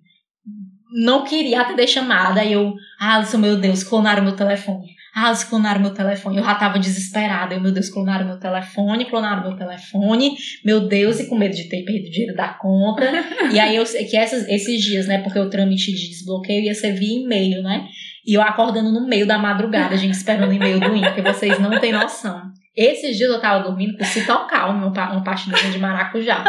não 0.93 1.24
queria 1.24 1.61
atender 1.61 1.88
chamada. 1.88 2.41
Aí 2.41 2.53
eu, 2.53 2.74
Alisson, 2.99 3.38
meu 3.38 3.57
Deus, 3.57 3.84
clonaram 3.84 4.24
meu 4.24 4.36
telefone. 4.36 4.92
Ah, 5.16 5.28
eles 5.28 5.43
clonaram 5.43 5.80
meu 5.80 5.93
telefone. 5.93 6.38
Eu 6.38 6.43
já 6.43 6.55
tava 6.55 6.80
desesperada. 6.80 7.53
Eu, 7.53 7.61
meu 7.61 7.72
Deus, 7.72 7.89
clonaram 7.89 8.26
meu 8.26 8.39
telefone, 8.39 9.05
clonaram 9.05 9.43
meu 9.43 9.55
telefone. 9.55 10.36
Meu 10.66 10.88
Deus, 10.88 11.20
e 11.20 11.30
com 11.30 11.38
medo 11.38 11.55
de 11.55 11.70
ter 11.70 11.84
perdido 11.84 12.11
dinheiro 12.11 12.36
da 12.36 12.47
conta. 12.49 13.03
e 13.53 13.59
aí 13.59 13.76
eu 13.76 13.86
sei 13.86 14.05
que 14.05 14.18
essas, 14.18 14.47
esses 14.47 14.82
dias, 14.82 15.07
né, 15.07 15.20
porque 15.20 15.38
o 15.38 15.49
trâmite 15.49 15.93
de 15.93 16.09
desbloqueio 16.09 16.64
ia 16.64 16.74
ser 16.74 16.93
via 16.93 17.22
e-mail, 17.24 17.61
né? 17.61 17.88
E 18.26 18.34
eu 18.34 18.41
acordando 18.41 18.91
no 18.91 19.07
meio 19.07 19.28
da 19.28 19.38
madrugada, 19.38 19.95
gente, 19.97 20.16
esperando 20.16 20.49
o 20.49 20.53
e-mail 20.53 20.80
do 20.80 21.14
que 21.14 21.22
vocês 21.22 21.59
não 21.59 21.80
têm 21.80 21.91
noção. 21.91 22.41
Esses 22.76 23.16
dias 23.16 23.30
eu 23.30 23.39
tava 23.39 23.64
dormindo 23.64 23.95
com 23.97 24.03
citocal, 24.03 24.72
uma, 24.72 24.88
uma 24.88 25.24
pastilha 25.24 25.57
de 25.70 25.78
maracujá. 25.78 26.43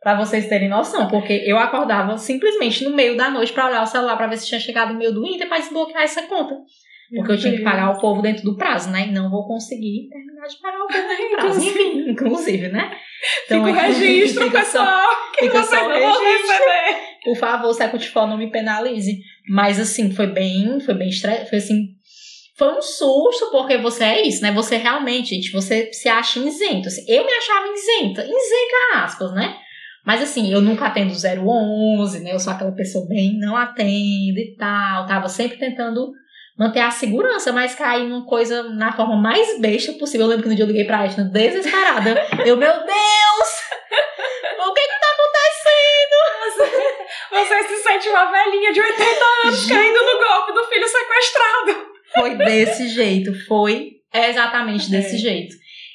Pra 0.00 0.14
vocês 0.14 0.46
terem 0.48 0.68
noção, 0.68 1.08
porque 1.08 1.42
eu 1.44 1.58
acordava 1.58 2.16
simplesmente 2.16 2.84
no 2.84 2.94
meio 2.94 3.16
da 3.16 3.28
noite 3.28 3.52
pra 3.52 3.66
olhar 3.66 3.82
o 3.82 3.86
celular 3.86 4.16
pra 4.16 4.28
ver 4.28 4.36
se 4.36 4.46
tinha 4.46 4.60
chegado 4.60 4.90
o 4.90 4.92
e-mail 4.92 5.12
do 5.12 5.26
Inter 5.26 5.48
pra 5.48 5.58
desbloquear 5.58 6.04
essa 6.04 6.22
conta. 6.28 6.54
Porque 7.14 7.32
eu 7.32 7.38
tinha 7.38 7.56
que 7.56 7.62
pagar 7.62 7.90
o 7.90 8.00
povo 8.00 8.20
dentro 8.20 8.42
do 8.42 8.56
prazo, 8.56 8.90
né? 8.90 9.08
E 9.08 9.12
não 9.12 9.30
vou 9.30 9.46
conseguir 9.46 10.08
terminar 10.08 10.46
de 10.46 10.60
pagar 10.60 10.78
o 10.78 10.86
povo 10.86 11.08
dentro 11.08 11.28
do 11.28 11.36
prazo. 11.36 11.60
Enfim, 11.60 12.10
inclusive, 12.10 12.68
né? 12.68 12.96
Então, 13.44 13.64
fica 13.64 13.78
o 13.78 13.80
registro, 13.80 14.44
fica 14.44 14.58
pessoal, 14.58 14.86
só, 14.86 15.32
que 15.32 15.40
fica 15.46 15.62
só 15.62 15.86
o 15.86 15.88
registro. 15.88 16.66
Por 17.24 17.36
favor, 17.36 17.72
Secutifor, 17.72 18.26
não 18.26 18.36
me 18.36 18.50
penalize. 18.50 19.18
Mas 19.48 19.78
assim, 19.78 20.10
foi 20.10 20.26
bem, 20.26 20.80
foi 20.80 20.94
bem 20.94 21.08
estre... 21.08 21.44
foi 21.46 21.58
assim, 21.58 21.96
foi 22.56 22.72
um 22.72 22.82
susto, 22.82 23.50
porque 23.50 23.76
você 23.76 24.04
é 24.04 24.26
isso, 24.26 24.42
né? 24.42 24.50
Você 24.52 24.76
realmente, 24.76 25.34
gente, 25.34 25.52
você 25.52 25.92
se 25.92 26.08
acha 26.08 26.40
isento. 26.40 26.88
Assim, 26.88 27.04
eu 27.06 27.24
me 27.24 27.32
achava 27.32 27.66
isenta, 27.72 28.22
isenta 28.22 29.04
aspas, 29.04 29.32
né? 29.34 29.56
Mas 30.04 30.22
assim, 30.22 30.52
eu 30.52 30.60
nunca 30.60 30.86
atendo 30.86 31.12
011, 31.12 32.20
né? 32.20 32.32
Eu 32.32 32.38
sou 32.38 32.52
aquela 32.52 32.72
pessoa 32.72 33.06
bem, 33.08 33.36
não 33.38 33.56
atendo 33.56 34.38
e 34.38 34.54
tal. 34.56 35.04
Tava 35.04 35.28
sempre 35.28 35.58
tentando 35.58 36.12
manter 36.58 36.80
a 36.80 36.90
segurança, 36.90 37.52
mas 37.52 37.74
caí 37.74 38.08
numa 38.08 38.24
coisa 38.26 38.62
na 38.74 38.92
forma 38.92 39.16
mais 39.16 39.60
besta 39.60 39.92
possível. 39.94 40.26
Eu 40.26 40.30
lembro 40.30 40.44
que 40.44 40.48
no 40.48 40.54
dia 40.54 40.64
eu 40.64 40.68
liguei 40.68 40.84
pra 40.84 41.00
Ashton 41.02 41.28
desesperada. 41.28 42.14
Eu, 42.46 42.56
meu 42.56 42.72
Deus! 42.72 43.48
O 44.58 44.72
que 44.72 44.80
que 44.80 45.00
tá 45.00 45.06
acontecendo? 45.12 46.76
Você 47.30 47.62
se 47.68 47.82
sente 47.82 48.08
uma 48.08 48.30
velhinha 48.30 48.72
de 48.72 48.80
80 48.80 49.04
anos 49.44 49.66
caindo 49.66 49.98
no 49.98 50.18
golpe 50.18 50.52
do 50.52 50.64
filho 50.64 50.86
sequestrado. 50.88 51.86
Foi 52.14 52.34
desse 52.36 52.88
jeito, 52.88 53.34
foi 53.46 53.92
exatamente 54.14 54.90
desse 54.90 55.16
É. 55.16 55.18
jeito. 55.18 55.54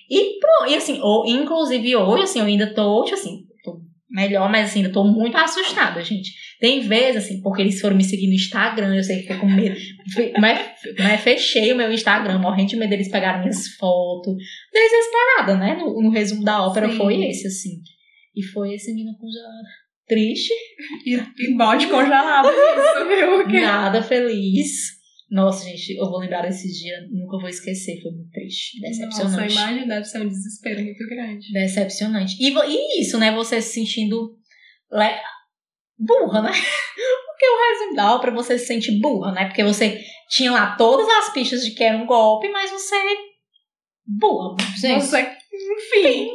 E 0.09 0.39
pronto, 0.39 0.71
e 0.71 0.75
assim, 0.75 0.99
ou, 1.01 1.25
inclusive 1.25 1.95
hoje, 1.95 2.23
assim, 2.23 2.39
eu 2.39 2.45
ainda 2.45 2.73
tô, 2.73 3.03
tipo 3.05 3.15
assim, 3.17 3.39
tô 3.63 3.79
melhor, 4.09 4.49
mas 4.51 4.69
assim, 4.69 4.79
ainda 4.81 4.91
tô 4.93 5.03
muito 5.05 5.37
assustada, 5.37 6.03
gente. 6.03 6.29
Tem 6.59 6.81
vezes, 6.81 7.23
assim, 7.25 7.41
porque 7.41 7.61
eles 7.61 7.79
foram 7.79 7.95
me 7.95 8.03
seguir 8.03 8.27
no 8.27 8.33
Instagram, 8.33 8.93
eu 8.95 9.03
sei 9.03 9.15
que 9.17 9.21
fiquei 9.23 9.37
com 9.37 9.47
medo. 9.49 9.75
Mas, 10.39 10.59
mas 10.97 11.21
fechei 11.21 11.71
o 11.71 11.75
meu 11.77 11.91
Instagram, 11.91 12.39
morrendo 12.39 12.69
de 12.69 12.75
medo 12.75 12.89
deles 12.89 13.09
pegarem 13.11 13.41
minhas 13.41 13.67
fotos. 13.75 14.35
Desesperada, 14.73 15.57
né? 15.57 15.75
No, 15.75 16.01
no 16.01 16.09
resumo 16.09 16.43
da 16.43 16.65
ópera 16.65 16.89
Sim. 16.89 16.97
foi 16.97 17.21
esse, 17.27 17.47
assim. 17.47 17.81
E 18.35 18.43
foi 18.43 18.73
esse 18.73 18.93
menino 18.93 19.17
congelado. 19.17 19.65
Triste, 20.07 20.51
E, 21.05 21.13
e 21.15 21.55
balde 21.55 21.87
congelado 21.87 22.47
isso, 22.49 23.07
viu? 23.07 23.43
Porque- 23.43 23.61
nada 23.61 24.01
feliz. 24.03 24.99
Nossa, 25.29 25.63
gente, 25.63 25.95
eu 25.97 26.09
vou 26.09 26.19
lembrar 26.19 26.41
desses 26.41 26.77
dias, 26.77 26.99
nunca 27.09 27.37
vou 27.39 27.47
esquecer, 27.47 28.01
foi 28.01 28.11
muito 28.11 28.29
triste, 28.31 28.81
Nossa, 28.81 28.89
decepcionante. 29.07 29.53
imagem 29.53 29.87
deve 29.87 30.03
ser 30.03 30.21
um 30.21 30.27
desespero 30.27 30.81
muito 30.83 31.07
grande. 31.07 31.53
Decepcionante. 31.53 32.35
E, 32.37 32.49
e 32.49 33.01
isso, 33.01 33.17
né? 33.17 33.33
Você 33.33 33.61
se 33.61 33.73
sentindo 33.75 34.35
le- 34.91 35.21
burra, 35.97 36.41
né? 36.41 36.51
Porque 37.41 37.91
o 37.91 37.95
da 37.95 38.15
ópera 38.15 38.31
você 38.31 38.57
se 38.57 38.67
sente 38.67 38.99
burra, 38.99 39.31
né? 39.31 39.45
Porque 39.45 39.63
você 39.63 39.99
tinha 40.29 40.51
lá 40.51 40.75
todas 40.75 41.07
as 41.09 41.33
pistas 41.33 41.63
de 41.63 41.71
que 41.71 41.83
era 41.83 41.97
um 41.97 42.05
golpe, 42.05 42.49
mas 42.49 42.69
você. 42.69 42.95
Burra. 44.05 44.55
Gente, 44.79 45.05
Você, 45.05 45.21
enfim. 45.21 46.29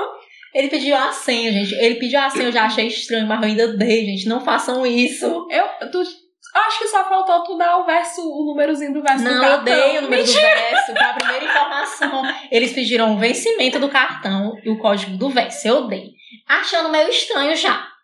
ele 0.54 0.68
pediu 0.68 0.96
a 0.96 1.12
senha, 1.12 1.52
gente. 1.52 1.74
Ele 1.74 1.96
pediu 1.96 2.20
a 2.20 2.30
senha, 2.30 2.46
eu 2.48 2.52
já 2.52 2.64
achei 2.64 2.86
estranho, 2.86 3.26
mas 3.26 3.40
eu 3.42 3.48
ainda 3.48 3.76
dei, 3.76 4.06
gente. 4.06 4.28
Não 4.28 4.40
façam 4.40 4.86
isso. 4.86 5.26
Eu, 5.50 5.90
tu, 5.90 6.00
acho 6.00 6.78
que 6.78 6.88
só 6.88 7.06
faltou 7.08 7.42
tu 7.44 7.56
dar 7.58 7.78
o 7.78 7.84
verso, 7.84 8.22
o 8.22 8.46
númerozinho 8.46 8.94
do 8.94 9.02
verso 9.02 9.24
do 9.24 9.30
Não, 9.30 9.34
eu 9.44 9.56
cartão. 9.56 9.64
dei 9.64 9.98
o 9.98 10.02
número 10.02 10.24
do 10.24 10.32
verso, 10.32 10.92
foi 10.92 11.02
a 11.02 11.14
primeira 11.14 11.44
informação. 11.44 12.22
Eles 12.50 12.72
pediram 12.72 13.14
o 13.14 13.18
vencimento 13.18 13.78
do 13.78 13.88
cartão 13.88 14.54
e 14.64 14.70
o 14.70 14.78
código 14.78 15.16
do 15.16 15.28
verso. 15.28 15.66
Eu 15.68 15.86
dei. 15.86 16.12
Achando 16.48 16.88
meio 16.88 17.08
estranho 17.08 17.54
já. 17.56 17.95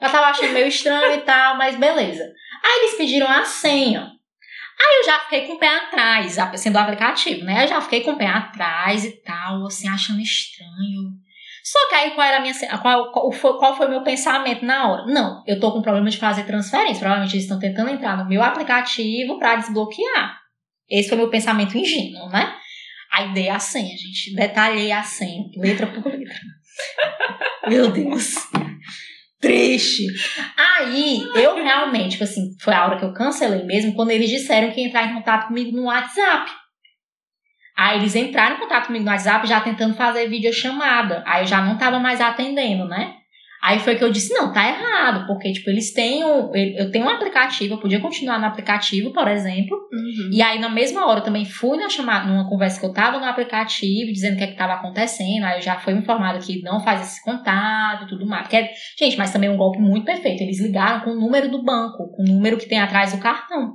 Eu 0.00 0.10
tava 0.10 0.26
achando 0.26 0.52
meio 0.52 0.66
estranho 0.66 1.14
e 1.14 1.20
tal, 1.22 1.56
mas 1.56 1.76
beleza. 1.76 2.24
Aí 2.64 2.80
eles 2.80 2.96
pediram 2.96 3.28
a 3.28 3.44
senha. 3.44 4.00
Aí 4.80 5.00
eu 5.00 5.04
já 5.04 5.20
fiquei 5.20 5.46
com 5.46 5.54
o 5.54 5.58
pé 5.58 5.68
atrás, 5.68 6.36
sendo 6.56 6.76
o 6.76 6.78
aplicativo, 6.78 7.44
né? 7.44 7.64
Eu 7.64 7.68
já 7.68 7.80
fiquei 7.82 8.00
com 8.02 8.12
o 8.12 8.16
pé 8.16 8.26
atrás 8.26 9.04
e 9.04 9.22
tal, 9.22 9.66
assim, 9.66 9.88
achando 9.88 10.20
estranho. 10.20 11.10
Só 11.62 11.88
que 11.88 11.94
aí 11.94 12.10
qual 12.12 12.26
era 12.26 12.40
minha. 12.40 12.54
Qual, 12.80 13.12
qual, 13.12 13.32
foi, 13.32 13.58
qual 13.58 13.76
foi 13.76 13.88
meu 13.88 14.02
pensamento 14.02 14.64
na 14.64 14.90
hora? 14.90 15.04
Não, 15.06 15.44
eu 15.46 15.60
tô 15.60 15.70
com 15.72 15.82
problema 15.82 16.08
de 16.08 16.16
fazer 16.16 16.44
transferência. 16.44 17.00
Provavelmente 17.00 17.34
eles 17.34 17.44
estão 17.44 17.58
tentando 17.58 17.90
entrar 17.90 18.16
no 18.16 18.26
meu 18.26 18.42
aplicativo 18.42 19.38
pra 19.38 19.56
desbloquear. 19.56 20.40
Esse 20.88 21.10
foi 21.10 21.18
meu 21.18 21.28
pensamento 21.28 21.76
ingênuo, 21.76 22.30
né? 22.30 22.54
Aí 23.12 23.32
dei 23.34 23.48
a 23.48 23.58
senha, 23.58 23.96
gente. 23.96 24.34
Detalhei 24.34 24.90
a 24.92 25.02
senha, 25.02 25.44
letra 25.56 25.86
por 25.86 26.06
letra. 26.06 26.38
Meu 27.68 27.90
Deus. 27.90 28.34
Triste. 29.40 30.06
Aí, 30.56 31.22
eu 31.34 31.54
realmente, 31.54 32.12
tipo 32.12 32.24
assim, 32.24 32.54
foi 32.60 32.74
a 32.74 32.84
hora 32.84 32.98
que 32.98 33.04
eu 33.04 33.14
cancelei 33.14 33.64
mesmo, 33.64 33.94
quando 33.94 34.10
eles 34.10 34.28
disseram 34.28 34.70
que 34.70 34.80
ia 34.80 34.88
entrar 34.88 35.06
em 35.06 35.14
contato 35.14 35.48
comigo 35.48 35.74
no 35.74 35.84
WhatsApp. 35.84 36.50
Aí 37.76 37.98
eles 37.98 38.14
entraram 38.14 38.56
em 38.56 38.60
contato 38.60 38.88
comigo 38.88 39.04
no 39.06 39.10
WhatsApp 39.10 39.46
já 39.46 39.60
tentando 39.60 39.94
fazer 39.94 40.28
videochamada. 40.28 41.22
Aí 41.26 41.44
eu 41.44 41.46
já 41.46 41.62
não 41.62 41.78
tava 41.78 41.98
mais 41.98 42.20
atendendo, 42.20 42.86
né? 42.86 43.14
Aí 43.62 43.78
foi 43.78 43.96
que 43.96 44.02
eu 44.02 44.10
disse, 44.10 44.32
não, 44.32 44.52
tá 44.52 44.66
errado, 44.66 45.26
porque, 45.26 45.52
tipo, 45.52 45.68
eles 45.68 45.92
têm 45.92 46.24
um, 46.24 46.50
eu 46.54 46.90
tenho 46.90 47.04
um 47.04 47.10
aplicativo, 47.10 47.74
eu 47.74 47.78
podia 47.78 48.00
continuar 48.00 48.38
no 48.38 48.46
aplicativo, 48.46 49.12
por 49.12 49.28
exemplo, 49.28 49.76
Uhum. 49.92 50.30
e 50.32 50.40
aí, 50.40 50.58
na 50.58 50.68
mesma 50.68 51.06
hora, 51.06 51.20
eu 51.20 51.24
também 51.24 51.44
fui 51.44 51.76
na 51.76 51.88
chamada, 51.88 52.26
numa 52.26 52.48
conversa 52.48 52.80
que 52.80 52.86
eu 52.86 52.92
tava 52.92 53.18
no 53.18 53.24
aplicativo, 53.26 54.12
dizendo 54.12 54.34
o 54.34 54.38
que 54.38 54.44
é 54.44 54.46
que 54.46 54.56
tava 54.56 54.74
acontecendo. 54.74 55.44
Aí 55.44 55.58
eu 55.58 55.62
já 55.62 55.76
fui 55.78 55.92
informada 55.92 56.38
que 56.38 56.62
não 56.62 56.80
faz 56.80 57.02
esse 57.02 57.22
contato 57.22 58.04
e 58.04 58.08
tudo 58.08 58.26
mais. 58.26 58.42
Porque, 58.42 58.70
gente, 58.98 59.18
mas 59.18 59.32
também 59.32 59.50
é 59.50 59.52
um 59.52 59.56
golpe 59.56 59.78
muito 59.78 60.06
perfeito. 60.06 60.42
Eles 60.42 60.60
ligaram 60.60 61.00
com 61.00 61.10
o 61.10 61.20
número 61.20 61.50
do 61.50 61.62
banco, 61.62 62.10
com 62.16 62.22
o 62.22 62.26
número 62.26 62.56
que 62.56 62.68
tem 62.68 62.78
atrás 62.78 63.12
do 63.12 63.20
cartão. 63.20 63.74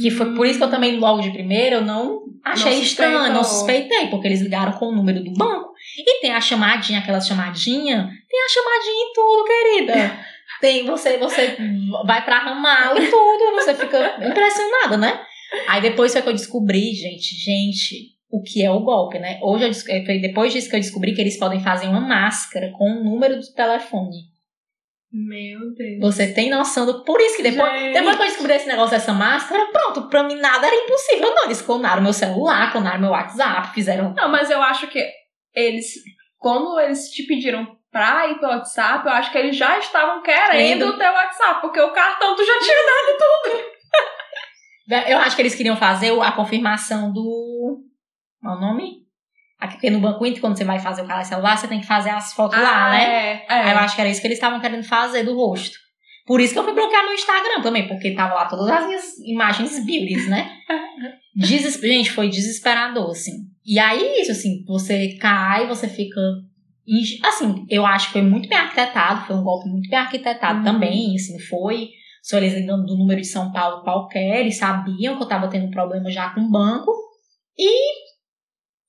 Que 0.00 0.10
foi 0.10 0.34
por 0.36 0.46
isso 0.46 0.58
que 0.58 0.64
eu 0.64 0.70
também, 0.70 0.98
logo 0.98 1.20
de 1.20 1.32
primeira, 1.32 1.76
eu 1.76 1.84
não 1.84 2.20
achei 2.44 2.74
Não 2.74 2.82
estranho, 2.82 3.32
não 3.32 3.42
suspeitei, 3.42 4.06
porque 4.06 4.28
eles 4.28 4.40
ligaram 4.40 4.72
com 4.72 4.86
o 4.86 4.94
número 4.94 5.24
do 5.24 5.32
banco. 5.32 5.69
E 5.98 6.20
tem 6.20 6.32
a 6.32 6.40
chamadinha, 6.40 7.00
aquela 7.00 7.20
chamadinha, 7.20 8.10
tem 8.28 8.40
a 8.40 8.48
chamadinha 8.48 9.04
e 9.04 9.12
tudo, 9.14 9.44
querida. 9.44 10.18
Tem, 10.60 10.84
você, 10.84 11.16
você 11.16 11.56
vai 12.06 12.24
pra 12.24 12.38
ramal 12.38 12.96
e 12.98 13.10
tudo, 13.10 13.52
você 13.54 13.74
fica 13.74 14.26
impressionada, 14.26 14.96
né? 14.96 15.24
Aí 15.68 15.80
depois 15.80 16.12
foi 16.12 16.22
que 16.22 16.28
eu 16.28 16.32
descobri, 16.32 16.92
gente, 16.92 17.34
gente, 17.34 18.10
o 18.30 18.42
que 18.42 18.62
é 18.64 18.70
o 18.70 18.80
golpe, 18.80 19.18
né? 19.18 19.38
Hoje 19.42 19.64
eu, 19.64 20.20
depois 20.20 20.52
disso 20.52 20.68
que 20.68 20.76
eu 20.76 20.80
descobri 20.80 21.14
que 21.14 21.20
eles 21.20 21.38
podem 21.38 21.60
fazer 21.60 21.88
uma 21.88 22.00
máscara 22.00 22.70
com 22.76 22.90
o 22.90 23.04
número 23.04 23.36
do 23.36 23.54
telefone. 23.54 24.30
Meu 25.12 25.74
Deus. 25.74 25.98
Você 26.00 26.32
tem 26.32 26.48
noção 26.48 26.86
do. 26.86 27.02
Por 27.04 27.20
isso 27.20 27.36
que 27.36 27.42
depois, 27.42 27.72
Gente. 27.72 27.94
depois 27.94 28.16
que 28.16 28.22
eu 28.22 28.26
descobri 28.26 28.52
esse 28.54 28.68
negócio 28.68 28.92
dessa 28.92 29.12
máscara, 29.12 29.66
pronto, 29.72 30.08
pra 30.08 30.22
mim 30.22 30.36
nada 30.36 30.68
era 30.68 30.76
impossível. 30.76 31.34
Não, 31.34 31.46
eles 31.46 31.60
clonaram 31.60 32.00
meu 32.00 32.12
celular, 32.12 32.70
clonaram 32.70 33.00
meu 33.00 33.10
WhatsApp, 33.10 33.74
fizeram. 33.74 34.14
Não, 34.14 34.28
mas 34.30 34.50
eu 34.50 34.62
acho 34.62 34.86
que 34.86 35.04
eles, 35.54 35.94
quando 36.38 36.78
eles 36.80 37.10
te 37.10 37.26
pediram 37.26 37.76
pra 37.90 38.28
ir 38.28 38.38
pelo 38.38 38.52
WhatsApp, 38.52 39.06
eu 39.06 39.12
acho 39.12 39.32
que 39.32 39.38
eles 39.38 39.56
já 39.56 39.78
estavam 39.78 40.22
querendo 40.22 40.86
o 40.86 40.96
teu 40.96 41.12
WhatsApp, 41.12 41.60
porque 41.60 41.80
o 41.80 41.92
cartão 41.92 42.36
tu 42.36 42.44
já 42.44 42.58
tinha 42.60 42.76
dado. 42.76 43.70
Eu 45.08 45.18
acho 45.18 45.36
que 45.36 45.42
eles 45.42 45.54
queriam 45.54 45.76
fazer 45.76 46.10
a 46.20 46.32
confirmação 46.32 47.12
do. 47.12 47.78
Qual 48.40 48.54
é 48.54 48.56
o 48.56 48.60
nome? 48.60 49.00
Aqui, 49.60 49.74
porque 49.74 49.90
no 49.90 50.00
Banco 50.00 50.24
Inter, 50.26 50.40
quando 50.40 50.56
você 50.56 50.64
vai 50.64 50.78
fazer 50.78 51.02
o 51.02 51.06
cadastro 51.06 51.36
celular, 51.36 51.56
você 51.56 51.68
tem 51.68 51.80
que 51.80 51.86
fazer 51.86 52.10
as 52.10 52.32
fotos 52.32 52.58
lá, 52.58 52.90
né? 52.90 53.04
É, 53.04 53.46
é. 53.48 53.62
Aí 53.62 53.72
eu 53.72 53.78
acho 53.78 53.94
que 53.94 54.00
era 54.00 54.10
isso 54.10 54.20
que 54.20 54.26
eles 54.26 54.38
estavam 54.38 54.58
querendo 54.58 54.82
fazer 54.82 55.22
do 55.22 55.36
rosto. 55.36 55.76
Por 56.26 56.40
isso 56.40 56.54
que 56.54 56.58
eu 56.58 56.64
fui 56.64 56.72
bloquear 56.72 57.04
meu 57.04 57.14
Instagram 57.14 57.60
também, 57.62 57.86
porque 57.86 58.14
tava 58.14 58.34
lá 58.34 58.46
todas 58.46 58.68
as 58.68 58.86
minhas 58.86 59.18
imagens 59.18 59.78
beauties, 59.84 60.28
né? 60.28 60.50
Deses... 61.36 61.78
Gente, 61.78 62.10
foi 62.10 62.28
desesperador, 62.28 63.10
assim. 63.10 63.49
E 63.64 63.78
aí, 63.78 64.20
isso, 64.20 64.32
assim, 64.32 64.64
você 64.66 65.16
cai, 65.18 65.66
você 65.66 65.88
fica. 65.88 66.20
Assim, 67.24 67.66
eu 67.68 67.86
acho 67.86 68.06
que 68.06 68.14
foi 68.14 68.22
muito 68.22 68.48
bem 68.48 68.58
arquitetado, 68.58 69.26
foi 69.26 69.36
um 69.36 69.44
golpe 69.44 69.68
muito 69.68 69.88
bem 69.88 69.98
arquitetado 69.98 70.58
Uhum. 70.58 70.64
também, 70.64 71.14
assim, 71.14 71.38
foi. 71.38 71.90
Só 72.22 72.36
eles 72.36 72.66
do 72.66 72.96
número 72.98 73.20
de 73.20 73.26
São 73.26 73.50
Paulo 73.52 73.82
qualquer, 73.82 74.40
eles 74.40 74.58
sabiam 74.58 75.16
que 75.16 75.22
eu 75.22 75.28
tava 75.28 75.48
tendo 75.48 75.66
um 75.66 75.70
problema 75.70 76.10
já 76.10 76.30
com 76.34 76.40
o 76.40 76.50
banco. 76.50 76.90
E 77.56 78.10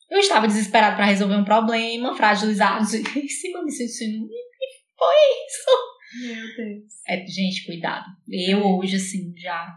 eu 0.09 0.19
estava 0.19 0.47
desesperado 0.47 0.95
para 0.95 1.05
resolver 1.05 1.35
um 1.35 1.45
problema, 1.45 2.15
fragilizado 2.15 2.83
em 3.15 3.27
cima 3.27 3.63
me 3.63 3.71
sentindo. 3.71 4.27
Foi 4.97 5.15
isso. 5.47 6.25
Meu 6.27 6.55
Deus. 6.57 6.83
É, 7.07 7.25
gente, 7.25 7.65
cuidado. 7.65 8.05
Eu 8.29 8.65
hoje, 8.77 8.97
assim, 8.97 9.33
já 9.37 9.73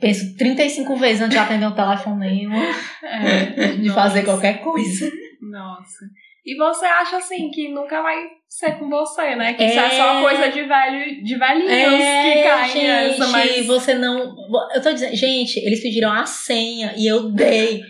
penso 0.00 0.36
35 0.36 0.96
vezes 0.96 1.22
antes 1.22 1.32
de 1.36 1.38
atender 1.38 1.66
um 1.66 1.74
telefonema, 1.74 2.56
É. 3.02 3.72
de 3.76 3.88
Nossa. 3.88 4.00
fazer 4.00 4.22
qualquer 4.24 4.60
coisa. 4.62 5.10
Nossa. 5.40 6.04
E 6.46 6.56
você 6.56 6.84
acha 6.84 7.16
assim 7.16 7.50
que 7.50 7.68
nunca 7.70 8.02
vai 8.02 8.16
ser 8.48 8.72
com 8.78 8.88
você, 8.88 9.34
né? 9.34 9.54
Que 9.54 9.64
isso 9.64 9.78
É. 9.80 9.86
é 9.86 9.90
só 9.90 10.20
coisa 10.20 10.48
de 10.50 10.62
velho, 10.62 11.24
de 11.24 11.36
velhinhos 11.36 12.02
que 12.02 12.42
caem 12.42 12.70
gente, 12.72 12.86
nessa, 12.86 13.26
mas. 13.28 13.66
você 13.66 13.94
não. 13.94 14.34
Eu 14.74 14.82
tô 14.82 14.92
dizendo, 14.92 15.16
gente, 15.16 15.58
eles 15.60 15.80
pediram 15.82 16.12
a 16.12 16.26
senha 16.26 16.92
e 16.98 17.06
eu 17.06 17.30
dei. 17.30 17.82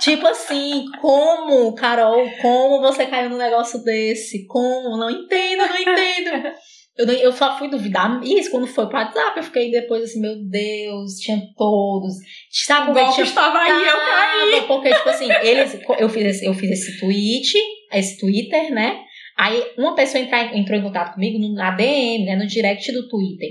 tipo 0.00 0.26
assim, 0.26 0.86
como, 1.00 1.72
Carol, 1.74 2.28
como 2.42 2.80
você 2.80 3.06
caiu 3.06 3.30
num 3.30 3.36
negócio 3.38 3.84
desse? 3.84 4.44
Como? 4.46 4.96
Não 4.96 5.10
entendo, 5.10 5.58
não 5.58 5.76
entendo. 5.76 6.52
Eu, 6.96 7.06
eu 7.06 7.32
só 7.32 7.58
fui 7.58 7.68
duvidar 7.68 8.22
isso 8.22 8.50
quando 8.50 8.66
foi 8.68 8.86
pro 8.86 8.96
WhatsApp. 8.96 9.36
Eu 9.36 9.42
fiquei 9.42 9.70
depois 9.70 10.04
assim, 10.04 10.20
meu 10.20 10.36
Deus, 10.48 11.14
tinha 11.14 11.40
todos. 11.56 12.14
Sabe 12.50 12.92
O 12.92 12.98
é 12.98 13.04
golpe 13.04 13.22
estava 13.22 13.58
aí, 13.58 13.70
eu 13.86 13.96
caí. 13.96 14.66
Porque, 14.68 14.94
tipo 14.94 15.08
assim, 15.08 15.28
eles, 15.42 15.78
eu, 15.98 16.08
fiz 16.08 16.24
esse, 16.24 16.44
eu 16.46 16.54
fiz 16.54 16.70
esse 16.70 17.00
tweet, 17.00 17.52
esse 17.92 18.18
Twitter, 18.20 18.72
né? 18.72 19.00
Aí 19.36 19.60
uma 19.76 19.96
pessoa 19.96 20.22
entra- 20.22 20.56
entrou 20.56 20.78
em 20.78 20.82
contato 20.82 21.14
comigo 21.14 21.38
no, 21.38 21.52
na 21.54 21.72
DM, 21.72 22.24
né? 22.24 22.36
No 22.36 22.46
direct 22.46 22.92
do 22.92 23.08
Twitter. 23.08 23.48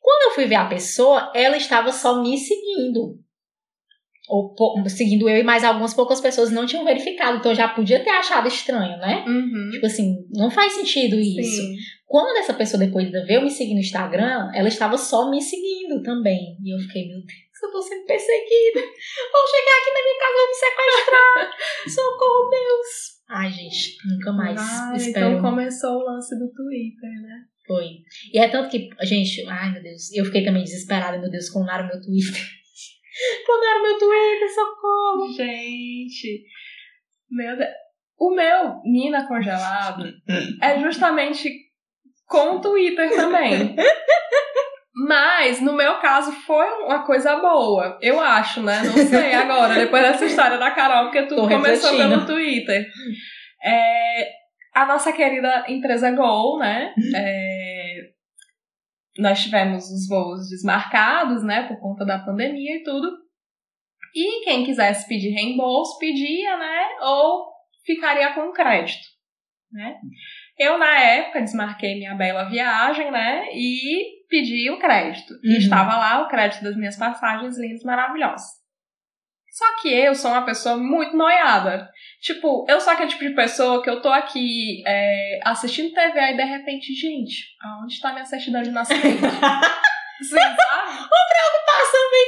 Quando 0.00 0.30
eu 0.30 0.34
fui 0.34 0.44
ver 0.44 0.56
a 0.56 0.66
pessoa, 0.66 1.32
ela 1.34 1.56
estava 1.56 1.90
só 1.90 2.20
me 2.20 2.36
seguindo. 2.36 3.18
Ou 4.28 4.54
seguindo 4.88 5.28
eu 5.28 5.38
e 5.38 5.42
mais 5.42 5.64
algumas 5.64 5.92
poucas 5.94 6.20
pessoas 6.20 6.50
não 6.50 6.66
tinham 6.66 6.84
verificado. 6.84 7.38
Então 7.38 7.52
eu 7.52 7.56
já 7.56 7.68
podia 7.68 8.02
ter 8.02 8.10
achado 8.10 8.48
estranho, 8.48 8.98
né? 8.98 9.24
Uhum. 9.26 9.70
Tipo 9.72 9.86
assim, 9.86 10.14
não 10.30 10.50
faz 10.50 10.74
sentido 10.74 11.18
isso. 11.18 11.42
Sim. 11.42 11.74
Quando 12.14 12.38
essa 12.38 12.54
pessoa 12.54 12.78
depois 12.78 13.10
veio 13.10 13.42
me 13.42 13.50
seguir 13.50 13.74
no 13.74 13.80
Instagram, 13.80 14.48
ela 14.54 14.68
estava 14.68 14.96
só 14.96 15.28
me 15.28 15.42
seguindo 15.42 16.00
também. 16.00 16.56
E 16.62 16.72
eu 16.72 16.78
fiquei, 16.78 17.08
meu 17.08 17.16
Deus, 17.16 17.60
eu 17.60 17.72
tô 17.72 17.82
sendo 17.82 18.06
perseguida. 18.06 18.78
Vão 19.32 19.44
chegar 19.50 19.74
aqui 19.80 19.90
na 19.90 20.02
minha 20.04 20.18
casa, 20.20 20.34
vão 20.38 20.46
me 20.46 20.54
sequestrar. 20.54 21.50
Socorro, 21.92 22.50
Deus. 22.50 22.88
Ai, 23.28 23.50
gente, 23.50 23.96
nunca 24.06 24.32
mais. 24.32 24.60
Ah, 24.60 24.92
Espero. 24.94 25.26
então 25.26 25.42
começou 25.42 25.90
o 25.90 26.04
lance 26.04 26.38
do 26.38 26.52
Twitter, 26.52 27.10
né? 27.20 27.46
Foi. 27.66 27.84
E 28.32 28.38
é 28.38 28.48
tanto 28.48 28.70
que, 28.70 28.90
gente, 29.02 29.44
ai 29.48 29.72
meu 29.72 29.82
Deus, 29.82 30.12
eu 30.12 30.24
fiquei 30.24 30.44
também 30.44 30.62
desesperada, 30.62 31.18
meu 31.18 31.28
Deus, 31.28 31.50
clonaram 31.50 31.88
meu 31.88 32.00
Twitter. 32.00 32.30
clonaram 33.44 33.82
meu 33.82 33.98
Twitter, 33.98 34.54
socorro. 34.54 35.32
Gente, 35.32 36.44
meu 37.28 37.56
Deus. 37.56 37.70
O 38.16 38.32
meu 38.32 38.80
Nina 38.84 39.26
Congelado 39.26 40.04
é 40.62 40.80
justamente 40.80 41.73
com 42.26 42.56
o 42.56 42.60
Twitter 42.60 43.10
também. 43.14 43.76
Mas, 44.94 45.60
no 45.60 45.72
meu 45.72 45.98
caso, 45.98 46.30
foi 46.30 46.66
uma 46.84 47.04
coisa 47.04 47.36
boa. 47.36 47.98
Eu 48.00 48.20
acho, 48.20 48.62
né? 48.62 48.80
Não 48.82 48.92
sei 48.92 49.34
agora, 49.34 49.74
depois 49.74 50.02
dessa 50.02 50.24
história 50.24 50.56
da 50.56 50.70
Carol, 50.70 51.06
porque 51.06 51.26
tudo 51.26 51.42
Tô 51.42 51.48
começou 51.48 51.90
refletindo. 51.90 52.24
pelo 52.24 52.26
Twitter. 52.26 52.86
É, 53.62 54.30
a 54.72 54.86
nossa 54.86 55.12
querida 55.12 55.64
empresa 55.68 56.12
Gol, 56.12 56.58
né? 56.58 56.94
É, 57.14 57.96
nós 59.18 59.42
tivemos 59.42 59.84
os 59.90 60.08
voos 60.08 60.48
desmarcados, 60.48 61.42
né? 61.42 61.66
Por 61.66 61.80
conta 61.80 62.04
da 62.04 62.18
pandemia 62.20 62.76
e 62.76 62.82
tudo. 62.84 63.08
E 64.14 64.44
quem 64.44 64.64
quisesse 64.64 65.08
pedir 65.08 65.30
reembolso, 65.30 65.98
pedia, 65.98 66.56
né? 66.56 66.88
Ou 67.02 67.46
ficaria 67.84 68.32
com 68.32 68.52
crédito, 68.52 69.06
né? 69.72 69.96
Eu, 70.58 70.78
na 70.78 70.98
época, 70.98 71.40
desmarquei 71.42 71.96
minha 71.96 72.14
bela 72.14 72.44
viagem, 72.44 73.10
né? 73.10 73.46
E 73.52 74.24
pedi 74.28 74.70
o 74.70 74.78
crédito. 74.78 75.34
E 75.42 75.52
Uhum. 75.52 75.58
estava 75.58 75.96
lá 75.96 76.22
o 76.22 76.28
crédito 76.28 76.62
das 76.62 76.76
minhas 76.76 76.96
passagens 76.96 77.58
lindas, 77.58 77.82
maravilhosas. 77.82 78.62
Só 79.52 79.64
que 79.80 79.88
eu 79.88 80.14
sou 80.16 80.32
uma 80.32 80.44
pessoa 80.44 80.76
muito 80.76 81.16
noiada. 81.16 81.88
Tipo, 82.20 82.66
eu 82.68 82.80
sou 82.80 82.92
aquele 82.92 83.08
tipo 83.10 83.22
de 83.24 83.34
pessoa 83.34 83.82
que 83.82 83.88
eu 83.90 84.02
tô 84.02 84.08
aqui 84.10 84.82
é, 84.86 85.38
assistindo 85.44 85.94
TV 85.94 86.18
e 86.20 86.36
de 86.36 86.42
repente, 86.42 86.92
gente, 86.92 87.44
aonde 87.62 87.94
está 87.94 88.12
minha 88.12 88.24
certidão 88.24 88.62
de 88.62 88.70
nascimento? 88.70 89.04
Sim, 90.22 90.36
sabe? 90.36 91.08
Passou 91.66 92.10
bem 92.10 92.26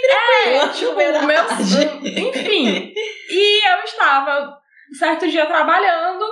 tranquilo. 0.72 0.72
Tipo, 0.72 1.26
meus, 1.26 1.72
enfim. 2.16 2.92
E 3.30 3.68
eu 3.70 3.78
estava 3.84 4.56
certo 4.96 5.28
dia 5.28 5.46
trabalhando 5.46 6.24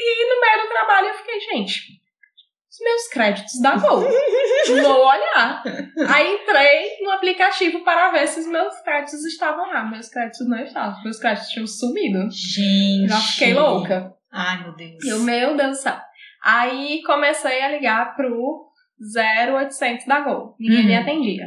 e 0.00 0.34
no 0.34 0.40
meio 0.40 0.62
do 0.62 0.68
trabalho 0.72 1.08
eu 1.08 1.14
fiquei, 1.14 1.40
gente, 1.40 2.00
os 2.70 2.78
meus 2.84 3.08
créditos 3.08 3.60
da 3.60 3.76
Gol. 3.76 4.00
Vou 4.82 5.06
olhar. 5.06 5.62
Aí 6.08 6.34
entrei 6.34 6.98
no 7.02 7.10
aplicativo 7.10 7.82
para 7.84 8.10
ver 8.10 8.26
se 8.28 8.40
os 8.40 8.46
meus 8.46 8.74
créditos 8.82 9.24
estavam 9.24 9.66
lá. 9.68 9.84
Meus 9.84 10.08
créditos 10.08 10.48
não 10.48 10.58
estavam. 10.62 11.02
Meus 11.02 11.18
créditos 11.18 11.50
tinham 11.50 11.66
sumido. 11.66 12.28
Gente. 12.30 13.08
Já 13.08 13.16
fiquei 13.20 13.54
louca. 13.54 14.14
Ai, 14.32 14.62
meu 14.62 14.74
Deus. 14.76 15.04
Eu, 15.04 15.18
meu 15.20 15.56
Deus 15.56 15.70
do 15.78 15.82
céu. 15.82 15.98
Aí 16.42 17.02
comecei 17.04 17.60
a 17.60 17.68
ligar 17.70 18.14
pro 18.14 18.68
0800 19.14 20.06
da 20.06 20.20
Gol. 20.20 20.54
Ninguém 20.58 20.80
Uhum. 20.80 20.86
me 20.86 20.96
atendia. 20.96 21.44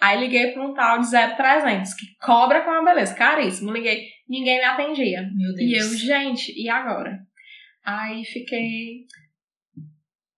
Aí 0.00 0.18
liguei 0.20 0.52
para 0.52 0.62
um 0.64 0.74
tal 0.74 1.00
de 1.00 1.08
0300, 1.10 1.92
que 1.94 2.06
cobra 2.24 2.60
com 2.62 2.70
uma 2.70 2.84
beleza, 2.84 3.14
caríssimo. 3.14 3.72
Liguei, 3.72 4.04
ninguém 4.28 4.58
me 4.58 4.64
atendia. 4.64 5.22
Meu 5.34 5.54
Deus. 5.54 5.60
E 5.60 5.74
eu, 5.76 5.88
gente, 5.96 6.52
e 6.56 6.68
agora? 6.68 7.18
Aí 7.88 8.24
fiquei. 8.24 9.06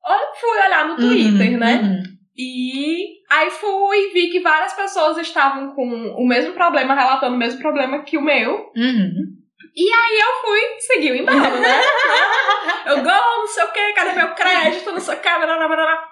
Olha, 0.05 0.28
Fui 0.40 0.51
olhar 0.51 0.88
no 0.88 0.96
Twitter, 0.96 1.53
Uhum, 1.53 1.59
né? 1.59 1.80
uhum. 1.82 2.03
E 2.36 3.18
aí 3.30 3.51
fui 3.51 3.98
e 3.98 4.12
vi 4.14 4.30
que 4.30 4.40
várias 4.40 4.72
pessoas 4.72 5.18
estavam 5.18 5.74
com 5.74 5.84
o 6.16 6.26
mesmo 6.26 6.55
problema, 6.55 6.94
relatando 6.94 7.34
o 7.34 7.38
mesmo 7.38 7.61
problema 7.61 8.03
que 8.03 8.16
o 8.16 8.22
meu. 8.22 8.70
Uhum. 8.76 9.40
Eu 9.76 10.40
fui 10.44 10.61
seguir 10.80 11.12
o 11.12 11.16
embalo, 11.16 11.61
né? 11.61 11.80
Eu 12.86 12.96
gol, 13.03 13.38
não 13.38 13.46
sei 13.46 13.64
o 13.64 13.72
que, 13.72 13.92
cadê 13.92 14.12
meu 14.14 14.34
crédito, 14.34 14.92
não 14.92 15.01
sei 15.01 15.14
o 15.14 15.20
que, 15.20 15.28
blá, 15.28 15.46
blá, 15.46 15.68
blá. 15.68 16.09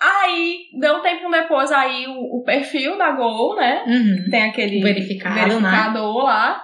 Aí, 0.00 0.66
deu 0.78 0.96
um 0.96 1.02
tempo 1.02 1.30
depois, 1.30 1.70
aí 1.72 2.06
o, 2.06 2.40
o 2.40 2.44
perfil 2.44 2.98
da 2.98 3.12
Gol, 3.12 3.56
né? 3.56 3.84
Uhum. 3.86 4.30
Tem 4.30 4.44
aquele 4.44 4.80
Verificado, 4.80 5.34
né? 5.36 5.44
verificador 5.44 6.24
lá. 6.24 6.62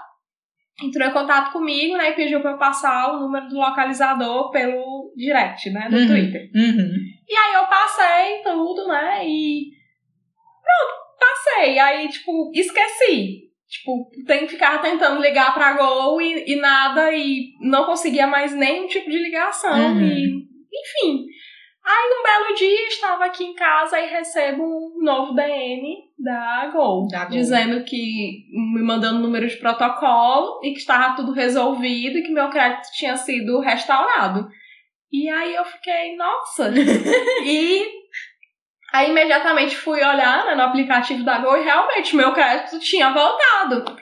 Entrou 0.83 1.07
em 1.09 1.13
contato 1.13 1.53
comigo, 1.53 1.97
né? 1.97 2.11
E 2.11 2.15
pediu 2.15 2.41
pra 2.41 2.53
eu 2.53 2.59
passar 2.59 3.13
o 3.15 3.21
número 3.21 3.49
do 3.49 3.57
localizador 3.57 4.51
pelo 4.51 5.13
direct, 5.17 5.69
né? 5.71 5.89
Do 5.91 5.97
Uhum. 5.97 6.07
Twitter. 6.07 6.51
Uhum. 6.55 6.93
E 7.29 7.35
aí 7.37 7.55
eu 7.55 7.67
passei 7.67 8.43
tudo, 8.43 8.89
né? 8.89 9.27
E. 9.27 9.67
Pronto, 10.63 10.95
passei. 11.19 11.79
Aí, 11.79 12.09
tipo, 12.09 12.51
esqueci. 12.55 13.51
Tipo, 13.69 14.11
tem 14.27 14.41
que 14.47 14.53
ficar 14.53 14.81
tentando 14.83 15.21
ligar 15.21 15.55
pra 15.55 15.75
Gol 15.75 16.21
e, 16.21 16.53
e 16.53 16.57
nada, 16.57 17.13
e 17.13 17.53
não 17.61 17.85
conseguia 17.85 18.27
mais 18.27 18.53
nenhum 18.55 18.87
tipo 18.89 19.09
de 19.09 19.19
ligação. 19.19 19.95
Uhum. 19.95 20.01
E, 20.03 20.25
enfim. 20.73 21.25
Aí 21.91 22.11
um 22.17 22.23
belo 22.23 22.55
dia 22.55 22.87
estava 22.87 23.25
aqui 23.25 23.43
em 23.43 23.55
casa 23.55 23.99
e 23.99 24.07
recebo 24.07 24.63
um 24.63 25.03
novo 25.03 25.35
DM 25.35 26.05
da 26.17 26.71
Gol, 26.73 27.09
Da 27.09 27.25
Gol. 27.25 27.31
dizendo 27.31 27.83
que 27.83 28.47
me 28.53 28.81
mandando 28.81 29.19
número 29.19 29.49
de 29.49 29.57
protocolo 29.57 30.61
e 30.63 30.71
que 30.73 30.79
estava 30.79 31.17
tudo 31.17 31.33
resolvido 31.33 32.19
e 32.19 32.23
que 32.23 32.31
meu 32.31 32.49
crédito 32.49 32.93
tinha 32.93 33.17
sido 33.17 33.59
restaurado. 33.59 34.49
E 35.11 35.29
aí 35.29 35.57
eu 35.57 35.65
fiquei, 35.65 36.15
nossa! 36.15 36.71
e 37.45 37.85
aí 38.93 39.11
imediatamente 39.11 39.75
fui 39.75 39.99
olhar 39.99 40.47
né, 40.47 40.55
no 40.55 40.63
aplicativo 40.63 41.25
da 41.25 41.39
Gol 41.39 41.57
e 41.57 41.65
realmente 41.65 42.15
meu 42.15 42.33
crédito 42.33 42.79
tinha 42.79 43.13
voltado. 43.13 43.97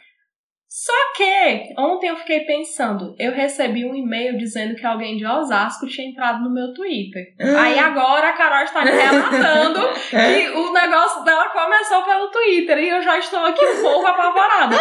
Só 0.69 0.93
que 1.17 1.75
ontem 1.79 2.09
eu 2.09 2.17
fiquei 2.17 2.41
pensando, 2.41 3.15
eu 3.19 3.33
recebi 3.33 3.87
um 3.87 3.95
e-mail 3.95 4.37
dizendo 4.37 4.77
que 4.77 4.85
alguém 4.85 5.17
de 5.17 5.27
Osasco 5.27 5.87
tinha 5.87 6.09
entrado 6.09 6.45
no 6.45 6.53
meu 6.53 6.75
Twitter. 6.75 7.23
Aí 7.59 7.79
agora 7.79 8.29
a 8.29 8.33
Carol 8.35 8.65
está 8.65 8.85
me 8.85 8.91
relatando 8.91 9.81
que 10.11 10.49
o 10.51 10.73
negócio 10.73 11.25
dela 11.25 11.49
começou 11.49 12.03
pelo 12.03 12.31
Twitter 12.31 12.79
e 12.79 12.89
eu 12.91 13.03
já 13.03 13.19
estou 13.19 13.41
aqui 13.47 13.65
um 13.65 13.81
pouco 13.83 14.07
apavorada. 14.07 14.77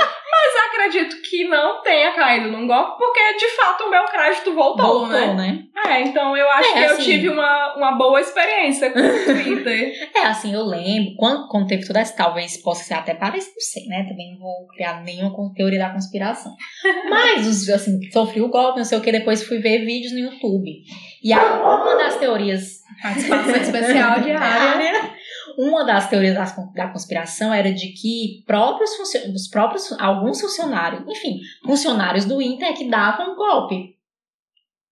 Mas 0.48 0.66
acredito 0.70 1.22
que 1.22 1.48
não 1.48 1.82
tenha 1.82 2.14
caído 2.14 2.50
num 2.50 2.66
golpe, 2.68 2.98
porque 2.98 3.34
de 3.38 3.48
fato 3.56 3.84
o 3.84 3.90
meu 3.90 4.06
crédito 4.06 4.54
voltou, 4.54 4.86
Voltou, 4.86 5.10
né? 5.10 5.34
né? 5.34 5.64
É, 5.86 6.02
então 6.02 6.36
eu 6.38 6.50
acho 6.52 6.70
É, 6.70 6.74
que 6.74 6.80
eu 6.80 6.92
assim- 6.94 7.04
tive 7.04 7.30
uma, 7.30 7.76
uma 7.76 7.92
boa 7.98 8.20
experiência 8.22 8.90
com 8.92 9.00
o 9.00 9.02
Twitter. 9.26 10.10
É, 10.16 10.22
assim, 10.28 10.54
eu 10.54 10.64
lembro, 10.64 11.16
quando, 11.18 11.48
quando 11.50 11.68
teve 11.68 11.84
essa, 11.98 12.16
talvez 12.16 12.58
possa 12.62 12.84
ser 12.84 12.94
até 12.94 13.14
parecido, 13.14 13.54
não 13.56 13.62
sei, 13.62 13.86
né? 13.88 14.06
Também 14.08 14.32
não 14.34 14.40
vou 14.40 14.68
criar 14.68 15.04
nenhuma 15.04 15.32
teoria 15.56 15.80
da 15.80 15.90
conspiração. 15.90 16.54
Mas, 17.10 17.70
assim, 17.70 18.00
sofri 18.12 18.42
o 18.42 18.50
golpe, 18.50 18.78
não 18.80 18.86
sei 18.86 18.98
o 18.98 19.02
que, 19.02 19.12
depois 19.12 19.44
fui 19.44 19.60
ver 19.60 19.86
vídeos 19.86 20.14
no 20.14 20.20
YouTube. 20.20 20.72
E 21.24 21.34
aí, 21.34 21.60
uma 21.60 21.96
das 21.96 22.16
teorias 22.18 22.78
Participação 23.02 23.56
especial 23.56 24.20
diária. 24.22 25.12
Uma 25.58 25.84
das 25.84 26.08
teorias 26.08 26.36
da 26.76 26.88
conspiração 26.90 27.52
era 27.52 27.74
de 27.74 27.88
que 27.88 28.44
próprios 28.46 28.92
os 29.34 29.48
próprios 29.48 29.92
alguns 29.94 30.40
funcionários, 30.40 31.02
enfim, 31.08 31.40
funcionários 31.66 32.26
do 32.26 32.40
Inter 32.40 32.76
que 32.76 32.88
davam 32.88 33.36
golpe. 33.36 33.98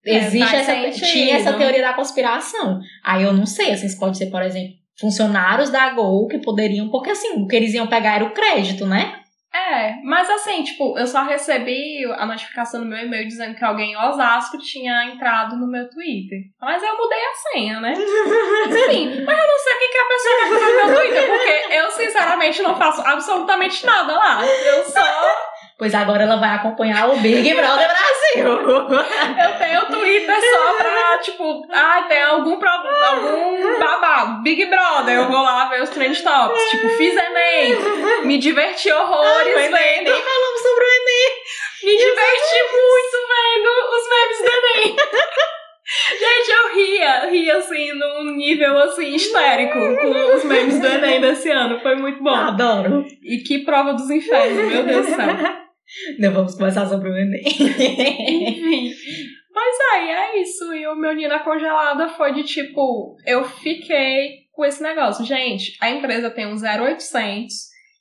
É, 0.03 0.17
Existe 0.17 0.49
faz 0.49 0.67
essa, 0.67 0.81
sentido. 0.81 1.11
tinha 1.11 1.35
essa 1.35 1.53
teoria 1.53 1.81
da 1.81 1.93
conspiração. 1.93 2.79
Aí 3.03 3.23
eu 3.23 3.33
não 3.33 3.45
sei, 3.45 3.73
assim, 3.73 3.95
pode 3.97 4.17
ser, 4.17 4.27
por 4.27 4.41
exemplo, 4.41 4.73
funcionários 4.99 5.69
da 5.69 5.91
Gol 5.91 6.27
que 6.27 6.39
poderiam, 6.39 6.89
porque 6.89 7.11
assim, 7.11 7.43
o 7.43 7.47
que 7.47 7.55
eles 7.55 7.73
iam 7.73 7.87
pegar 7.87 8.15
era 8.15 8.25
o 8.25 8.33
crédito, 8.33 8.87
né? 8.87 9.19
É, 9.55 10.01
mas 10.03 10.29
assim, 10.29 10.63
tipo, 10.63 10.97
eu 10.99 11.07
só 11.07 11.23
recebi 11.23 12.03
a 12.17 12.25
notificação 12.25 12.81
no 12.81 12.87
meu 12.87 12.99
e-mail 12.99 13.25
dizendo 13.25 13.55
que 13.55 13.63
alguém 13.63 13.93
em 13.93 13.97
Osasco 13.97 14.57
tinha 14.57 15.05
entrado 15.05 15.55
no 15.55 15.65
meu 15.65 15.89
Twitter. 15.89 16.39
Mas 16.59 16.83
eu 16.83 16.97
mudei 16.97 17.17
a 17.17 17.33
senha, 17.33 17.79
né? 17.79 17.93
Enfim, 18.67 19.23
mas 19.23 19.39
eu 19.39 19.47
não 19.47 19.57
sei 19.59 19.73
o 19.73 19.79
que, 19.79 19.87
que 19.87 19.97
a 19.97 20.07
pessoa 20.07 20.35
vai 20.35 20.49
fazer 20.49 20.71
no 20.71 20.85
meu 20.85 20.95
Twitter, 20.95 21.27
porque 21.27 21.73
eu, 21.73 21.91
sinceramente, 21.91 22.61
não 22.61 22.75
faço 22.75 23.01
absolutamente 23.01 23.85
nada 23.85 24.13
lá. 24.13 24.45
Eu 24.45 24.83
só. 24.83 25.01
Pois 25.77 25.93
agora 25.93 26.23
ela 26.23 26.37
vai 26.37 26.51
acompanhar 26.55 27.09
o 27.09 27.17
Big 27.17 27.53
Brother 27.53 27.87
Brasil. 27.87 28.47
Eu 29.43 29.57
tenho 29.57 29.85
Twitter 29.87 30.35
só 30.53 30.73
pra, 30.77 31.17
tipo, 31.19 31.67
ah, 31.71 32.05
tem 32.07 32.21
algum 32.21 32.57
problema, 32.57 33.07
algum 33.07 33.79
babado. 33.79 34.41
Big 34.43 34.65
Brother, 34.65 35.15
eu 35.15 35.27
vou 35.27 35.41
lá 35.41 35.65
ver 35.69 35.81
os 35.81 35.89
trend 35.89 36.21
tops. 36.23 36.69
Tipo, 36.69 36.89
fiz 36.89 37.15
Enem, 37.15 37.75
me 38.23 38.37
diverti 38.37 38.91
horrores 38.91 39.55
O 39.55 39.59
Enem, 39.59 39.71
vendo. 39.71 40.11
nem 40.11 40.21
falamos 40.21 40.61
sobre 40.61 40.83
o 40.83 40.87
Enem. 40.87 41.31
Me 41.83 41.97
diverti 41.97 42.57
muito 42.71 43.17
vendo 43.29 43.69
os 43.95 44.09
memes 44.09 44.37
do 44.39 44.49
Enem. 44.57 44.95
Gente, 46.19 46.49
eu 46.49 46.75
ria, 46.75 47.25
ria 47.29 47.57
assim, 47.57 47.91
num 47.93 48.35
nível 48.35 48.77
assim, 48.79 49.13
histérico 49.13 49.77
com 49.77 50.35
os 50.35 50.43
memes 50.43 50.79
do 50.79 50.87
Enem 50.87 51.21
desse 51.21 51.49
ano. 51.51 51.79
Foi 51.81 51.95
muito 51.95 52.23
bom. 52.23 52.33
Adoro. 52.33 53.05
E 53.23 53.37
que 53.39 53.59
prova 53.59 53.93
dos 53.93 54.09
infernos, 54.09 54.71
meu 54.71 54.83
Deus 54.83 55.05
do 55.05 55.15
céu. 55.15 55.64
Não 56.19 56.31
vamos 56.33 56.53
conversar 56.55 56.87
sobre 56.87 57.09
o 57.09 57.17
Enem. 57.17 57.43
Enfim. 57.45 58.93
Mas 59.53 59.77
aí 59.93 60.09
é 60.09 60.41
isso. 60.41 60.73
E 60.73 60.85
o 60.87 60.95
meu 60.95 61.13
Nina 61.13 61.39
Congelada 61.39 62.09
foi 62.09 62.33
de 62.33 62.43
tipo, 62.43 63.15
eu 63.25 63.43
fiquei 63.45 64.45
com 64.51 64.65
esse 64.65 64.83
negócio. 64.83 65.25
Gente, 65.25 65.77
a 65.81 65.89
empresa 65.89 66.29
tem 66.29 66.45
um 66.45 66.55
0800 66.55 67.53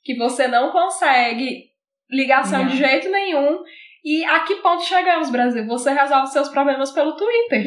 que 0.03 0.15
você 0.15 0.47
não 0.47 0.71
consegue 0.71 1.63
ligação 2.09 2.63
Não. 2.63 2.67
de 2.69 2.77
jeito 2.77 3.09
nenhum. 3.09 3.59
E 4.03 4.23
a 4.25 4.41
que 4.41 4.55
ponto 4.55 4.83
chegamos, 4.83 5.31
Brasil? 5.31 5.65
Você 5.65 5.91
resolve 5.91 6.27
seus 6.27 6.49
problemas 6.49 6.91
pelo 6.91 7.15
Twitter. 7.15 7.65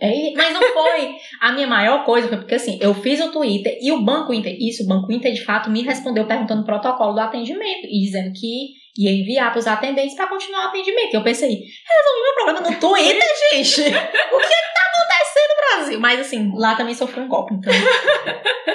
É, 0.00 0.32
mas 0.36 0.52
não 0.52 0.60
foi. 0.60 1.14
A 1.40 1.52
minha 1.52 1.66
maior 1.66 2.04
coisa 2.04 2.28
foi 2.28 2.38
porque 2.38 2.56
assim, 2.56 2.78
eu 2.80 2.92
fiz 2.94 3.20
o 3.20 3.30
Twitter 3.30 3.78
e 3.80 3.92
o 3.92 4.02
Banco 4.02 4.34
Inter, 4.34 4.56
isso, 4.58 4.82
o 4.82 4.86
Banco 4.86 5.10
Inter 5.12 5.32
de 5.32 5.44
fato 5.44 5.70
me 5.70 5.82
respondeu 5.82 6.26
perguntando 6.26 6.62
o 6.62 6.66
protocolo 6.66 7.14
do 7.14 7.20
atendimento 7.20 7.86
e 7.86 8.00
dizendo 8.00 8.32
que 8.32 8.74
ia 8.96 9.10
enviar 9.10 9.50
para 9.50 9.58
os 9.58 9.66
atendentes 9.66 10.16
para 10.16 10.28
continuar 10.28 10.66
o 10.66 10.68
atendimento. 10.68 11.12
E 11.12 11.16
eu 11.16 11.22
pensei, 11.22 11.48
resolvi 11.48 12.22
meu 12.22 12.34
problema 12.34 12.60
no 12.60 12.80
Twitter, 12.80 13.28
gente. 13.52 13.80
O 13.82 14.38
que 14.38 14.48
que 14.48 14.74
tá 14.74 14.82
acontecendo, 14.88 15.76
Brasil? 15.76 16.00
Mas 16.00 16.20
assim, 16.20 16.52
lá 16.54 16.74
também 16.74 16.94
sofri 16.94 17.20
um 17.20 17.28
golpe, 17.28 17.54
então. 17.54 17.72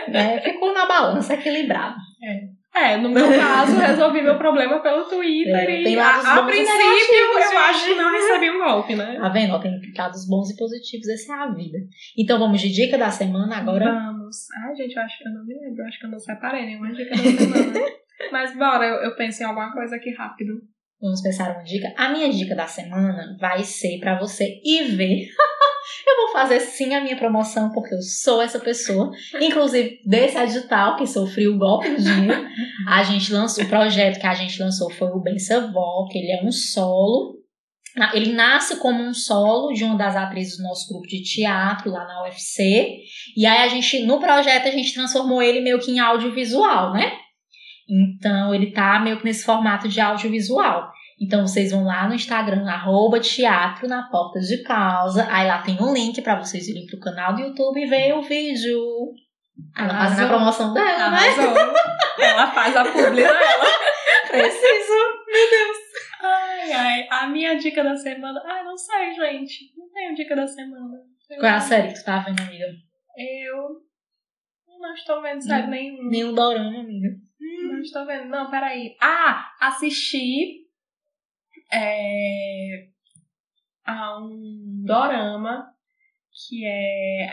né, 0.08 0.42
ficou 0.42 0.74
na 0.74 0.86
balança 0.86 1.34
equilibrado. 1.34 1.96
É, 2.24 2.59
no 3.02 3.10
meu 3.10 3.28
caso, 3.38 3.78
resolvi 3.78 4.22
meu 4.22 4.38
problema 4.38 4.80
pelo 4.80 5.06
Twitter. 5.06 5.56
É, 5.56 5.82
e 5.82 6.00
a, 6.00 6.38
a 6.38 6.44
princípio, 6.44 7.16
eu 7.36 7.60
acho 7.60 7.86
que 7.86 7.96
não 7.96 8.12
recebi 8.12 8.50
um 8.50 8.60
golpe, 8.60 8.96
né? 8.96 9.18
Tá 9.20 9.30
vendo? 9.30 9.54
Ó, 9.54 9.60
tem 9.60 9.72
lados 9.98 10.28
bons 10.28 10.50
e 10.52 10.58
positivos, 10.58 11.08
essa 11.08 11.34
é 11.34 11.36
a 11.36 11.54
vida. 11.54 11.78
Então 12.18 12.40
vamos 12.40 12.62
de 12.62 12.70
dica 12.70 12.98
da 12.98 13.10
semana 13.10 13.58
agora. 13.58 13.86
Vamos. 13.86 14.48
Ai, 14.66 14.76
gente, 14.76 14.96
eu 14.96 15.04
acho 15.04 15.18
que 15.18 15.28
eu 15.28 15.34
não 15.34 15.46
me 15.46 15.54
lembro. 15.54 15.82
Eu 15.82 15.88
acho 15.88 16.00
que 16.00 16.06
eu 16.06 16.12
não 16.12 16.20
separei 16.20 16.66
nenhuma 16.66 16.92
dica 16.94 17.10
da 17.12 17.18
semana. 17.18 17.80
Mas 18.32 18.56
bora, 18.58 18.86
eu, 18.86 18.96
eu 19.04 19.16
penso 19.16 19.42
em 19.42 19.46
alguma 19.46 19.72
coisa 19.72 19.96
aqui 19.96 20.14
rápido. 20.14 20.54
Vamos 21.02 21.22
pensar 21.22 21.52
uma 21.54 21.64
dica. 21.64 21.94
A 21.98 22.10
minha 22.10 22.30
dica 22.30 22.54
da 22.56 22.68
semana 22.68 23.38
vai 23.40 23.64
ser 23.64 24.00
pra 24.00 24.20
você 24.20 24.60
ir 24.66 24.96
ver. 24.98 25.28
eu 26.08 26.16
vou 26.18 26.34
fazer 26.34 26.60
sim 26.60 26.94
a 26.94 27.02
minha 27.02 27.16
promoção, 27.16 27.72
porque 27.72 27.96
eu 27.96 28.02
sou 28.02 28.42
essa 28.42 28.60
pessoa. 28.60 29.10
Inclusive, 29.40 30.02
desse 30.06 30.38
edital 30.38 30.98
que 30.98 31.08
sofreu 31.08 31.54
o 31.54 31.58
golpe 31.58 31.90
do 31.90 32.02
dinheiro. 32.04 32.46
A 32.88 33.02
gente 33.04 33.32
lançou, 33.32 33.64
o 33.64 33.70
projeto 33.70 34.20
que 34.20 34.28
a 34.28 34.34
gente 34.34 34.62
lançou 34.62 34.90
foi 34.92 35.08
o 35.10 35.22
Bença 35.22 35.72
que 36.12 36.18
ele 36.18 36.32
é 36.32 36.44
um 36.44 36.52
solo. 36.52 37.38
Na- 37.96 38.14
Ele 38.14 38.34
nasce 38.34 38.76
como 38.78 39.02
um 39.02 39.14
solo 39.14 39.74
de 39.74 39.84
uma 39.86 39.98
das 39.98 40.16
atrizes 40.18 40.58
do 40.58 40.64
nosso 40.64 40.88
grupo 40.90 41.08
de 41.08 41.24
teatro 41.24 41.90
lá 41.92 42.06
na 42.06 42.24
UFC. 42.24 42.98
E 43.38 43.46
aí 43.46 43.60
a 43.64 43.68
gente, 43.70 44.04
no 44.06 44.20
projeto, 44.20 44.68
a 44.68 44.72
gente 44.72 44.94
transformou 44.94 45.42
ele 45.42 45.62
meio 45.62 45.80
que 45.80 45.92
em 45.92 46.00
audiovisual, 46.00 46.92
né? 46.94 47.12
Então 47.90 48.54
ele 48.54 48.72
tá 48.72 49.00
meio 49.00 49.18
que 49.18 49.26
nesse 49.26 49.44
formato 49.44 49.88
de 49.88 50.00
audiovisual. 50.00 50.92
Então 51.22 51.46
vocês 51.46 51.72
vão 51.72 51.84
lá 51.84 52.08
no 52.08 52.14
Instagram, 52.14 52.70
arroba 52.70 53.20
teatro 53.20 53.88
na 53.88 54.04
porta 54.10 54.40
de 54.40 54.64
causa. 54.64 55.28
Aí 55.30 55.48
lá 55.48 55.62
tem 55.62 55.78
um 55.82 55.92
link 55.94 56.22
pra 56.22 56.38
vocês 56.40 56.68
irem 56.68 56.86
pro 56.86 57.00
canal 57.00 57.34
do 57.36 57.42
YouTube 57.42 57.82
e 57.82 57.86
ver 57.88 58.14
o 58.14 58.22
vídeo. 58.22 58.80
Ela 59.78 59.90
fazendo 59.90 60.26
a 60.26 60.30
promoção 60.30 60.74
dela, 60.74 61.10
né? 61.10 61.18
Arrasou. 61.18 61.74
Ela 62.20 62.48
faz 62.52 62.76
a 62.78 62.86
publi 62.86 63.24
dela. 63.24 63.40
Preciso. 64.30 64.94
Ai, 66.22 66.72
ai. 66.72 67.08
A 67.12 67.28
minha 67.28 67.56
dica 67.56 67.84
da 67.84 67.96
semana. 67.96 68.42
Ai, 68.46 68.64
não 68.64 68.78
sei, 68.78 69.14
gente. 69.14 69.74
Não 69.78 69.90
tenho 69.92 70.16
dica 70.16 70.36
da 70.36 70.48
semana. 70.48 70.98
Qual 71.28 71.46
é 71.52 71.56
a 71.56 71.60
série 71.60 71.88
que 71.90 71.96
tu 71.96 72.06
tá 72.06 72.20
vendo, 72.20 72.42
amiga? 72.42 72.66
Eu 73.18 73.82
não 74.80 74.94
estou 74.94 75.22
vendo 75.22 75.42
série 75.42 75.68
Hum. 75.68 75.70
nenhuma. 75.70 76.10
Nenhum 76.10 76.34
dorama, 76.34 76.80
amiga. 76.80 77.10
Não 77.70 77.80
estou 77.82 78.06
vendo. 78.06 78.30
Não, 78.30 78.50
peraí. 78.50 78.96
Ah, 79.02 79.52
assisti 79.60 80.66
é, 81.72 82.88
a 83.86 84.20
um 84.20 84.84
dorama 84.86 85.66
que 86.48 86.66
é 86.66 87.30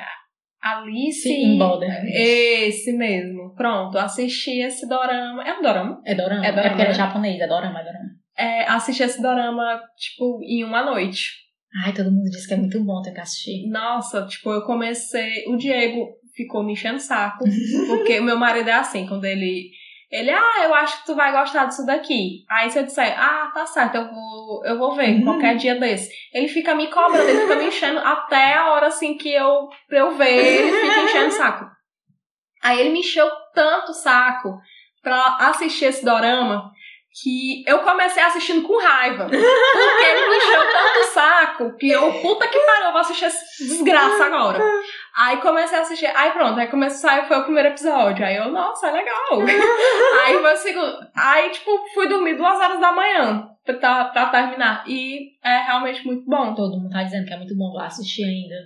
Alice 0.61 1.23
Sim, 1.23 1.55
em 1.55 1.59
Borderlands. 1.59 2.13
Esse 2.15 2.93
mesmo. 2.93 3.55
Pronto, 3.55 3.99
assisti 3.99 4.61
esse 4.61 4.89
dorama. 4.89 5.43
É 5.45 5.59
um 5.59 5.63
dorama? 5.63 6.03
É 6.05 6.15
dorama? 6.15 6.45
É 6.45 6.49
É, 6.49 6.53
dorama, 6.53 6.69
porque 6.71 6.83
ele 6.83 6.91
é 6.91 6.95
japonês, 6.95 7.41
é 7.41 7.47
dorama, 7.47 7.81
é 7.81 7.85
dorama. 7.85 8.11
É, 8.37 8.65
assisti 8.65 9.03
esse 9.03 9.23
dorama, 9.23 9.81
tipo, 9.97 10.41
em 10.43 10.65
uma 10.65 10.85
noite. 10.85 11.47
Ai, 11.85 11.93
todo 11.93 12.11
mundo 12.11 12.31
diz 12.31 12.47
que 12.47 12.55
é 12.55 12.57
muito 12.57 12.83
bom 12.85 13.01
ter 13.03 13.13
que 13.13 13.21
assistir. 13.21 13.69
Nossa, 13.69 14.27
tipo, 14.27 14.51
eu 14.51 14.63
comecei. 14.63 15.45
O 15.49 15.57
Diego 15.57 16.17
ficou 16.35 16.65
me 16.65 16.73
enchendo 16.73 16.97
o 16.97 17.01
saco. 17.01 17.45
Porque 17.87 18.19
o 18.19 18.25
meu 18.25 18.39
marido 18.39 18.69
é 18.69 18.75
assim, 18.75 19.07
quando 19.07 19.25
ele. 19.25 19.71
Ele, 20.11 20.31
ah, 20.31 20.63
eu 20.65 20.75
acho 20.75 21.01
que 21.01 21.07
tu 21.07 21.15
vai 21.17 21.33
gostar 21.33 21.65
disso 21.67 21.85
daqui. 21.85 22.45
Aí 22.49 22.71
se 22.71 22.79
eu 22.79 22.85
disser, 22.85 23.13
ah, 23.19 23.51
tá 23.53 23.67
certo, 23.67 23.97
eu 23.97 24.09
vou, 24.09 24.65
eu 24.65 24.79
vou 24.79 24.95
ver 24.95 25.17
Uhum. 25.17 25.25
qualquer 25.25 25.57
dia 25.57 25.75
desse. 25.81 26.13
Ele 26.33 26.47
fica 26.49 26.75
me 26.75 26.87
cobrando, 26.87 27.29
ele 27.29 27.41
fica 27.41 27.57
me 27.57 27.67
enchendo 27.67 27.99
até 27.99 28.55
a 28.55 28.71
hora 28.73 28.87
assim 28.87 29.17
que 29.17 29.33
eu, 29.33 29.69
pra 29.89 29.99
eu 29.99 30.13
ver, 30.13 30.33
ele 30.37 30.73
fica 30.89 31.01
enchendo 31.03 31.29
o 31.29 31.33
saco. 31.33 31.67
Aí 32.63 32.81
ele 32.81 32.91
me 32.91 33.01
encheu 33.01 33.29
tanto 33.53 33.91
o 33.91 33.95
saco 33.95 34.57
pra 35.03 35.37
assistir 35.41 35.87
esse 35.87 36.05
dorama 36.05 36.71
que 37.23 37.65
eu 37.67 37.79
comecei 37.79 38.23
assistindo 38.23 38.63
com 38.67 38.79
raiva. 38.79 39.25
Porque 39.25 39.37
ele 39.37 40.29
me 40.29 40.37
encheu 40.37 40.61
tanto 40.61 40.99
o 41.01 41.05
saco 41.13 41.77
que 41.77 41.89
eu, 41.91 42.13
puta 42.21 42.47
que 42.47 42.59
pariu, 42.59 42.87
eu 42.87 42.93
vou 42.93 43.01
assistir 43.01 43.25
essa 43.25 43.65
desgraça 43.65 44.25
agora. 44.27 44.63
Aí 45.17 45.39
comecei 45.39 45.79
a 45.79 45.81
assistir, 45.81 46.07
aí 46.15 46.31
pronto, 46.33 46.61
aí 46.61 46.67
começou 46.69 46.97
a 47.09 47.15
sair, 47.15 47.27
foi 47.27 47.39
o 47.39 47.45
primeiro 47.45 47.71
episódio. 47.71 48.25
Aí 48.25 48.37
eu, 48.37 48.51
nossa, 48.51 48.89
é 48.89 48.93
legal. 48.93 49.41
aí 50.27 50.35
foi 50.35 50.53
o 50.53 50.57
segundo. 50.57 50.97
Aí, 51.17 51.51
tipo, 51.51 51.71
fui 51.95 52.07
dormir 52.07 52.35
duas 52.35 52.61
horas 52.61 52.81
da 52.81 52.93
manhã 52.93 53.49
pra, 53.65 54.05
pra 54.07 54.27
terminar. 54.27 54.85
E 54.87 55.31
é 55.43 55.63
realmente 55.63 56.05
muito 56.05 56.25
bom. 56.27 56.55
Todo 56.55 56.79
mundo 56.79 56.91
tá 56.93 57.03
dizendo 57.03 57.27
que 57.27 57.33
é 57.33 57.39
muito 57.39 57.57
bom, 57.57 57.71
vou 57.73 57.81
assistir 57.81 58.25
ainda. 58.25 58.57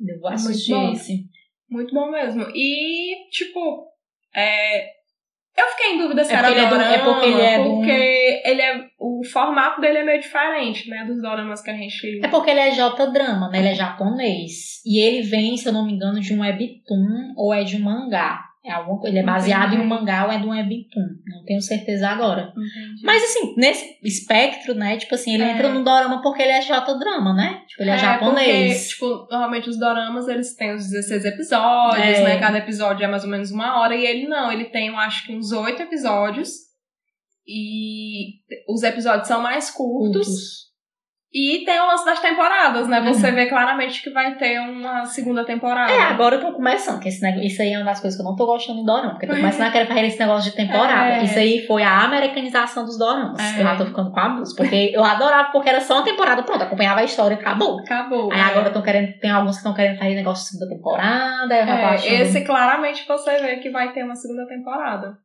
Eu 0.00 0.18
vou 0.20 0.30
É 0.30 0.34
muito 0.36 0.48
assistir 0.50 0.72
bom. 0.72 0.92
esse. 0.92 1.24
Muito 1.68 1.94
bom 1.94 2.10
mesmo. 2.10 2.46
E, 2.54 3.28
tipo, 3.30 3.86
é, 4.34 4.99
Eu 5.60 5.66
fiquei 5.76 5.92
em 5.94 5.98
dúvida 5.98 6.24
se 6.24 6.32
É 6.32 6.36
era 6.36 6.46
porque 6.48 6.58
ele 6.58 6.66
é 6.66 6.68
do- 6.68 6.74
dorama, 6.76 6.94
é 6.94 6.98
porque 7.04 7.26
ele 7.26 7.40
é 7.42 7.58
do- 7.58 7.64
porque 7.70 8.42
ele 8.44 8.62
é, 8.62 8.84
o 8.98 9.20
formato 9.24 9.80
dele 9.80 9.98
é 9.98 10.04
meio 10.04 10.20
diferente, 10.20 10.88
né, 10.88 11.04
dos 11.06 11.20
doramas 11.20 11.60
que 11.62 11.70
a 11.70 11.74
gente... 11.74 12.20
É 12.24 12.28
porque 12.28 12.50
ele 12.50 12.60
é 12.60 12.70
J-drama, 12.70 13.48
né? 13.50 13.58
Ele 13.58 13.68
é 13.68 13.74
japonês. 13.74 14.80
E 14.84 15.00
ele 15.02 15.22
vem, 15.22 15.56
se 15.56 15.68
eu 15.68 15.72
não 15.72 15.84
me 15.84 15.92
engano, 15.92 16.20
de 16.20 16.32
um 16.34 16.40
webtoon 16.40 17.34
ou 17.36 17.52
é 17.52 17.62
de 17.64 17.76
um 17.76 17.80
mangá. 17.80 18.40
É 18.62 18.72
alguma, 18.72 19.08
ele 19.08 19.18
é 19.18 19.22
baseado 19.22 19.68
Entendi. 19.68 19.82
em 19.82 19.84
um 19.86 19.88
mangá 19.88 20.26
ou 20.26 20.32
é 20.32 20.38
de 20.38 20.44
um 20.46 20.50
webtoon. 20.50 21.00
Não 21.26 21.44
tenho 21.46 21.62
certeza 21.62 22.08
agora. 22.10 22.52
Entendi. 22.52 23.02
Mas 23.02 23.22
assim, 23.22 23.54
nesse 23.56 23.98
espectro, 24.02 24.74
né? 24.74 24.98
Tipo 24.98 25.14
assim, 25.14 25.32
ele 25.32 25.44
É. 25.44 25.52
entra 25.52 25.70
no 25.70 25.82
dorama 25.82 26.20
porque 26.20 26.42
ele 26.42 26.52
é 26.52 26.60
J-drama, 26.60 27.32
né? 27.32 27.62
Tipo, 27.66 27.82
ele 27.82 27.90
é, 27.90 27.96
japonês. 27.98 28.74
Porque, 28.74 28.88
tipo, 29.16 29.28
normalmente 29.30 29.70
os 29.70 29.78
doramas, 29.78 30.28
eles 30.28 30.54
têm 30.56 30.74
os 30.74 30.90
16 30.90 31.24
episódios, 31.24 32.04
É. 32.18 32.22
né? 32.22 32.38
Cada 32.38 32.58
episódio 32.58 33.02
é 33.02 33.08
mais 33.08 33.24
ou 33.24 33.30
menos 33.30 33.50
uma 33.50 33.80
hora. 33.80 33.96
E 33.96 34.04
ele 34.04 34.28
não, 34.28 34.52
ele 34.52 34.66
tem, 34.66 34.88
eu 34.88 34.96
acho 34.98 35.26
que 35.26 35.34
uns 35.34 35.52
oito 35.52 35.80
episódios. 35.82 36.50
E 37.46 38.34
os 38.68 38.82
episódios 38.82 39.26
são 39.26 39.40
mais 39.42 39.70
curtos. 39.70 40.26
Cultos. 40.26 40.69
E 41.32 41.64
tem 41.64 41.78
o 41.80 41.86
lance 41.86 42.04
das 42.04 42.18
temporadas, 42.20 42.88
né? 42.88 43.00
Você 43.02 43.28
Uhum. 43.28 43.34
vê 43.36 43.46
claramente 43.46 44.02
que 44.02 44.10
vai 44.10 44.34
ter 44.34 44.58
uma 44.58 45.04
segunda 45.04 45.44
temporada. 45.44 45.92
É, 45.92 46.02
agora 46.02 46.34
estão 46.36 46.52
começando, 46.52 46.98
que 47.00 47.08
esse 47.08 47.22
negócio, 47.22 47.46
isso 47.46 47.62
aí 47.62 47.72
é 47.72 47.76
uma 47.78 47.84
das 47.84 48.00
coisas 48.00 48.18
que 48.18 48.26
eu 48.26 48.28
não 48.28 48.34
tô 48.36 48.46
gostando 48.46 48.80
em 48.80 48.84
dorama, 48.84 49.10
porque 49.10 49.28
tô 49.28 49.34
É. 49.34 49.36
começando 49.36 49.68
a 49.68 49.70
querer 49.70 49.86
fazer 49.86 50.06
esse 50.06 50.18
negócio 50.18 50.50
de 50.50 50.56
temporada. 50.56 51.14
É. 51.18 51.22
Isso 51.22 51.38
aí 51.38 51.64
foi 51.68 51.84
a 51.84 52.00
americanização 52.02 52.84
dos 52.84 52.98
doramas. 52.98 53.38
É. 53.40 53.60
Eu 53.60 53.62
já 53.62 53.76
tô 53.76 53.86
ficando 53.86 54.10
com 54.10 54.18
abuso, 54.18 54.56
porque 54.56 54.90
eu 54.92 55.04
adorava 55.04 55.50
porque 55.52 55.68
era 55.68 55.80
só 55.80 55.98
uma 55.98 56.04
temporada, 56.04 56.42
pronto, 56.42 56.62
acompanhava 56.64 56.98
a 57.00 57.04
história 57.04 57.36
e 57.36 57.38
acabou. 57.38 57.78
Acabou. 57.78 58.32
Aí 58.32 58.38
é. 58.40 58.42
agora 58.42 58.66
estão 58.66 58.82
querendo, 58.82 59.16
tem 59.20 59.30
alguns 59.30 59.52
que 59.52 59.58
estão 59.58 59.72
querendo 59.74 59.98
fazer 59.98 60.14
negócio 60.16 60.44
de 60.44 60.50
segunda 60.58 60.74
temporada, 60.74 61.54
eu 61.54 61.66
já 61.66 61.76
tô 61.76 62.08
É, 62.08 62.20
esse 62.22 62.40
claramente 62.44 63.06
você 63.06 63.38
vê 63.38 63.56
que 63.58 63.70
vai 63.70 63.92
ter 63.92 64.02
uma 64.02 64.16
segunda 64.16 64.46
temporada. 64.48 65.16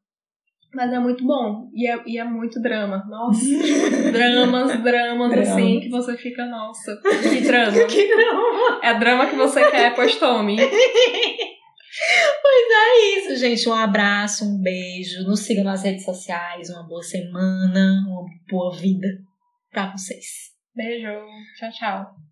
Mas 0.76 0.91
é 0.91 0.99
muito 0.99 1.26
bom. 1.26 1.69
E 1.73 1.89
é, 1.89 2.03
e 2.05 2.17
é 2.19 2.23
muito 2.26 2.61
drama. 2.61 3.03
Nossa. 3.09 3.45
dramas, 4.11 4.84
dramas, 4.84 5.32
Drama. 5.32 5.41
assim, 5.41 5.80
que 5.80 5.89
você 5.89 6.17
fica, 6.17 6.45
nossa, 6.45 6.99
que 7.01 7.41
drama. 7.41 7.86
Que 7.86 8.07
drama! 8.15 8.80
É 8.84 8.93
drama 8.99 9.26
que 9.28 9.36
você 9.38 9.71
quer, 9.71 9.95
pois 9.95 10.17
tome. 10.17 10.57
É 12.88 13.17
isso, 13.19 13.36
gente. 13.38 13.67
Um 13.67 13.73
abraço, 13.73 14.45
um 14.45 14.61
beijo. 14.61 15.23
Nos 15.23 15.41
sigam 15.41 15.63
nas 15.63 15.84
redes 15.84 16.03
sociais. 16.05 16.69
Uma 16.69 16.84
boa 16.84 17.01
semana, 17.01 18.05
uma 18.07 18.26
boa 18.49 18.76
vida 18.76 19.07
pra 19.71 19.91
vocês. 19.91 20.51
Beijo. 20.76 21.07
Tchau, 21.57 21.71
tchau. 21.71 22.24